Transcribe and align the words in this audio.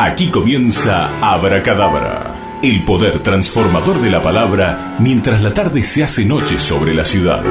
Aquí 0.00 0.28
comienza 0.28 1.10
Abracadabra, 1.20 2.60
el 2.62 2.84
poder 2.84 3.18
transformador 3.18 4.00
de 4.00 4.10
la 4.10 4.22
palabra 4.22 4.94
mientras 5.00 5.42
la 5.42 5.52
tarde 5.52 5.82
se 5.82 6.04
hace 6.04 6.24
noche 6.24 6.60
sobre 6.60 6.94
la 6.94 7.04
ciudad. 7.04 7.42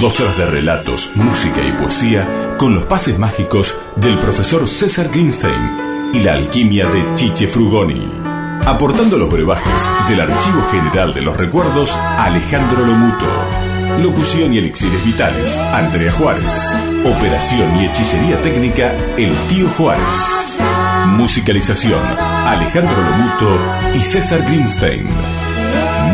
Dos 0.00 0.20
horas 0.20 0.38
de 0.38 0.46
relatos, 0.46 1.10
música 1.16 1.60
y 1.60 1.72
poesía 1.72 2.54
con 2.56 2.72
los 2.72 2.84
pases 2.84 3.18
mágicos 3.18 3.76
del 3.96 4.14
profesor 4.18 4.68
César 4.68 5.08
Greenstein 5.08 6.12
y 6.14 6.20
la 6.20 6.34
alquimia 6.34 6.86
de 6.86 7.16
Chiche 7.16 7.48
Frugoni. 7.48 8.08
Aportando 8.64 9.18
los 9.18 9.28
brebajes 9.28 9.90
del 10.08 10.20
Archivo 10.20 10.68
General 10.70 11.12
de 11.12 11.22
los 11.22 11.36
Recuerdos, 11.36 11.96
Alejandro 11.96 12.86
Lomuto. 12.86 13.26
Locución 14.00 14.54
y 14.54 14.58
elixires 14.58 15.04
vitales, 15.04 15.58
Andrea 15.58 16.12
Juárez. 16.12 16.76
Operación 17.04 17.76
y 17.80 17.86
hechicería 17.86 18.40
técnica, 18.40 18.94
el 19.16 19.34
tío 19.48 19.68
Juárez. 19.70 20.57
Musicalización, 21.16 22.00
Alejandro 22.18 22.96
Lomuto 23.02 23.58
y 23.94 24.02
César 24.02 24.42
Greenstein. 24.42 25.08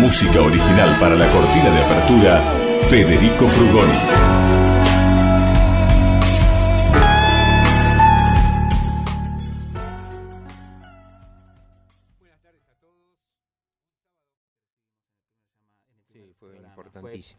Música 0.01 0.41
original 0.41 0.97
para 0.99 1.15
la 1.15 1.27
cortina 1.31 1.71
de 1.71 1.83
apertura, 1.83 2.43
Federico 2.89 3.47
Frugoni. 3.49 4.25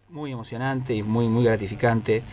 muy 0.10 0.32
emocionante 0.32 0.96
y 0.96 1.04
muy, 1.04 1.28
muy 1.28 1.44
gratificante. 1.44 2.24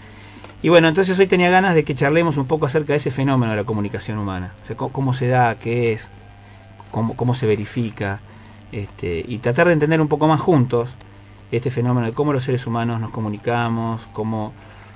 Y 0.62 0.68
bueno, 0.68 0.86
entonces 0.86 1.18
hoy 1.18 1.26
tenía 1.26 1.50
ganas 1.50 1.74
de 1.74 1.84
que 1.84 1.94
charlemos 1.94 2.36
un 2.36 2.46
poco 2.46 2.66
acerca 2.66 2.92
de 2.92 2.98
ese 2.98 3.10
fenómeno 3.10 3.50
de 3.50 3.56
la 3.56 3.64
comunicación 3.64 4.18
humana. 4.18 4.52
O 4.62 4.66
sea, 4.66 4.76
cómo, 4.76 5.12
se 5.12 5.26
da, 5.26 5.56
qué 5.56 5.92
es, 5.92 6.08
cómo, 6.92 7.16
cómo 7.16 7.34
se 7.34 7.46
verifica, 7.46 8.20
este, 8.70 9.24
y 9.26 9.38
tratar 9.38 9.66
de 9.66 9.74
entender 9.74 10.00
un 10.00 10.08
poco 10.08 10.28
más 10.28 10.40
juntos 10.40 10.94
este 11.50 11.70
fenómeno 11.70 12.06
de 12.06 12.14
cómo 12.14 12.32
los 12.32 12.44
seres 12.44 12.66
humanos 12.66 13.00
nos 13.00 13.10
comunicamos, 13.10 14.08
cómo, 14.12 14.52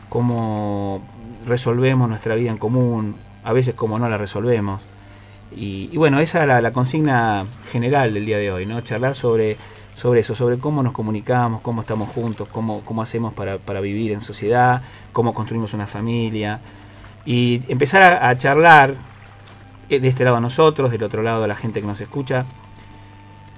cómo 0.08 1.02
resolvemos 1.46 2.08
nuestra 2.08 2.36
vida 2.36 2.50
en 2.50 2.58
común, 2.58 3.16
a 3.44 3.52
veces 3.52 3.74
cómo 3.74 3.98
no 3.98 4.08
la 4.08 4.16
resolvemos. 4.16 4.80
Y, 5.54 5.96
bueno, 5.96 6.20
esa 6.20 6.42
es 6.42 6.48
la, 6.48 6.60
la, 6.60 6.72
consigna 6.72 7.44
general 7.70 8.14
del 8.14 8.24
día 8.24 8.38
de 8.38 8.50
hoy, 8.50 8.66
¿no? 8.66 8.80
Charlar 8.82 9.14
sobre 9.14 9.56
sobre 9.96 10.20
eso, 10.20 10.34
sobre 10.34 10.58
cómo 10.58 10.82
nos 10.82 10.92
comunicamos, 10.92 11.62
cómo 11.62 11.80
estamos 11.80 12.10
juntos, 12.10 12.46
cómo, 12.48 12.82
cómo 12.84 13.00
hacemos 13.00 13.32
para, 13.32 13.56
para 13.56 13.80
vivir 13.80 14.12
en 14.12 14.20
sociedad, 14.20 14.82
cómo 15.12 15.32
construimos 15.32 15.72
una 15.72 15.86
familia. 15.86 16.60
Y 17.24 17.62
empezar 17.68 18.22
a, 18.22 18.38
charlar 18.38 18.94
eh, 19.88 19.98
de 19.98 20.06
este 20.06 20.22
lado 20.22 20.36
a 20.36 20.40
nosotros, 20.40 20.90
del 20.90 21.02
otro 21.02 21.22
lado 21.22 21.42
a 21.42 21.46
la 21.48 21.56
gente 21.56 21.80
que 21.80 21.86
nos 21.86 22.00
escucha, 22.00 22.44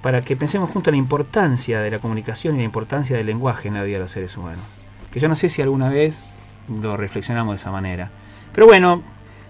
para 0.01 0.21
que 0.21 0.37
pensemos 0.37 0.71
juntos 0.71 0.93
la 0.93 0.97
importancia 0.97 1.81
de 1.81 1.91
la 1.91 1.99
comunicación 1.99 2.55
y 2.55 2.59
la 2.59 2.65
importancia 2.65 3.17
del 3.17 3.27
lenguaje 3.27 3.67
en 3.67 3.75
la 3.75 3.83
vida 3.83 3.97
de 3.97 4.05
los 4.05 4.13
seres 4.13 4.37
humanos. 4.37 4.65
Que 5.11 5.19
yo 5.19 5.29
no 5.29 5.35
sé 5.35 5.51
si 5.51 5.61
alguna 5.61 5.91
vez 5.91 6.23
lo 6.69 6.97
reflexionamos 6.97 7.57
de 7.57 7.61
esa 7.61 7.73
manera. 7.73 8.11
Pero 8.53 8.69
bueno, 8.69 9.03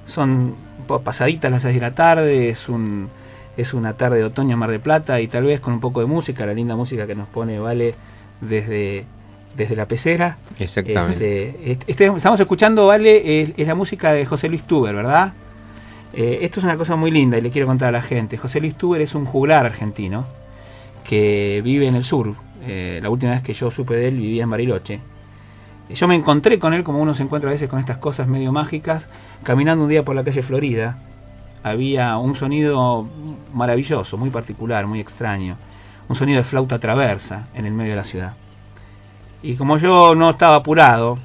son 0.07 0.57
pasaditas 1.05 1.51
las 1.51 1.61
seis 1.61 1.75
de 1.75 1.83
la 1.83 1.95
tarde, 1.95 2.49
es 2.49 2.71
un, 2.71 3.11
es 3.59 3.75
una 3.75 3.95
tarde 3.95 4.19
de 4.19 4.25
otoño 4.25 4.53
en 4.53 4.59
Mar 4.61 4.71
de 4.71 4.79
Plata 4.79 5.21
y 5.21 5.27
tal 5.27 5.43
vez 5.43 5.59
con 5.61 5.75
un 5.75 5.81
poco 5.81 5.99
de 5.99 6.07
música, 6.07 6.47
la 6.47 6.55
linda 6.55 6.77
música 6.77 7.09
que 7.09 7.17
nos 7.17 7.27
pone 7.27 7.59
Vale 7.59 7.93
desde, 8.41 9.05
desde 9.57 9.75
la 9.75 9.89
pecera. 9.89 10.39
Exactamente. 10.61 11.57
Este, 11.89 12.07
estamos 12.07 12.39
escuchando, 12.39 12.87
Vale, 12.87 13.43
es, 13.43 13.67
la 13.67 13.75
música 13.75 14.13
de 14.13 14.25
José 14.25 14.49
Luis 14.49 14.63
Tuber, 14.63 14.95
¿verdad? 14.95 15.33
Eh, 16.13 16.39
esto 16.43 16.61
es 16.61 16.65
una 16.65 16.77
cosa 16.77 16.95
muy 16.95 17.11
linda 17.11 17.37
y 17.37 17.41
le 17.41 17.51
quiero 17.51 17.67
contar 17.67 17.89
a 17.89 17.93
la 17.93 18.01
gente. 18.01 18.39
José 18.39 18.61
Luis 18.61 18.77
Tuber 18.77 19.01
es 19.01 19.17
un 19.17 19.25
juglar 19.25 19.67
argentino 19.67 20.25
que 21.03 21.61
vive 21.65 21.89
en 21.89 21.97
el 21.97 22.05
sur. 22.05 22.37
Eh, 22.65 23.01
la 23.03 23.11
última 23.11 23.33
vez 23.33 23.43
que 23.43 23.55
yo 23.55 23.73
supe 23.73 23.97
de 23.97 24.07
él 24.07 24.19
vivía 24.19 24.45
en 24.45 24.51
Bariloche. 24.51 25.01
Yo 25.91 26.07
me 26.07 26.15
encontré 26.15 26.61
con 26.61 26.75
él 26.75 26.85
como 26.85 27.03
uno 27.03 27.17
se 27.17 27.25
encuentra 27.25 27.51
a 27.51 27.55
veces 27.55 27.69
con 27.69 27.81
estas 27.81 27.97
cosas 27.97 28.29
medio 28.29 28.53
mágicas, 28.53 29.09
caminando 29.43 29.83
un 29.83 29.91
día 29.91 30.05
por 30.05 30.15
la 30.15 30.23
calle 30.23 30.43
Florida 30.43 30.99
había 31.63 32.17
un 32.17 32.35
sonido 32.35 33.07
maravilloso, 33.53 34.17
muy 34.17 34.31
particular, 34.31 34.87
muy 34.87 35.01
extraño, 35.01 35.57
un 36.09 36.17
sonido 36.17 36.39
de 36.39 36.45
flauta 36.45 36.79
traversa 36.79 37.49
en 37.55 37.67
el 37.67 37.73
medio 37.73 37.91
de 37.91 37.97
la 37.97 38.05
ciudad. 38.05 38.35
Y 39.43 39.55
como 39.55 39.79
yo 39.79 40.15
no 40.15 40.31
estaba 40.31 40.57
apurado, 40.57 41.17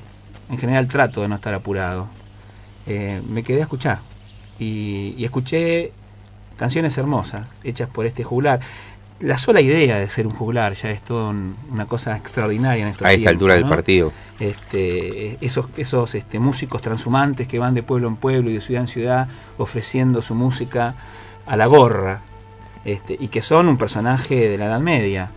en 0.50 0.58
general 0.58 0.88
trato 0.88 1.22
de 1.22 1.28
no 1.28 1.36
estar 1.36 1.54
apurado, 1.54 2.08
eh, 2.86 3.22
me 3.28 3.44
quedé 3.44 3.60
a 3.60 3.64
escuchar. 3.64 4.00
Y, 4.60 5.16
y, 5.18 5.26
escuché 5.26 5.92
canciones 6.58 6.98
hermosas, 6.98 7.48
hechas 7.64 7.90
por 7.90 8.06
este 8.06 8.24
juglar 8.24 8.60
la 9.24 9.38
sola 9.38 9.62
idea 9.62 10.00
de 10.00 10.08
ser 10.10 10.28
un 10.28 10.34
juglar 10.34 10.74
ya 10.74 10.92
es 10.92 11.02
toda 11.02 11.34
una 11.72 11.86
cosa 11.86 12.18
extraordinaria 12.18 12.84
en 12.84 12.90
estos 12.90 13.08
A 13.08 13.14
esta 13.14 13.30
altura 13.30 13.54
del 13.54 13.66
partido. 13.66 14.12
Este, 14.38 15.38
esos 15.40 15.68
esos 15.78 16.14
este, 16.16 16.40
músicos 16.40 16.82
transhumantes 16.82 17.48
que 17.48 17.58
van 17.58 17.74
de 17.74 17.84
pueblo 17.84 18.10
en 18.10 18.18
pueblo 18.18 18.50
y 18.50 18.54
de 18.54 18.62
ciudad 18.62 18.82
en 18.82 18.88
ciudad 18.90 19.28
ofreciendo 19.58 20.22
su 20.22 20.36
música 20.36 20.96
a 21.46 21.56
la 21.56 21.68
gorra 21.68 22.22
este, 22.84 23.16
y 23.18 23.30
que 23.30 23.42
son 23.42 23.70
un 23.70 23.78
personaje 23.78 24.50
de 24.50 24.58
la 24.58 24.66
Edad 24.66 24.82
Media 24.82 25.32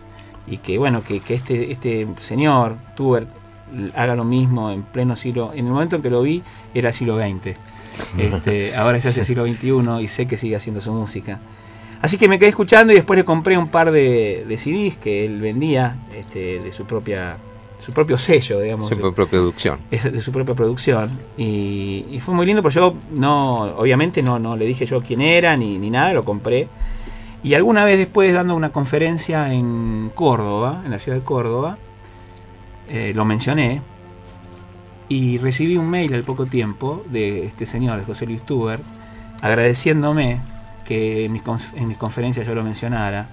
y 0.47 0.57
que 0.57 0.77
bueno 0.77 1.01
que, 1.01 1.21
que 1.21 1.35
este 1.35 1.71
este 1.71 2.07
señor 2.19 2.75
Tubert 2.95 3.29
haga 3.95 4.15
lo 4.15 4.25
mismo 4.25 4.69
en 4.69 4.83
pleno 4.83 5.15
siglo 5.15 5.51
en 5.53 5.65
el 5.65 5.71
momento 5.71 5.95
en 5.95 6.01
que 6.01 6.09
lo 6.09 6.21
vi 6.21 6.43
era 6.73 6.91
siglo 6.91 7.17
XX 7.17 7.55
este, 8.17 8.75
ahora 8.75 8.99
se 8.99 9.09
hace 9.09 9.23
siglo 9.23 9.45
XXI 9.45 10.01
y 10.01 10.07
sé 10.09 10.25
que 10.25 10.37
sigue 10.37 10.57
haciendo 10.57 10.81
su 10.81 10.91
música 10.91 11.39
Así 12.01 12.17
que 12.17 12.27
me 12.27 12.37
quedé 12.39 12.49
escuchando 12.49 12.93
y 12.93 12.95
después 12.95 13.17
le 13.17 13.25
compré 13.25 13.57
un 13.57 13.69
par 13.69 13.91
de, 13.91 14.45
de 14.47 14.57
CDs 14.57 14.97
que 14.97 15.25
él 15.25 15.41
vendía 15.41 15.97
este, 16.15 16.59
de 16.59 16.71
su 16.71 16.85
propia 16.85 17.37
su 17.87 17.93
propio 17.93 18.17
sello, 18.17 18.59
digamos. 18.59 18.89
Su 18.89 18.97
propia 18.97 19.25
producción. 19.25 19.79
De 19.89 20.21
su 20.21 20.31
propia 20.33 20.55
producción. 20.55 21.17
Y, 21.37 22.19
fue 22.19 22.33
muy 22.33 22.45
lindo, 22.45 22.61
porque 22.61 22.75
yo 22.75 22.93
no, 23.11 23.61
obviamente 23.77 24.21
no, 24.21 24.39
no 24.39 24.57
le 24.57 24.65
dije 24.65 24.85
yo 24.85 25.01
quién 25.01 25.21
era 25.21 25.55
ni, 25.55 25.77
ni 25.77 25.89
nada, 25.89 26.11
lo 26.11 26.25
compré. 26.25 26.67
Y 27.43 27.53
alguna 27.53 27.85
vez 27.85 27.97
después, 27.97 28.33
dando 28.33 28.55
una 28.55 28.71
conferencia 28.71 29.53
en 29.53 30.11
Córdoba, 30.13 30.81
en 30.83 30.91
la 30.91 30.99
ciudad 30.99 31.17
de 31.17 31.23
Córdoba, 31.23 31.77
eh, 32.89 33.13
lo 33.15 33.23
mencioné. 33.23 33.81
Y 35.07 35.37
recibí 35.37 35.77
un 35.77 35.89
mail 35.89 36.13
al 36.13 36.23
poco 36.23 36.45
tiempo 36.45 37.05
de 37.09 37.45
este 37.45 37.65
señor, 37.65 37.99
de 37.99 38.05
José 38.05 38.25
Luis 38.25 38.45
Tuber, 38.45 38.81
agradeciéndome 39.41 40.41
que 40.87 41.25
en 41.25 41.33
mis, 41.33 41.43
en 41.75 41.87
mis 41.87 41.97
conferencias 41.97 42.47
yo 42.47 42.55
lo 42.55 42.63
mencionara. 42.63 43.27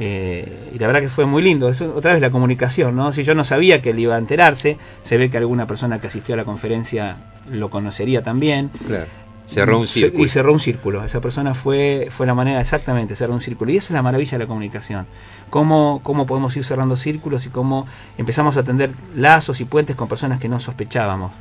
Eh, 0.00 0.70
y 0.74 0.78
la 0.78 0.86
verdad 0.86 1.00
que 1.00 1.08
fue 1.08 1.26
muy 1.26 1.42
lindo. 1.42 1.68
Es 1.68 1.82
otra 1.82 2.12
vez 2.12 2.22
la 2.22 2.30
comunicación, 2.30 2.96
¿no? 2.96 3.12
Si 3.12 3.24
yo 3.24 3.34
no 3.34 3.44
sabía 3.44 3.82
que 3.82 3.90
él 3.90 3.98
iba 3.98 4.14
a 4.14 4.18
enterarse, 4.18 4.78
se 5.02 5.16
ve 5.16 5.28
que 5.28 5.36
alguna 5.36 5.66
persona 5.66 6.00
que 6.00 6.06
asistió 6.06 6.34
a 6.34 6.38
la 6.38 6.44
conferencia 6.44 7.16
lo 7.50 7.68
conocería 7.68 8.22
también. 8.22 8.70
Claro. 8.86 9.06
Cerró 9.44 9.78
un 9.78 9.86
círculo. 9.86 10.24
Y 10.24 10.28
cerró 10.28 10.52
un 10.52 10.60
círculo. 10.60 11.04
Esa 11.04 11.20
persona 11.20 11.54
fue, 11.54 12.08
fue 12.10 12.26
la 12.26 12.34
manera 12.34 12.60
exactamente, 12.60 13.16
cerró 13.16 13.32
un 13.32 13.40
círculo. 13.40 13.72
Y 13.72 13.78
esa 13.78 13.86
es 13.86 13.90
la 13.92 14.02
maravilla 14.02 14.32
de 14.32 14.44
la 14.44 14.46
comunicación. 14.46 15.06
Cómo, 15.50 16.00
cómo 16.02 16.26
podemos 16.26 16.56
ir 16.56 16.64
cerrando 16.64 16.96
círculos 16.96 17.46
y 17.46 17.48
cómo 17.48 17.86
empezamos 18.18 18.56
a 18.56 18.62
tender 18.62 18.90
lazos 19.14 19.60
y 19.60 19.64
puentes 19.64 19.96
con 19.96 20.06
personas 20.06 20.38
que 20.38 20.48
no 20.48 20.60
sospechábamos 20.60 21.32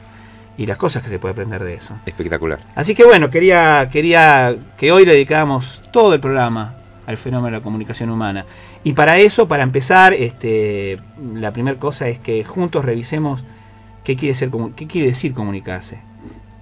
y 0.57 0.65
las 0.65 0.77
cosas 0.77 1.03
que 1.03 1.09
se 1.09 1.19
puede 1.19 1.33
aprender 1.33 1.63
de 1.63 1.75
eso. 1.75 1.95
Espectacular. 2.05 2.59
Así 2.75 2.95
que 2.95 3.05
bueno, 3.05 3.29
quería, 3.29 3.87
quería 3.91 4.55
que 4.75 4.91
hoy 4.91 5.05
le 5.05 5.13
dedicáramos 5.13 5.83
todo 5.91 6.13
el 6.13 6.19
programa 6.19 6.75
al 7.05 7.17
fenómeno 7.17 7.47
de 7.47 7.59
la 7.59 7.63
comunicación 7.63 8.09
humana. 8.09 8.45
Y 8.83 8.93
para 8.93 9.17
eso, 9.17 9.47
para 9.47 9.63
empezar, 9.63 10.13
este, 10.13 10.99
la 11.33 11.51
primera 11.51 11.77
cosa 11.77 12.07
es 12.07 12.19
que 12.19 12.43
juntos 12.43 12.83
revisemos 12.83 13.43
qué 14.03 14.15
quiere, 14.15 14.35
ser, 14.35 14.49
qué 14.75 14.87
quiere 14.87 15.09
decir 15.09 15.33
comunicarse. 15.33 15.99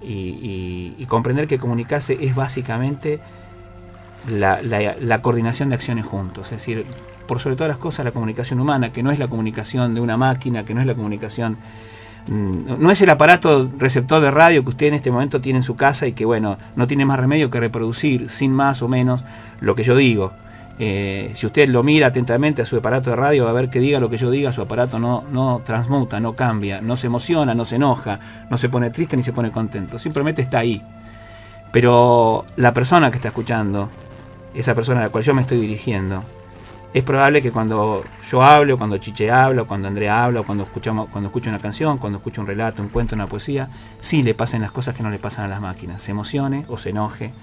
Y, 0.02 1.04
comprender 1.08 1.46
que 1.46 1.58
comunicarse 1.58 2.16
es 2.20 2.34
básicamente 2.34 3.20
la, 4.28 4.60
la 4.62 5.22
coordinación 5.22 5.68
de 5.68 5.76
acciones 5.76 6.04
juntos. 6.04 6.46
Es 6.52 6.58
decir, 6.58 6.84
por 7.26 7.40
sobre 7.40 7.56
todas 7.56 7.68
las 7.68 7.78
cosas, 7.78 8.04
la 8.04 8.12
comunicación 8.12 8.60
humana, 8.60 8.92
que 8.92 9.02
no 9.02 9.10
es 9.10 9.18
la 9.18 9.28
comunicación 9.28 9.94
de 9.94 10.00
una 10.00 10.16
máquina, 10.16 10.64
que 10.64 10.74
no 10.74 10.80
es 10.80 10.86
la 10.86 10.94
comunicación 10.94 11.58
no 12.28 12.90
es 12.90 13.00
el 13.00 13.10
aparato 13.10 13.70
receptor 13.78 14.20
de 14.20 14.30
radio 14.30 14.64
que 14.64 14.70
usted 14.70 14.86
en 14.86 14.94
este 14.94 15.10
momento 15.10 15.40
tiene 15.40 15.58
en 15.58 15.62
su 15.62 15.76
casa 15.76 16.06
y 16.06 16.12
que, 16.12 16.24
bueno, 16.24 16.58
no 16.74 16.86
tiene 16.86 17.04
más 17.04 17.18
remedio 17.18 17.50
que 17.50 17.60
reproducir, 17.60 18.30
sin 18.30 18.52
más 18.52 18.82
o 18.82 18.88
menos, 18.88 19.24
lo 19.60 19.74
que 19.74 19.84
yo 19.84 19.94
digo. 19.94 20.32
Eh, 20.78 21.32
si 21.34 21.46
usted 21.46 21.68
lo 21.68 21.82
mira 21.82 22.08
atentamente 22.08 22.60
a 22.60 22.66
su 22.66 22.76
aparato 22.76 23.10
de 23.10 23.16
radio, 23.16 23.44
va 23.44 23.50
a 23.50 23.54
ver 23.54 23.70
que 23.70 23.80
diga 23.80 23.98
lo 23.98 24.10
que 24.10 24.18
yo 24.18 24.30
diga, 24.30 24.52
su 24.52 24.60
aparato 24.60 24.98
no, 24.98 25.24
no 25.30 25.62
transmuta, 25.64 26.20
no 26.20 26.34
cambia, 26.34 26.80
no 26.82 26.96
se 26.96 27.06
emociona, 27.06 27.54
no 27.54 27.64
se 27.64 27.76
enoja, 27.76 28.18
no 28.50 28.58
se 28.58 28.68
pone 28.68 28.90
triste 28.90 29.16
ni 29.16 29.22
se 29.22 29.32
pone 29.32 29.50
contento, 29.50 29.98
simplemente 29.98 30.42
está 30.42 30.58
ahí. 30.58 30.82
Pero 31.72 32.44
la 32.56 32.74
persona 32.74 33.10
que 33.10 33.16
está 33.16 33.28
escuchando, 33.28 33.88
esa 34.54 34.74
persona 34.74 35.00
a 35.00 35.04
la 35.04 35.08
cual 35.08 35.24
yo 35.24 35.32
me 35.32 35.42
estoy 35.42 35.58
dirigiendo, 35.58 36.24
es 36.96 37.04
probable 37.04 37.42
que 37.42 37.52
cuando 37.52 38.04
yo 38.26 38.42
hablo, 38.42 38.78
cuando 38.78 38.96
Chiche 38.96 39.30
habla, 39.30 39.64
cuando 39.64 39.86
Andrea 39.86 40.24
habla, 40.24 40.40
cuando, 40.40 40.64
escuchamos, 40.64 41.10
cuando 41.10 41.28
escucho 41.28 41.50
una 41.50 41.58
canción, 41.58 41.98
cuando 41.98 42.16
escucho 42.16 42.40
un 42.40 42.46
relato, 42.46 42.82
un 42.82 42.88
cuento, 42.88 43.14
una 43.14 43.26
poesía, 43.26 43.68
sí 44.00 44.22
le 44.22 44.32
pasen 44.32 44.62
las 44.62 44.70
cosas 44.70 44.96
que 44.96 45.02
no 45.02 45.10
le 45.10 45.18
pasan 45.18 45.44
a 45.44 45.48
las 45.48 45.60
máquinas. 45.60 46.00
Se 46.00 46.12
emocione 46.12 46.64
o 46.68 46.78
se 46.78 46.88
enoje, 46.88 47.34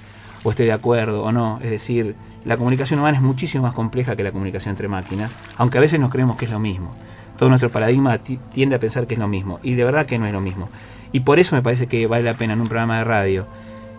o 0.41 0.49
esté 0.49 0.63
de 0.63 0.71
acuerdo 0.71 1.21
o 1.21 1.31
no. 1.31 1.59
Es 1.61 1.69
decir, 1.69 2.15
la 2.45 2.57
comunicación 2.57 2.99
humana 2.99 3.17
es 3.17 3.21
muchísimo 3.21 3.61
más 3.61 3.75
compleja 3.75 4.15
que 4.15 4.23
la 4.23 4.31
comunicación 4.31 4.71
entre 4.71 4.87
máquinas, 4.87 5.31
aunque 5.57 5.77
a 5.77 5.81
veces 5.81 5.99
nos 5.99 6.09
creemos 6.09 6.35
que 6.35 6.45
es 6.45 6.51
lo 6.51 6.57
mismo. 6.57 6.91
Todo 7.37 7.49
nuestro 7.49 7.69
paradigma 7.69 8.17
tiende 8.17 8.77
a 8.77 8.79
pensar 8.79 9.05
que 9.05 9.13
es 9.13 9.19
lo 9.19 9.27
mismo, 9.27 9.59
y 9.61 9.75
de 9.75 9.83
verdad 9.83 10.07
que 10.07 10.17
no 10.17 10.25
es 10.25 10.33
lo 10.33 10.41
mismo. 10.41 10.67
Y 11.11 11.19
por 11.19 11.37
eso 11.37 11.55
me 11.55 11.61
parece 11.61 11.85
que 11.85 12.07
vale 12.07 12.23
la 12.23 12.33
pena 12.33 12.53
en 12.53 12.61
un 12.61 12.69
programa 12.69 12.97
de 12.97 13.03
radio 13.03 13.45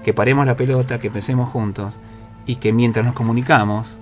que 0.02 0.12
paremos 0.12 0.46
la 0.46 0.56
pelota, 0.56 0.98
que 0.98 1.12
pensemos 1.12 1.48
juntos 1.48 1.92
y 2.44 2.56
que 2.56 2.72
mientras 2.72 3.06
nos 3.06 3.14
comunicamos, 3.14 3.96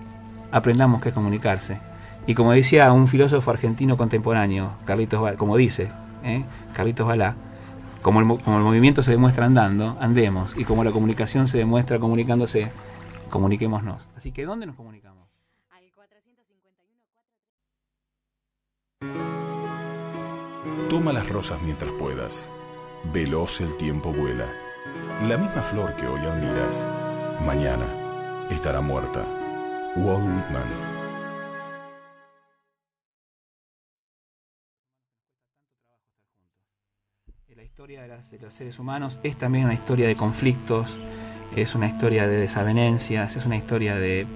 aprendamos 0.52 1.00
qué 1.00 1.08
es 1.08 1.14
comunicarse. 1.14 1.80
Y 2.26 2.34
como 2.34 2.52
decía 2.52 2.92
un 2.92 3.08
filósofo 3.08 3.50
argentino 3.50 3.96
contemporáneo, 3.96 4.74
Carlitos 4.84 5.36
como 5.36 5.56
dice, 5.56 5.90
¿eh? 6.22 6.44
Carlitos 6.72 7.06
Balá, 7.06 7.34
como 8.02 8.20
el, 8.20 8.42
como 8.42 8.58
el 8.58 8.62
movimiento 8.62 9.02
se 9.02 9.10
demuestra 9.10 9.46
andando, 9.46 9.96
andemos. 9.98 10.54
Y 10.56 10.64
como 10.64 10.84
la 10.84 10.92
comunicación 10.92 11.48
se 11.48 11.58
demuestra 11.58 11.98
comunicándose, 11.98 12.70
comuniquémonos. 13.30 14.06
Así 14.16 14.30
que, 14.30 14.44
¿dónde 14.44 14.66
nos 14.66 14.76
comunicamos? 14.76 15.12
Toma 20.88 21.12
las 21.12 21.28
rosas 21.28 21.60
mientras 21.62 21.90
puedas. 21.92 22.50
Veloz 23.12 23.60
el 23.60 23.76
tiempo 23.78 24.12
vuela. 24.12 24.46
La 25.26 25.38
misma 25.38 25.62
flor 25.62 25.96
que 25.96 26.06
hoy 26.06 26.20
admiras, 26.20 26.86
mañana 27.46 27.86
estará 28.50 28.80
muerta. 28.80 29.41
Walt 29.96 30.24
Whitman. 30.24 30.92
historia 37.64 38.02
de, 38.02 38.38
los 38.38 38.54
seres 38.54 38.78
humanos 38.78 39.18
es 39.22 39.36
también 39.36 39.64
una 39.64 39.74
historia 39.74 40.06
de 40.06 40.14
conflictos, 40.14 40.96
es 41.56 41.74
una 41.74 41.86
historia 41.86 42.26
de 42.26 42.36
desavenencias, 42.36 43.34
es 43.36 43.44
una 43.44 43.56
historia 43.56 43.96
de, 43.96 44.26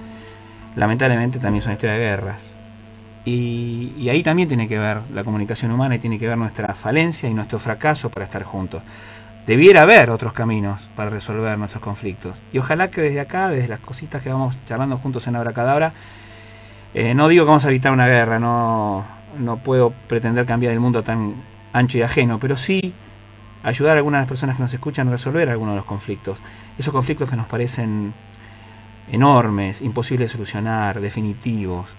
lamentablemente 0.74 1.38
también 1.38 1.60
es 1.60 1.66
una 1.66 1.74
historia 1.74 1.94
de 1.94 2.00
guerras. 2.00 2.56
Y, 3.24 4.08
ahí 4.08 4.22
también 4.22 4.48
tiene 4.48 4.68
que 4.68 4.78
ver 4.78 5.00
la 5.12 5.22
comunicación 5.22 5.70
humana 5.70 5.96
y 5.96 5.98
tiene 5.98 6.18
que 6.18 6.28
ver 6.28 6.38
nuestra 6.38 6.74
falencia 6.74 7.28
y 7.28 7.34
nuestro 7.34 7.58
fracaso 7.58 8.10
para 8.10 8.24
estar 8.24 8.42
juntos. 8.42 8.82
Debiera 9.46 9.82
haber 9.82 10.10
otros 10.10 10.32
caminos 10.32 10.90
para 10.96 11.08
resolver 11.08 11.56
nuestros 11.56 11.82
conflictos. 11.82 12.36
Y 12.52 12.58
ojalá 12.58 12.90
que 12.90 13.00
desde 13.00 13.20
acá, 13.20 13.48
desde 13.48 13.68
las 13.68 13.78
cositas 13.78 14.22
que 14.22 14.28
vamos 14.28 14.56
charlando 14.66 14.98
juntos 14.98 15.26
en 15.28 15.36
Abracadabra, 15.36 15.92
eh, 16.94 17.14
no 17.14 17.28
digo 17.28 17.44
que 17.44 17.50
vamos 17.50 17.64
a 17.64 17.68
evitar 17.68 17.92
una 17.92 18.08
guerra, 18.08 18.40
no, 18.40 19.04
no 19.38 19.58
puedo 19.58 19.90
pretender 20.08 20.46
cambiar 20.46 20.72
el 20.72 20.80
mundo 20.80 21.04
tan 21.04 21.34
ancho 21.72 21.98
y 21.98 22.02
ajeno, 22.02 22.40
pero 22.40 22.56
sí 22.56 22.92
ayudar 23.62 23.96
a 23.96 23.98
algunas 23.98 24.18
de 24.18 24.22
las 24.22 24.28
personas 24.28 24.56
que 24.56 24.62
nos 24.62 24.72
escuchan 24.72 25.08
a 25.08 25.12
resolver 25.12 25.48
algunos 25.48 25.74
de 25.74 25.76
los 25.76 25.84
conflictos. 25.84 26.38
Esos 26.78 26.92
conflictos 26.92 27.30
que 27.30 27.36
nos 27.36 27.46
parecen 27.46 28.14
enormes, 29.10 29.80
imposibles 29.80 30.28
de 30.28 30.32
solucionar, 30.32 31.00
definitivos, 31.00 31.90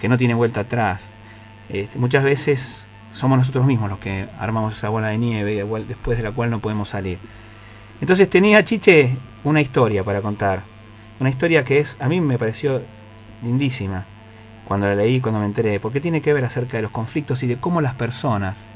que 0.00 0.08
no 0.08 0.16
tienen 0.16 0.36
vuelta 0.36 0.60
atrás. 0.60 1.10
Este, 1.68 1.98
muchas 1.98 2.22
veces 2.22 2.86
somos 3.14 3.38
nosotros 3.38 3.64
mismos 3.64 3.88
los 3.88 4.00
que 4.00 4.28
armamos 4.38 4.76
esa 4.76 4.88
bola 4.88 5.08
de 5.08 5.18
nieve 5.18 5.64
después 5.86 6.18
de 6.18 6.24
la 6.24 6.32
cual 6.32 6.50
no 6.50 6.58
podemos 6.58 6.88
salir. 6.88 7.18
Entonces 8.00 8.28
tenía 8.28 8.64
Chiche 8.64 9.16
una 9.44 9.60
historia 9.60 10.02
para 10.02 10.20
contar. 10.20 10.64
Una 11.20 11.30
historia 11.30 11.62
que 11.62 11.78
es, 11.78 11.96
a 12.00 12.08
mí 12.08 12.20
me 12.20 12.38
pareció 12.38 12.82
lindísima 13.42 14.04
cuando 14.66 14.86
la 14.88 14.96
leí, 14.96 15.20
cuando 15.20 15.38
me 15.38 15.46
enteré, 15.46 15.78
porque 15.78 16.00
tiene 16.00 16.20
que 16.20 16.32
ver 16.32 16.44
acerca 16.44 16.76
de 16.76 16.82
los 16.82 16.90
conflictos 16.90 17.42
y 17.44 17.46
de 17.46 17.58
cómo 17.58 17.80
las 17.80 17.94
personas 17.94 18.66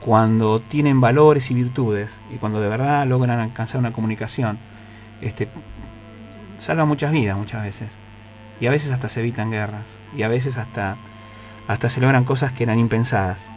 cuando 0.00 0.60
tienen 0.60 1.00
valores 1.00 1.50
y 1.50 1.54
virtudes 1.54 2.12
y 2.34 2.36
cuando 2.36 2.60
de 2.60 2.68
verdad 2.68 3.06
logran 3.06 3.40
alcanzar 3.40 3.78
una 3.78 3.92
comunicación, 3.92 4.58
este, 5.22 5.48
salvan 6.58 6.88
muchas 6.88 7.10
vidas 7.10 7.38
muchas 7.38 7.62
veces. 7.62 7.92
Y 8.60 8.66
a 8.66 8.70
veces 8.70 8.90
hasta 8.90 9.08
se 9.08 9.20
evitan 9.20 9.50
guerras. 9.50 9.96
Y 10.14 10.24
a 10.24 10.28
veces 10.28 10.58
hasta, 10.58 10.96
hasta 11.68 11.88
se 11.88 12.00
logran 12.00 12.24
cosas 12.24 12.52
que 12.52 12.64
eran 12.64 12.78
impensadas. 12.78 13.51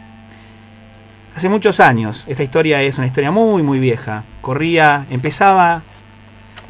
Hace 1.36 1.50
muchos 1.50 1.80
años, 1.80 2.24
esta 2.28 2.42
historia 2.42 2.80
es 2.80 2.96
una 2.96 3.06
historia 3.06 3.30
muy, 3.30 3.62
muy 3.62 3.78
vieja. 3.78 4.24
Corría, 4.40 5.04
empezaba 5.10 5.82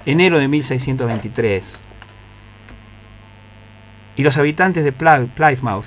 enero 0.05 0.41
de 0.41 0.49
1623. 0.49 1.81
Y 4.17 4.25
los 4.25 4.37
habitantes 4.37 4.83
de 4.83 4.91
Plymouth, 4.91 5.85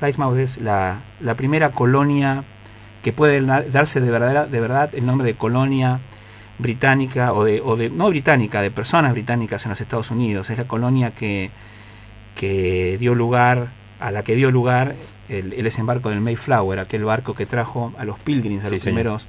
Plymouth 0.00 0.38
es 0.38 0.56
la, 0.56 1.00
la 1.20 1.34
primera 1.34 1.72
colonia 1.72 2.44
que 3.02 3.12
puede 3.12 3.42
darse 3.42 4.00
de 4.00 4.10
verdad, 4.10 4.48
de 4.48 4.58
verdad 4.58 4.88
el 4.94 5.04
nombre 5.04 5.26
de 5.26 5.34
colonia 5.34 6.00
británica 6.58 7.34
o 7.34 7.44
de, 7.44 7.60
o 7.60 7.76
de, 7.76 7.90
no 7.90 8.08
británica, 8.08 8.62
de 8.62 8.70
personas 8.70 9.12
británicas 9.12 9.66
en 9.66 9.68
los 9.68 9.82
Estados 9.82 10.10
Unidos. 10.10 10.48
Es 10.48 10.56
la 10.56 10.66
colonia 10.66 11.10
que, 11.10 11.50
que 12.34 12.96
dio 12.98 13.14
lugar, 13.14 13.68
a 14.00 14.10
la 14.10 14.22
que 14.22 14.34
dio 14.34 14.50
lugar 14.50 14.94
el, 15.28 15.50
desembarco 15.62 16.10
del 16.10 16.20
Mayflower, 16.20 16.78
aquel 16.78 17.04
barco 17.04 17.34
que 17.34 17.46
trajo 17.46 17.92
a 17.98 18.04
los 18.04 18.18
pilgrims, 18.18 18.64
a 18.64 18.70
los 18.70 18.82
primeros, 18.82 19.26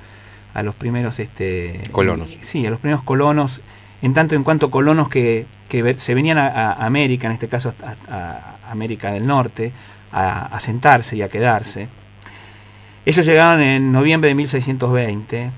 a 0.53 0.63
los 0.63 0.75
primeros 0.75 1.19
este, 1.19 1.81
colonos. 1.91 2.37
Sí, 2.41 2.65
a 2.65 2.69
los 2.69 2.79
primeros 2.79 3.03
colonos, 3.03 3.61
en 4.01 4.13
tanto 4.13 4.35
en 4.35 4.43
cuanto 4.43 4.71
colonos 4.71 5.09
que, 5.09 5.45
que 5.69 5.95
se 5.97 6.13
venían 6.13 6.37
a, 6.37 6.73
América, 6.73 7.27
en 7.27 7.33
este 7.33 7.47
caso 7.47 7.73
a, 8.09 8.57
América 8.69 9.11
del 9.11 9.25
Norte, 9.25 9.71
a, 10.11 10.45
a 10.45 10.59
sentarse 10.59 11.15
y 11.15 11.21
a 11.21 11.29
quedarse. 11.29 11.87
Ellos 13.05 13.25
llegaron 13.25 13.61
en 13.61 13.91
noviembre 13.91 14.29
de 14.29 14.35
1620 14.35 15.51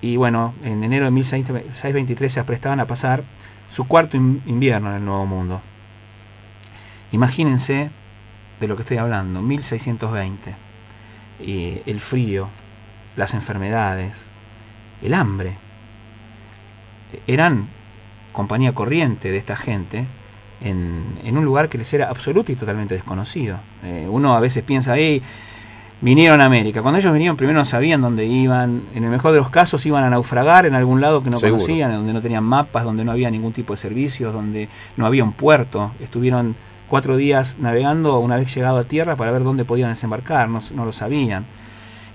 y 0.00 0.16
bueno, 0.16 0.54
en 0.62 0.84
enero 0.84 1.06
de 1.06 1.10
1623 1.10 2.32
se 2.32 2.40
aprestaban 2.40 2.80
a 2.80 2.86
pasar 2.86 3.24
su 3.70 3.86
cuarto 3.86 4.16
invierno 4.16 4.90
en 4.90 4.96
el 4.96 5.04
Nuevo 5.04 5.26
Mundo. 5.26 5.62
Imagínense 7.10 7.90
de 8.60 8.68
lo 8.68 8.76
que 8.76 8.82
estoy 8.82 8.98
hablando, 8.98 9.42
1620. 9.42 10.54
Y 11.40 11.80
el 11.86 12.00
frío, 12.00 12.48
las 13.16 13.34
enfermedades, 13.34 14.26
el 15.02 15.14
hambre. 15.14 15.56
Eran 17.26 17.68
compañía 18.32 18.72
corriente 18.74 19.30
de 19.30 19.38
esta 19.38 19.56
gente 19.56 20.06
en, 20.60 21.18
en 21.24 21.38
un 21.38 21.44
lugar 21.44 21.68
que 21.68 21.78
les 21.78 21.92
era 21.92 22.08
absoluto 22.08 22.50
y 22.52 22.56
totalmente 22.56 22.94
desconocido. 22.94 23.58
Eh, 23.82 24.06
uno 24.08 24.34
a 24.34 24.40
veces 24.40 24.62
piensa, 24.62 24.92
ahí 24.92 25.22
vinieron 26.00 26.40
a 26.40 26.44
América. 26.46 26.82
Cuando 26.82 26.98
ellos 26.98 27.12
vinieron, 27.12 27.36
primero 27.36 27.58
no 27.58 27.64
sabían 27.64 28.02
dónde 28.02 28.26
iban. 28.26 28.82
En 28.94 29.04
el 29.04 29.10
mejor 29.10 29.32
de 29.32 29.38
los 29.38 29.50
casos, 29.50 29.84
iban 29.86 30.04
a 30.04 30.10
naufragar 30.10 30.66
en 30.66 30.74
algún 30.74 31.00
lado 31.00 31.22
que 31.22 31.30
no 31.30 31.40
conocían, 31.40 31.92
donde 31.92 32.12
no 32.12 32.20
tenían 32.20 32.44
mapas, 32.44 32.84
donde 32.84 33.04
no 33.04 33.12
había 33.12 33.30
ningún 33.30 33.52
tipo 33.52 33.74
de 33.74 33.80
servicios, 33.80 34.32
donde 34.32 34.68
no 34.96 35.06
había 35.06 35.24
un 35.24 35.32
puerto. 35.32 35.92
Estuvieron 36.00 36.56
cuatro 36.94 37.16
días 37.16 37.56
navegando 37.58 38.20
una 38.20 38.36
vez 38.36 38.54
llegado 38.54 38.78
a 38.78 38.84
tierra 38.84 39.16
para 39.16 39.32
ver 39.32 39.42
dónde 39.42 39.64
podían 39.64 39.90
desembarcar. 39.90 40.48
No, 40.48 40.60
no 40.76 40.84
lo 40.84 40.92
sabían. 40.92 41.44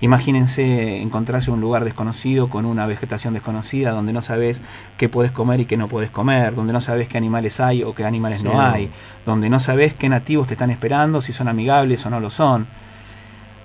Imagínense 0.00 1.02
encontrarse 1.02 1.50
en 1.50 1.56
un 1.56 1.60
lugar 1.60 1.84
desconocido 1.84 2.48
con 2.48 2.64
una 2.64 2.86
vegetación 2.86 3.34
desconocida 3.34 3.90
donde 3.90 4.14
no 4.14 4.22
sabes 4.22 4.62
qué 4.96 5.10
puedes 5.10 5.32
comer 5.32 5.60
y 5.60 5.66
qué 5.66 5.76
no 5.76 5.86
puedes 5.86 6.10
comer, 6.10 6.54
donde 6.54 6.72
no 6.72 6.80
sabes 6.80 7.08
qué 7.08 7.18
animales 7.18 7.60
hay 7.60 7.82
o 7.82 7.94
qué 7.94 8.06
animales 8.06 8.42
no 8.42 8.58
hay, 8.58 8.88
donde 9.26 9.50
no 9.50 9.60
sabes 9.60 9.92
qué 9.92 10.08
nativos 10.08 10.46
te 10.46 10.54
están 10.54 10.70
esperando, 10.70 11.20
si 11.20 11.34
son 11.34 11.48
amigables 11.48 12.06
o 12.06 12.08
no 12.08 12.18
lo 12.18 12.30
son 12.30 12.66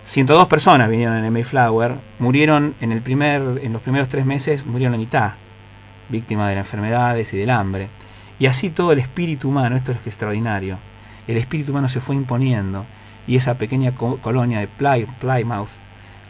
102 0.07 0.48
personas 0.48 0.89
vinieron 0.89 1.15
en 1.15 1.24
el 1.24 1.31
Mayflower, 1.31 1.95
murieron 2.19 2.75
en, 2.81 2.91
el 2.91 3.01
primer, 3.01 3.62
en 3.63 3.72
los 3.72 3.81
primeros 3.81 4.10
tres 4.10 4.25
meses, 4.25 4.65
murieron 4.65 4.91
la 4.91 4.98
mitad, 4.98 5.36
víctimas 6.10 6.50
de 6.50 6.55
las 6.55 6.67
enfermedades 6.67 7.34
y 7.34 7.38
del 7.38 7.51
hambre. 7.51 7.88
Y 8.38 8.48
así 8.48 8.69
todo 8.69 8.91
el 8.91 9.00
espíritu 9.00 9.48
humano, 9.48 9.77
esto 9.77 9.93
es 9.93 10.05
extraordinario, 10.05 10.77
el 11.27 11.38
espíritu 11.38 11.72
humano 11.72 11.89
se 11.89 12.01
fue 12.01 12.15
imponiendo 12.15 12.86
y 13.27 13.36
esa 13.36 13.58
pequeña 13.58 13.94
colonia 13.94 14.60
de 14.60 14.67
Plymouth 14.67 15.70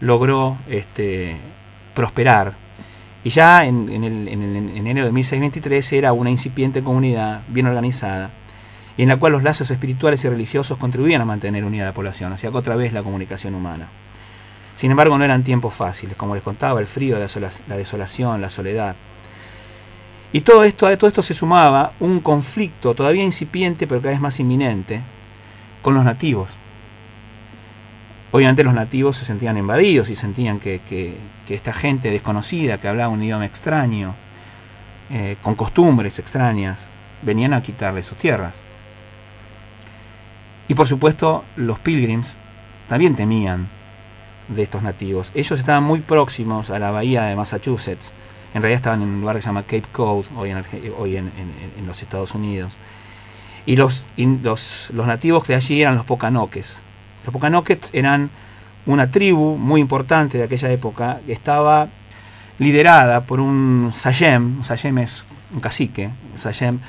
logró 0.01 0.57
este, 0.69 1.37
prosperar. 1.93 2.53
Y 3.23 3.29
ya 3.29 3.65
en, 3.65 3.89
en, 3.89 4.03
el, 4.03 4.27
en, 4.27 4.43
el, 4.43 4.55
en 4.55 4.87
enero 4.87 5.05
de 5.05 5.11
1623 5.11 5.93
era 5.93 6.13
una 6.13 6.29
incipiente 6.29 6.83
comunidad 6.83 7.41
bien 7.47 7.65
organizada 7.65 8.31
y 8.97 9.03
en 9.03 9.09
la 9.09 9.17
cual 9.17 9.33
los 9.33 9.43
lazos 9.43 9.69
espirituales 9.71 10.23
y 10.23 10.29
religiosos 10.29 10.77
contribuían 10.77 11.21
a 11.21 11.25
mantener 11.25 11.65
unida 11.65 11.83
a 11.83 11.87
la 11.87 11.93
población, 11.93 12.31
hacia 12.31 12.49
otra 12.49 12.75
vez 12.75 12.93
la 12.93 13.03
comunicación 13.03 13.55
humana. 13.55 13.87
Sin 14.77 14.91
embargo, 14.91 15.17
no 15.17 15.23
eran 15.23 15.43
tiempos 15.43 15.73
fáciles, 15.73 16.17
como 16.17 16.35
les 16.35 16.43
contaba, 16.43 16.79
el 16.79 16.85
frío, 16.85 17.17
la, 17.17 17.75
desolación, 17.75 18.41
la 18.41 18.49
soledad. 18.49 18.95
Y 20.35 20.41
todo 20.41 20.65
esto, 20.65 20.85
a 20.85 20.97
todo 20.97 21.07
esto 21.07 21.21
se 21.21 21.33
sumaba 21.33 21.93
un 22.01 22.19
conflicto 22.19 22.93
todavía 22.93 23.23
incipiente, 23.23 23.87
pero 23.87 24.01
cada 24.01 24.11
vez 24.11 24.19
más 24.19 24.37
inminente, 24.41 25.01
con 25.81 25.93
los 25.93 26.03
nativos. 26.03 26.49
Obviamente 28.33 28.65
los 28.65 28.73
nativos 28.73 29.15
se 29.15 29.23
sentían 29.23 29.57
invadidos 29.57 30.09
y 30.09 30.15
sentían 30.17 30.59
que, 30.59 31.15
esta 31.47 31.71
gente 31.71 32.11
desconocida, 32.11 32.79
que 32.79 32.89
hablaba 32.89 33.13
un 33.13 33.23
idioma 33.23 33.45
extraño, 33.45 34.13
eh, 35.09 35.37
con 35.41 35.55
costumbres 35.55 36.19
extrañas, 36.19 36.89
venían 37.21 37.53
a 37.53 37.63
quitarle 37.63 38.03
sus 38.03 38.17
tierras. 38.17 38.55
Y 40.67 40.73
por 40.73 40.89
supuesto, 40.89 41.45
los 41.55 41.79
pilgrims 41.79 42.35
también 42.89 43.15
temían 43.15 43.69
de 44.49 44.63
estos 44.63 44.83
nativos. 44.83 45.31
Ellos 45.33 45.57
estaban 45.57 45.85
muy 45.85 46.01
próximos 46.01 46.71
a 46.71 46.77
la 46.77 46.91
bahía 46.91 47.23
de 47.23 47.37
Massachusetts, 47.37 48.11
En 48.55 48.61
realidad 48.61 48.77
estaban 48.77 49.01
en 49.01 49.09
un 49.09 49.19
lugar 49.19 49.35
que 49.35 49.41
se 49.41 49.47
llama 49.47 49.63
Cape 49.63 49.83
Cod, 49.91 50.27
hoy 50.37 50.51
en, 50.51 50.63
los 51.85 52.01
Estados 52.01 52.33
Unidos. 52.33 52.71
Y 53.65 53.75
los, 53.75 54.05
nativos 54.93 55.45
de 55.45 55.55
allí 55.55 55.81
eran 55.81 55.95
los 55.95 56.05
Pocanoques. 56.05 56.79
Los 57.25 57.33
Pocanoques 57.33 57.89
eran 57.91 58.29
una 58.85 59.11
tribu 59.11 59.57
muy 59.57 59.81
importante 59.81 60.37
de 60.37 60.45
aquella 60.45 60.71
época, 60.71 61.19
que 61.25 61.33
estaba 61.33 61.89
liderada 62.57 63.25
por 63.25 63.41
un 63.41 63.91
Sayem, 63.91 64.63
Sayem 64.63 64.99
es 64.99 65.25
un 65.53 65.59
cacique, 65.59 66.11
el 66.33 66.39
Sayem, 66.39 66.79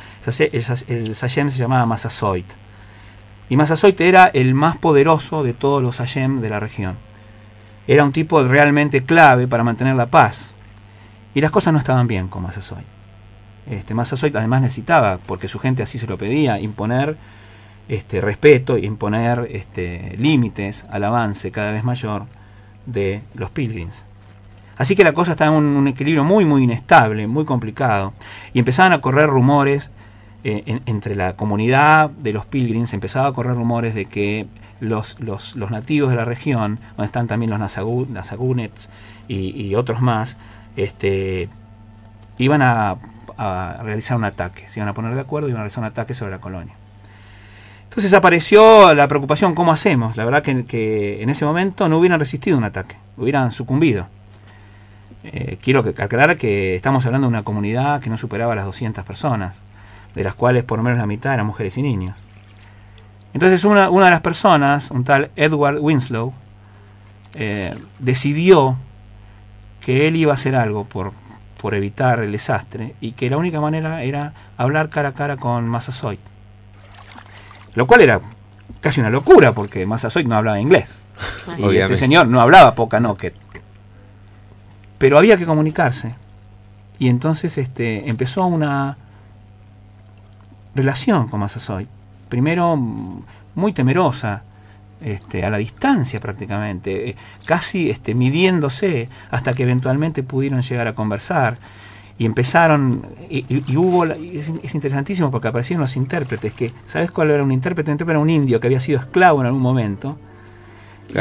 el, 0.86 1.16
Sayem 1.16 1.50
se 1.50 1.58
llamaba 1.58 1.84
Massasoit. 1.84 2.46
Y 3.48 3.56
Massasoit 3.56 4.00
era 4.00 4.26
el 4.26 4.54
más 4.54 4.76
poderoso 4.76 5.42
de 5.42 5.52
todos 5.52 5.82
los 5.82 5.96
Sayem 5.96 6.40
de 6.40 6.48
la 6.48 6.60
región. 6.60 6.96
Era 7.88 8.04
un 8.04 8.12
tipo 8.12 8.40
realmente 8.44 9.02
clave 9.02 9.48
para 9.48 9.64
mantener 9.64 9.96
la 9.96 10.06
paz. 10.06 10.52
Y 11.36 11.42
las 11.42 11.50
cosas 11.50 11.74
no 11.74 11.78
estaban 11.78 12.06
bien 12.06 12.28
con 12.28 12.42
Massasoit. 12.42 12.86
Este, 13.66 13.92
Massasoit 13.92 14.34
además 14.36 14.62
necesitaba, 14.62 15.18
porque 15.18 15.48
su 15.48 15.58
gente 15.58 15.82
así 15.82 15.98
se 15.98 16.06
lo 16.06 16.16
pedía, 16.16 16.58
imponer 16.58 17.18
este, 17.88 18.22
respeto, 18.22 18.78
imponer 18.78 19.46
este, 19.50 20.14
límites 20.16 20.86
al 20.88 21.04
avance 21.04 21.50
cada 21.50 21.72
vez 21.72 21.84
mayor 21.84 22.24
de 22.86 23.20
los 23.34 23.50
pilgrims. 23.50 24.06
Así 24.78 24.96
que 24.96 25.04
la 25.04 25.12
cosa 25.12 25.32
estaba 25.32 25.54
en 25.54 25.62
un, 25.62 25.86
equilibrio 25.88 26.24
muy, 26.24 26.46
muy 26.46 26.62
inestable, 26.62 27.26
muy 27.26 27.44
complicado. 27.44 28.14
Y 28.54 28.58
empezaban 28.58 28.94
a 28.94 29.02
correr 29.02 29.28
rumores 29.28 29.90
eh, 30.42 30.80
entre 30.86 31.14
la 31.14 31.36
comunidad 31.36 32.08
de 32.08 32.32
los 32.32 32.46
pilgrims, 32.46 32.94
empezaba 32.94 33.28
a 33.28 33.32
correr 33.34 33.56
rumores 33.56 33.94
de 33.94 34.06
que 34.06 34.46
los, 34.80 35.20
los, 35.20 35.54
nativos 35.70 36.08
de 36.08 36.16
la 36.16 36.24
región, 36.24 36.78
donde 36.96 37.04
están 37.04 37.26
también 37.26 37.50
los 37.50 37.58
Nasagunets 37.58 38.88
y, 39.28 39.74
otros 39.74 40.00
más, 40.00 40.38
este, 40.76 41.48
iban 42.38 42.62
a, 42.62 42.96
realizar 43.82 44.16
un 44.16 44.24
ataque, 44.24 44.66
se 44.68 44.80
iban 44.80 44.88
a 44.88 44.94
poner 44.94 45.14
de 45.14 45.20
acuerdo 45.20 45.48
y 45.48 45.50
iban 45.50 45.60
a 45.60 45.64
realizar 45.64 45.82
un 45.82 45.88
ataque 45.88 46.14
sobre 46.14 46.30
la 46.30 46.38
colonia. 46.38 46.74
Entonces 47.84 48.12
apareció 48.12 48.94
la 48.94 49.08
preocupación, 49.08 49.54
¿cómo 49.54 49.72
hacemos? 49.72 50.16
La 50.16 50.24
verdad 50.24 50.42
que, 50.42 51.22
en 51.22 51.30
ese 51.30 51.44
momento 51.44 51.88
no 51.88 51.98
hubieran 51.98 52.20
resistido 52.20 52.58
un 52.58 52.64
ataque, 52.64 52.96
hubieran 53.16 53.52
sucumbido. 53.52 54.08
Eh, 55.24 55.58
quiero 55.60 55.80
aclarar 55.80 56.36
que 56.36 56.76
estamos 56.76 57.04
hablando 57.04 57.26
de 57.26 57.30
una 57.30 57.42
comunidad 57.42 58.00
que 58.00 58.10
no 58.10 58.16
superaba 58.16 58.54
las 58.54 58.64
200 58.64 59.04
personas, 59.04 59.60
de 60.14 60.24
las 60.24 60.34
cuales 60.34 60.64
por 60.64 60.78
lo 60.78 60.84
menos 60.84 60.98
la 60.98 61.06
mitad 61.06 61.34
eran 61.34 61.46
mujeres 61.46 61.76
y 61.78 61.82
niños. 61.82 62.14
Entonces 63.34 63.64
una, 63.64 63.90
de 63.90 64.10
las 64.10 64.20
personas, 64.20 64.90
un 64.90 65.04
tal 65.04 65.30
Edward 65.36 65.78
Winslow, 65.80 66.32
eh, 67.34 67.74
decidió 67.98 68.78
que 69.86 70.08
él 70.08 70.16
iba 70.16 70.32
a 70.32 70.34
hacer 70.34 70.56
algo 70.56 70.82
por, 70.82 71.12
por 71.62 71.76
evitar 71.76 72.18
el 72.18 72.32
desastre 72.32 72.96
y 73.00 73.12
que 73.12 73.30
la 73.30 73.36
única 73.36 73.60
manera 73.60 74.02
era 74.02 74.32
hablar 74.56 74.88
cara 74.88 75.10
a 75.10 75.14
cara 75.14 75.36
con 75.36 75.68
Massasoit. 75.68 76.18
Lo 77.76 77.86
cual 77.86 78.00
era 78.00 78.20
casi 78.80 78.98
una 78.98 79.10
locura 79.10 79.52
porque 79.52 79.86
Massasoit 79.86 80.26
no 80.26 80.34
hablaba 80.34 80.58
inglés. 80.58 81.02
Y 81.56 81.76
este 81.76 81.96
señor 81.96 82.26
no 82.26 82.40
hablaba 82.40 82.74
poca 82.74 83.00
Poca 83.00 83.28
pero 84.98 85.18
había 85.18 85.36
que 85.36 85.46
comunicarse. 85.46 86.16
Y 86.98 87.08
entonces 87.08 87.56
este, 87.56 88.10
empezó 88.10 88.44
una 88.44 88.98
relación 90.74 91.28
con 91.28 91.38
Massasoit. 91.38 91.88
Primero 92.28 92.76
muy 93.54 93.72
temerosa, 93.72 94.42
este, 95.00 95.44
a 95.44 95.50
la 95.50 95.58
distancia 95.58 96.20
prácticamente, 96.20 97.10
eh, 97.10 97.16
casi 97.44 97.90
este, 97.90 98.14
midiéndose 98.14 99.08
hasta 99.30 99.52
que 99.52 99.64
eventualmente 99.64 100.22
pudieron 100.22 100.62
llegar 100.62 100.88
a 100.88 100.94
conversar 100.94 101.58
y 102.18 102.24
empezaron, 102.24 103.06
y, 103.28 103.44
hubo, 103.76 104.06
es, 104.06 104.74
interesantísimo 104.74 105.30
porque 105.30 105.48
aparecieron 105.48 105.82
los 105.82 105.96
intérpretes, 105.96 106.54
que, 106.54 106.72
¿sabes 106.86 107.10
cuál 107.10 107.30
era 107.30 107.42
un 107.42 107.52
intérprete? 107.52 107.90
Un 107.90 107.94
intérprete 107.94 108.16
era 108.16 108.20
un 108.20 108.30
indio 108.30 108.58
que 108.58 108.68
había 108.68 108.80
sido 108.80 108.98
esclavo 108.98 109.40
en 109.40 109.46
algún 109.46 109.60
momento, 109.60 110.18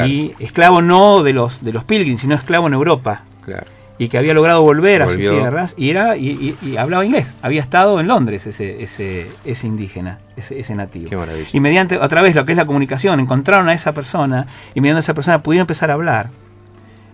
y 0.06 0.34
esclavo 0.40 0.82
no 0.82 1.22
de 1.22 1.34
los, 1.34 1.64
de 1.64 1.72
los 1.72 1.84
pilgrims, 1.84 2.22
sino 2.22 2.34
esclavo 2.36 2.68
en 2.68 2.74
Europa. 2.74 3.24
Y 3.98 4.10
que 4.10 4.18
había 4.18 4.34
logrado 4.34 4.62
volver 4.62 5.02
a 5.02 5.06
sus 5.06 5.18
tierras 5.18 5.74
y 5.78 5.90
era 5.90 6.18
y, 6.18 6.76
hablaba 6.78 7.06
inglés. 7.06 7.36
Había 7.42 7.62
estado 7.62 8.00
en 8.00 8.08
Londres 8.08 8.46
ese, 8.46 8.84
ese, 8.84 9.32
ese 9.46 9.68
indígena, 9.68 10.20
ese, 10.36 10.60
ese 10.60 10.76
nativo. 10.76 11.10
y 11.54 11.60
mediante, 11.62 11.98
otra 11.98 12.22
vez, 12.22 12.36
lo 12.36 12.46
que 12.46 12.52
es 12.52 12.58
la 12.58 12.66
comunicación, 12.66 13.20
encontraron 13.20 13.70
a 13.70 13.74
esa 13.74 13.94
persona 13.94 14.48
y 14.74 14.82
mediante 14.82 15.00
esa 15.00 15.14
persona 15.14 15.42
pudieron 15.42 15.64
empezar 15.64 15.92
a 15.92 15.94
hablar. 15.94 16.30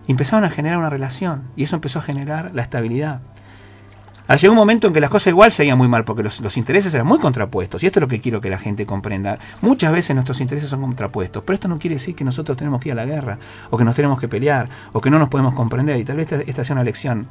Y 0.08 0.10
empezaron 0.10 0.44
a 0.44 0.50
generar 0.50 0.78
una 0.78 0.90
relación. 0.90 1.44
Y 1.54 1.62
eso 1.64 1.76
empezó 1.76 2.00
a 2.00 2.02
generar 2.02 2.52
la 2.54 2.62
estabilidad. 2.62 3.20
Ah, 4.32 4.36
llegó 4.36 4.52
un 4.52 4.58
momento 4.58 4.86
en 4.86 4.94
que 4.94 5.00
las 5.02 5.10
cosas 5.10 5.26
igual 5.26 5.52
seguían 5.52 5.76
muy 5.76 5.88
mal 5.88 6.06
porque 6.06 6.22
los, 6.22 6.56
intereses 6.56 6.94
eran 6.94 7.06
muy 7.06 7.18
contrapuestos 7.18 7.82
y 7.82 7.86
esto 7.86 7.98
es 7.98 8.00
lo 8.00 8.08
que 8.08 8.18
quiero 8.18 8.40
que 8.40 8.48
la 8.48 8.56
gente 8.56 8.86
comprenda. 8.86 9.38
Muchas 9.60 9.92
veces 9.92 10.14
nuestros 10.14 10.40
intereses 10.40 10.70
son 10.70 10.80
contrapuestos, 10.80 11.42
pero 11.44 11.52
esto 11.52 11.68
no 11.68 11.78
quiere 11.78 11.96
decir 11.96 12.14
que 12.14 12.24
nosotros 12.24 12.56
tenemos 12.56 12.80
que 12.80 12.88
ir 12.88 12.92
a 12.94 12.94
la 12.94 13.04
guerra 13.04 13.38
o 13.68 13.76
que 13.76 13.84
nos 13.84 13.94
tenemos 13.94 14.18
que 14.18 14.28
pelear 14.28 14.70
o 14.94 15.02
que 15.02 15.10
no 15.10 15.18
nos 15.18 15.28
podemos 15.28 15.52
comprender 15.52 15.98
y 15.98 16.04
tal 16.04 16.16
vez 16.16 16.32
esta, 16.32 16.64
sea 16.64 16.72
una 16.72 16.82
lección 16.82 17.28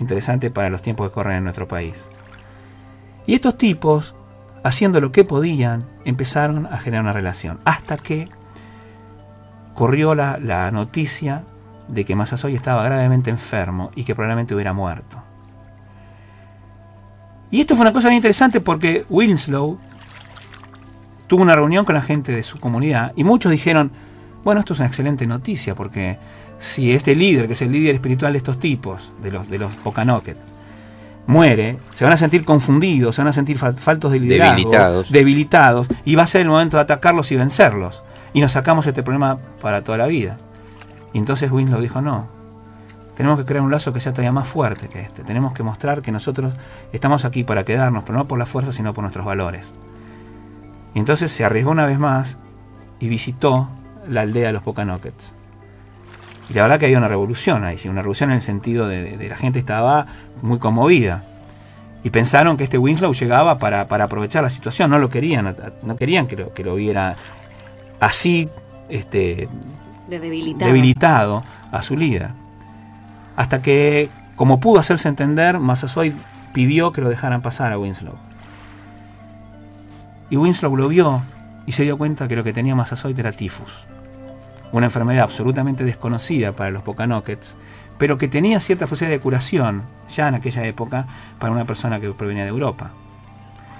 interesante 0.00 0.50
para 0.50 0.68
los 0.68 0.82
tiempos 0.82 1.08
que 1.08 1.14
corren 1.14 1.36
en 1.36 1.44
nuestro 1.44 1.68
país. 1.68 2.08
Y 3.24 3.34
estos 3.34 3.56
tipos, 3.56 4.16
haciendo 4.64 5.00
lo 5.00 5.12
que 5.12 5.22
podían, 5.22 5.86
empezaron 6.04 6.66
a 6.66 6.78
generar 6.78 7.04
una 7.04 7.12
relación 7.12 7.60
hasta 7.64 7.98
que 7.98 8.28
corrió 9.74 10.16
la, 10.16 10.38
la 10.40 10.72
noticia 10.72 11.44
de 11.86 12.04
que 12.04 12.16
Masasoy 12.16 12.56
estaba 12.56 12.82
gravemente 12.82 13.30
enfermo 13.30 13.90
y 13.94 14.02
que 14.02 14.16
probablemente 14.16 14.56
hubiera 14.56 14.72
muerto. 14.72 15.21
Y 17.52 17.60
esto 17.60 17.76
fue 17.76 17.82
una 17.82 17.92
cosa 17.92 18.08
muy 18.08 18.16
interesante 18.16 18.60
porque 18.60 19.04
Winslow 19.10 19.78
tuvo 21.26 21.42
una 21.42 21.54
reunión 21.54 21.84
con 21.84 21.94
la 21.94 22.00
gente 22.00 22.32
de 22.32 22.42
su 22.42 22.58
comunidad 22.58 23.12
y 23.14 23.24
muchos 23.24 23.52
dijeron, 23.52 23.92
bueno, 24.42 24.60
esto 24.60 24.72
es 24.72 24.80
una 24.80 24.88
excelente 24.88 25.26
noticia 25.26 25.74
porque 25.74 26.18
si 26.58 26.92
este 26.92 27.14
líder, 27.14 27.46
que 27.46 27.52
es 27.52 27.60
el 27.60 27.70
líder 27.70 27.96
espiritual 27.96 28.32
de 28.32 28.38
estos 28.38 28.58
tipos, 28.58 29.12
de 29.22 29.30
los, 29.30 29.50
de 29.50 29.58
los 29.58 29.70
Okanoket, 29.84 30.38
muere, 31.26 31.76
se 31.92 32.04
van 32.04 32.14
a 32.14 32.16
sentir 32.16 32.42
confundidos, 32.46 33.16
se 33.16 33.20
van 33.20 33.28
a 33.28 33.32
sentir 33.34 33.58
faltos 33.58 34.12
de 34.12 34.20
liderazgo, 34.20 34.56
debilitados. 34.56 35.12
debilitados, 35.12 35.88
y 36.06 36.14
va 36.14 36.22
a 36.22 36.26
ser 36.26 36.40
el 36.40 36.48
momento 36.48 36.78
de 36.78 36.84
atacarlos 36.84 37.30
y 37.32 37.36
vencerlos. 37.36 38.02
Y 38.32 38.40
nos 38.40 38.52
sacamos 38.52 38.86
este 38.86 39.02
problema 39.02 39.36
para 39.60 39.84
toda 39.84 39.98
la 39.98 40.06
vida. 40.06 40.38
Y 41.12 41.18
entonces 41.18 41.52
Winslow 41.52 41.82
dijo, 41.82 42.00
no, 42.00 42.28
tenemos 43.22 43.38
que 43.38 43.44
crear 43.44 43.62
un 43.62 43.70
lazo 43.70 43.92
que 43.92 44.00
sea 44.00 44.12
todavía 44.12 44.32
más 44.32 44.48
fuerte 44.48 44.88
que 44.88 44.98
este. 44.98 45.22
Tenemos 45.22 45.52
que 45.54 45.62
mostrar 45.62 46.02
que 46.02 46.10
nosotros 46.10 46.54
estamos 46.92 47.24
aquí 47.24 47.44
para 47.44 47.64
quedarnos, 47.64 48.02
pero 48.02 48.18
no 48.18 48.26
por 48.26 48.36
la 48.36 48.46
fuerza, 48.46 48.72
sino 48.72 48.92
por 48.94 49.02
nuestros 49.02 49.24
valores. 49.24 49.74
Y 50.92 50.98
entonces 50.98 51.30
se 51.30 51.44
arriesgó 51.44 51.70
una 51.70 51.86
vez 51.86 52.00
más 52.00 52.40
y 52.98 53.06
visitó 53.06 53.68
la 54.08 54.22
aldea 54.22 54.48
de 54.48 54.52
los 54.54 54.64
Pocanokets. 54.64 55.36
Y 56.50 56.54
la 56.54 56.62
verdad 56.62 56.80
que 56.80 56.86
había 56.86 56.98
una 56.98 57.06
revolución 57.06 57.62
ahí, 57.62 57.78
una 57.84 58.02
revolución 58.02 58.30
en 58.30 58.36
el 58.36 58.42
sentido 58.42 58.88
de, 58.88 59.16
que 59.16 59.28
la 59.28 59.36
gente 59.36 59.60
estaba 59.60 60.06
muy 60.42 60.58
conmovida. 60.58 61.22
Y 62.02 62.10
pensaron 62.10 62.56
que 62.56 62.64
este 62.64 62.76
Winslow 62.76 63.12
llegaba 63.12 63.60
para, 63.60 63.82
aprovechar 63.82 64.42
la 64.42 64.50
situación, 64.50 64.90
no 64.90 64.98
lo 64.98 65.10
querían, 65.10 65.56
no 65.84 65.94
querían 65.94 66.26
que 66.26 66.34
lo, 66.34 66.52
que 66.52 66.64
lo 66.64 66.74
viera 66.74 67.14
así 68.00 68.48
este, 68.88 69.48
debilitado 70.08 71.44
a 71.70 71.82
su 71.84 71.96
líder. 71.96 72.41
Hasta 73.36 73.60
que, 73.60 74.10
como 74.36 74.60
pudo 74.60 74.80
hacerse 74.80 75.08
entender, 75.08 75.58
Massasoit 75.58 76.14
pidió 76.52 76.92
que 76.92 77.00
lo 77.00 77.08
dejaran 77.08 77.42
pasar 77.42 77.72
a 77.72 77.78
Winslow. 77.78 78.14
Y 80.30 80.36
Winslow 80.36 80.76
lo 80.76 80.88
vio 80.88 81.22
y 81.66 81.72
se 81.72 81.84
dio 81.84 81.98
cuenta 81.98 82.28
que 82.28 82.36
lo 82.36 82.44
que 82.44 82.52
tenía 82.52 82.74
Massasoit 82.74 83.18
era 83.18 83.32
tifus, 83.32 83.70
una 84.72 84.86
enfermedad 84.86 85.24
absolutamente 85.24 85.84
desconocida 85.84 86.52
para 86.52 86.70
los 86.70 86.82
Pocanokets, 86.82 87.56
pero 87.98 88.18
que 88.18 88.28
tenía 88.28 88.60
cierta 88.60 88.86
posibilidad 88.86 89.18
de 89.18 89.22
curación 89.22 89.82
ya 90.08 90.28
en 90.28 90.34
aquella 90.34 90.64
época 90.64 91.06
para 91.38 91.52
una 91.52 91.64
persona 91.64 92.00
que 92.00 92.10
provenía 92.10 92.44
de 92.44 92.50
Europa 92.50 92.92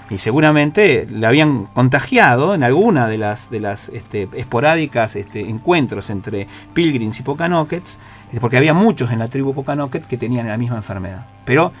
y 0.09 0.17
seguramente 0.19 1.07
le 1.09 1.25
habían 1.25 1.65
contagiado 1.65 2.53
en 2.53 2.63
alguna 2.63 3.07
de 3.07 3.17
las, 3.17 3.49
de 3.49 3.59
las 3.59 3.89
este, 3.89 4.27
esporádicas 4.33 5.15
este, 5.15 5.49
encuentros 5.49 6.09
entre 6.09 6.47
pilgrims 6.73 7.19
y 7.19 7.23
Pocanokets, 7.23 7.95
eh, 7.95 7.99
porque 8.39 8.57
había 8.57 8.73
muchos 8.73 9.11
en 9.11 9.19
la 9.19 9.27
tribu 9.27 9.53
Pocanoket 9.53 10.05
que 10.05 10.17
tenían 10.17 10.47
la 10.47 10.57
misma 10.57 10.77
enfermedad. 10.77 11.25
Pero 11.45 11.71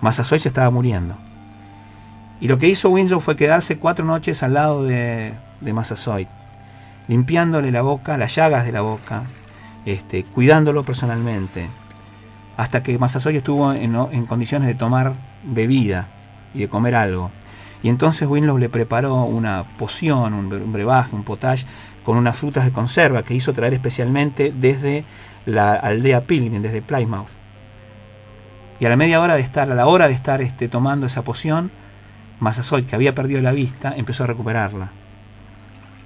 Massasoit 0.00 0.42
se 0.42 0.48
estaba 0.48 0.70
muriendo. 0.70 1.16
Y 2.40 2.48
lo 2.48 2.58
que 2.58 2.68
hizo 2.68 2.90
Winslow 2.90 3.20
fue 3.20 3.36
quedarse 3.36 3.78
cuatro 3.78 4.04
noches 4.04 4.42
al 4.42 4.54
lado 4.54 4.84
de, 4.84 5.34
de 5.60 5.72
Massasoit, 5.72 6.28
limpiándole 7.08 7.70
la 7.70 7.82
boca, 7.82 8.16
las 8.16 8.34
llagas 8.34 8.64
de 8.64 8.72
la 8.72 8.80
boca, 8.80 9.24
este, 9.86 10.24
cuidándolo 10.24 10.82
personalmente, 10.82 11.68
hasta 12.56 12.82
que 12.82 12.98
Massasoit 12.98 13.36
estuvo 13.36 13.72
en, 13.72 13.94
en 13.94 14.26
condiciones 14.26 14.68
de 14.68 14.74
tomar 14.74 15.14
bebida 15.44 16.08
y 16.54 16.60
de 16.60 16.68
comer 16.68 16.94
algo. 16.94 17.30
Y 17.82 17.90
entonces 17.90 18.26
Winlow 18.26 18.56
le 18.56 18.70
preparó 18.70 19.24
una 19.24 19.64
poción, 19.76 20.32
un, 20.32 20.72
brebaje, 20.72 21.14
un 21.14 21.22
potage, 21.22 21.66
con 22.02 22.16
unas 22.16 22.36
frutas 22.36 22.64
de 22.64 22.72
conserva 22.72 23.22
que 23.22 23.34
hizo 23.34 23.52
traer 23.52 23.74
especialmente 23.74 24.52
desde 24.56 25.04
la 25.46 25.74
aldea 25.74 26.22
Pilgrim, 26.22 26.62
desde 26.62 26.82
Plymouth. 26.82 27.28
Y 28.80 28.86
a 28.86 28.88
la 28.88 28.96
media 28.96 29.20
hora 29.20 29.34
de 29.34 29.40
estar, 29.40 29.70
a 29.70 29.74
la 29.74 29.86
hora 29.86 30.08
de 30.08 30.14
estar 30.14 30.42
este, 30.42 30.68
tomando 30.68 31.06
esa 31.06 31.22
poción, 31.22 31.70
Massasoit, 32.40 32.86
que 32.86 32.96
había 32.96 33.14
perdido 33.14 33.40
la 33.40 33.52
vista, 33.52 33.94
empezó 33.96 34.24
a 34.24 34.26
recuperarla. 34.26 34.90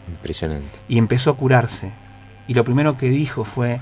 Impresionante. 0.09 0.79
Y 0.89 0.99
empezó 0.99 1.31
a 1.31 1.37
curarse. 1.37 1.93
Y 2.47 2.55
lo 2.55 2.65
primero 2.65 2.97
que 2.97 3.09
dijo 3.11 3.45
fue, 3.45 3.81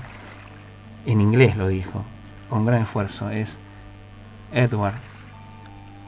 en 1.05 1.21
inglés 1.21 1.55
lo 1.55 1.67
dijo, 1.67 2.03
con 2.49 2.65
gran 2.65 2.81
esfuerzo, 2.81 3.29
es, 3.29 3.59
Edward, 4.51 4.95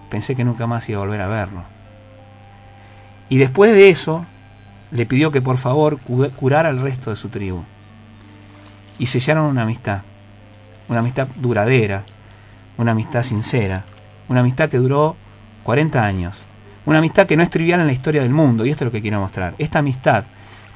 pensé 0.09 0.35
que 0.35 0.43
nunca 0.43 0.67
más 0.67 0.87
iba 0.89 0.99
a 0.99 1.05
volver 1.05 1.21
a 1.21 1.27
verlo. 1.27 1.63
Y 3.29 3.37
después 3.37 3.73
de 3.73 3.89
eso, 3.89 4.25
le 4.91 5.05
pidió 5.05 5.31
que 5.31 5.41
por 5.41 5.57
favor 5.57 5.99
curara 5.99 6.69
al 6.69 6.79
resto 6.79 7.11
de 7.11 7.15
su 7.15 7.29
tribu. 7.29 7.63
Y 8.99 9.07
sellaron 9.07 9.45
una 9.45 9.63
amistad, 9.63 10.01
una 10.87 10.99
amistad 10.99 11.27
duradera, 11.35 12.03
una 12.77 12.91
amistad 12.91 13.23
sincera, 13.23 13.85
una 14.27 14.41
amistad 14.41 14.69
que 14.69 14.77
duró 14.77 15.15
40 15.63 16.03
años, 16.03 16.37
una 16.85 16.99
amistad 16.99 17.25
que 17.25 17.37
no 17.37 17.43
es 17.43 17.49
trivial 17.49 17.79
en 17.81 17.87
la 17.87 17.93
historia 17.93 18.21
del 18.21 18.33
mundo, 18.33 18.65
y 18.65 18.71
esto 18.71 18.83
es 18.83 18.87
lo 18.87 18.91
que 18.91 19.01
quiero 19.01 19.19
mostrar. 19.19 19.55
Esta 19.57 19.79
amistad 19.79 20.25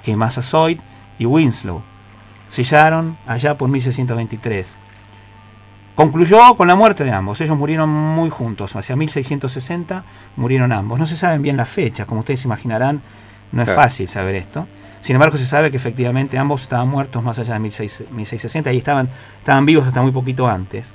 que 0.03 0.15
Massasoit 0.15 0.79
y 1.19 1.25
Winslow 1.25 1.83
sellaron 2.49 3.17
allá 3.25 3.57
por 3.57 3.69
1623. 3.69 4.77
Concluyó 5.95 6.55
con 6.55 6.67
la 6.67 6.75
muerte 6.75 7.03
de 7.03 7.11
ambos. 7.11 7.39
Ellos 7.41 7.57
murieron 7.57 7.89
muy 7.89 8.29
juntos. 8.29 8.75
Hacia 8.75 8.95
1660 8.95 10.03
murieron 10.35 10.71
ambos. 10.71 10.99
No 10.99 11.05
se 11.05 11.15
saben 11.15 11.41
bien 11.41 11.57
las 11.57 11.69
fechas, 11.69 12.07
como 12.07 12.21
ustedes 12.21 12.45
imaginarán, 12.45 13.01
no 13.51 13.61
es 13.61 13.71
fácil 13.71 14.07
saber 14.07 14.35
esto. 14.35 14.67
Sin 15.03 15.17
embargo, 15.17 15.35
se 15.35 15.45
sabe 15.45 15.69
que 15.69 15.75
efectivamente 15.75 16.37
ambos 16.37 16.61
estaban 16.61 16.87
muertos 16.87 17.21
más 17.21 17.37
allá 17.37 17.55
de 17.55 17.59
1660 17.59 18.71
y 18.71 18.77
estaban, 18.77 19.09
estaban 19.37 19.65
vivos 19.65 19.85
hasta 19.85 20.01
muy 20.01 20.13
poquito 20.13 20.47
antes. 20.47 20.93